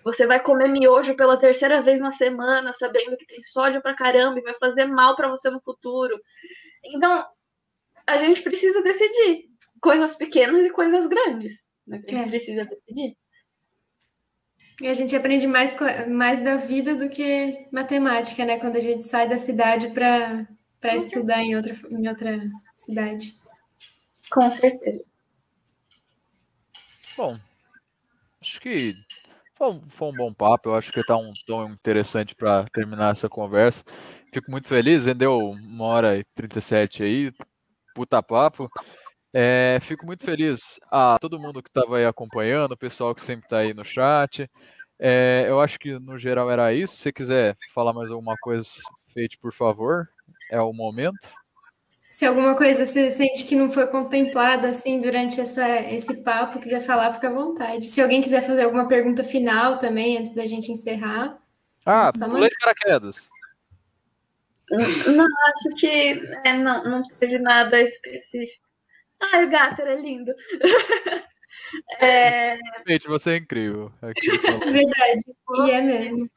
[0.02, 4.38] Você vai comer miojo pela terceira vez na semana, sabendo que tem sódio pra caramba
[4.38, 6.18] e vai fazer mal para você no futuro.
[6.84, 7.26] Então,
[8.06, 9.44] a gente precisa decidir
[9.80, 11.52] coisas pequenas e coisas grandes.
[11.86, 12.00] Né?
[12.06, 12.28] A gente é.
[12.28, 13.16] precisa decidir.
[14.80, 15.76] E a gente aprende mais,
[16.08, 18.58] mais da vida do que matemática, né?
[18.58, 20.46] Quando a gente sai da cidade para
[20.96, 23.36] estudar em outra, em outra cidade.
[24.30, 25.04] Com certeza.
[27.16, 27.38] Bom,
[28.40, 28.96] acho que
[29.54, 30.70] foi, foi um bom papo.
[30.70, 33.84] Eu acho que está um tom interessante para terminar essa conversa.
[34.32, 37.28] Fico muito feliz, rendeu uma hora e 37 aí,
[37.94, 38.70] puta papo.
[39.32, 43.46] É, fico muito feliz a todo mundo que estava aí acompanhando, o pessoal que sempre
[43.46, 44.48] está aí no chat.
[44.98, 46.94] É, eu acho que no geral era isso.
[46.94, 48.64] Se você quiser falar mais alguma coisa,
[49.12, 50.06] feite por favor,
[50.50, 51.28] é o momento.
[52.08, 56.82] Se alguma coisa você sente que não foi contemplada assim durante essa, esse papo, quiser
[56.82, 57.88] falar, fica à vontade.
[57.88, 61.36] Se alguém quiser fazer alguma pergunta final também, antes da gente encerrar.
[61.86, 63.28] Ah, pulei de paraquedas.
[64.70, 68.69] Não, acho que é, não, não teve nada específico.
[69.20, 70.32] Ai, o gato era lindo.
[72.00, 72.56] é...
[72.88, 73.92] Gente, você é incrível.
[74.02, 74.12] É
[74.70, 75.22] Verdade,
[75.66, 76.30] e é mesmo.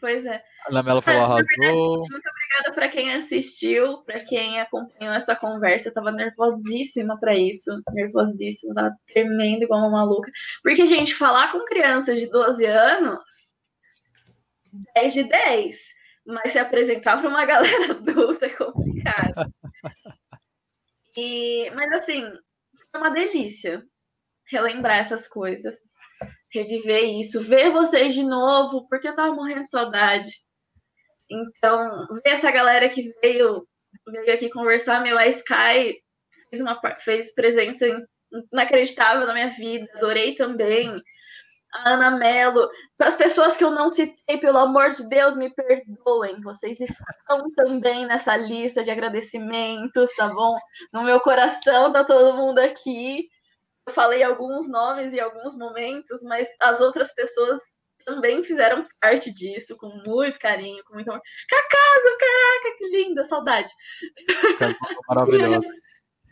[0.00, 0.44] Pois é.
[0.66, 1.44] A Lamela falou, arrasou.
[1.48, 5.88] Verdade, muito obrigada para quem assistiu, para quem acompanhou essa conversa.
[5.88, 7.70] Eu tava nervosíssima para isso.
[7.92, 10.30] Nervosíssima, tava tremendo igual uma maluca.
[10.62, 13.18] Porque, gente, falar com crianças de 12 anos,
[14.94, 15.98] 10 de 10
[16.28, 19.52] mas se apresentar para uma galera adulta é complicado.
[21.20, 22.22] E, mas assim,
[22.94, 23.82] é uma delícia
[24.48, 25.76] relembrar essas coisas,
[26.52, 30.30] reviver isso, ver vocês de novo, porque eu tava morrendo de saudade.
[31.28, 33.66] Então, ver essa galera que veio,
[34.06, 36.00] veio aqui conversar, meu, a Sky
[36.50, 37.84] fez, uma, fez presença
[38.52, 41.02] inacreditável na minha vida, adorei também
[41.72, 45.50] a Ana Mello, para as pessoas que eu não citei, pelo amor de Deus, me
[45.50, 46.40] perdoem.
[46.40, 50.58] Vocês estão também nessa lista de agradecimentos, tá bom?
[50.92, 53.28] No meu coração tá todo mundo aqui.
[53.86, 57.60] Eu falei alguns nomes em alguns momentos, mas as outras pessoas
[58.04, 61.22] também fizeram parte disso, com muito carinho, com muito amor.
[61.48, 63.72] Cacaso, caraca, que linda, saudade.
[65.08, 65.60] Maravilhoso.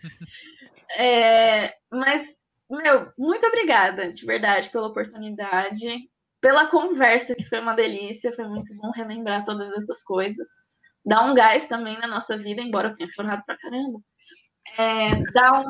[0.99, 2.39] é, mas
[2.71, 6.11] meu, muito obrigada, de verdade, pela oportunidade,
[6.41, 10.47] pela conversa, que foi uma delícia, foi muito bom relembrar todas essas coisas.
[11.05, 14.01] Dá um gás também na nossa vida, embora eu tenha chorado pra caramba.
[14.79, 15.65] É, dá um.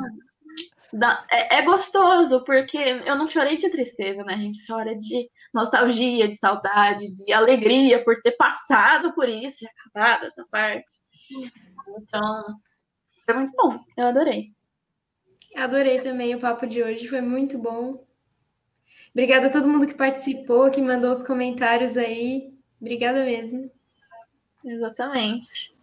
[0.93, 4.35] Dá, é, é, gostoso, porque eu não chorei de tristeza, né?
[4.35, 9.69] A gente chora de nostalgia, de saudade, de alegria por ter passado por isso e
[9.69, 10.87] acabado essa parte.
[11.99, 12.45] Então,
[13.25, 14.56] foi muito bom, eu adorei.
[15.57, 18.05] Adorei também o papo de hoje, foi muito bom.
[19.13, 22.53] Obrigada a todo mundo que participou, que mandou os comentários aí.
[22.79, 23.71] Obrigada mesmo.
[24.63, 25.75] Exatamente.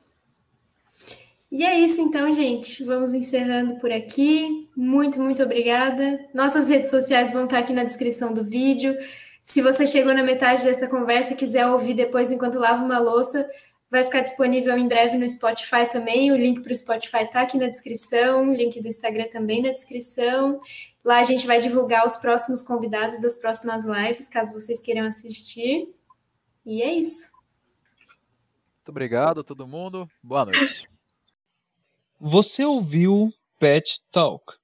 [1.52, 2.84] E é isso então, gente.
[2.84, 4.70] Vamos encerrando por aqui.
[4.76, 6.24] Muito, muito obrigada.
[6.34, 8.96] Nossas redes sociais vão estar aqui na descrição do vídeo.
[9.42, 13.50] Se você chegou na metade dessa conversa e quiser ouvir depois enquanto lava uma louça,
[13.94, 16.32] Vai ficar disponível em breve no Spotify também.
[16.32, 19.70] O link para o Spotify está aqui na descrição, o link do Instagram também na
[19.70, 20.60] descrição.
[21.06, 25.94] Lá a gente vai divulgar os próximos convidados das próximas lives, caso vocês queiram assistir.
[26.66, 27.30] E é isso.
[28.78, 30.10] Muito obrigado a todo mundo.
[30.24, 30.90] Boa noite.
[32.20, 34.56] Você ouviu Pet Talk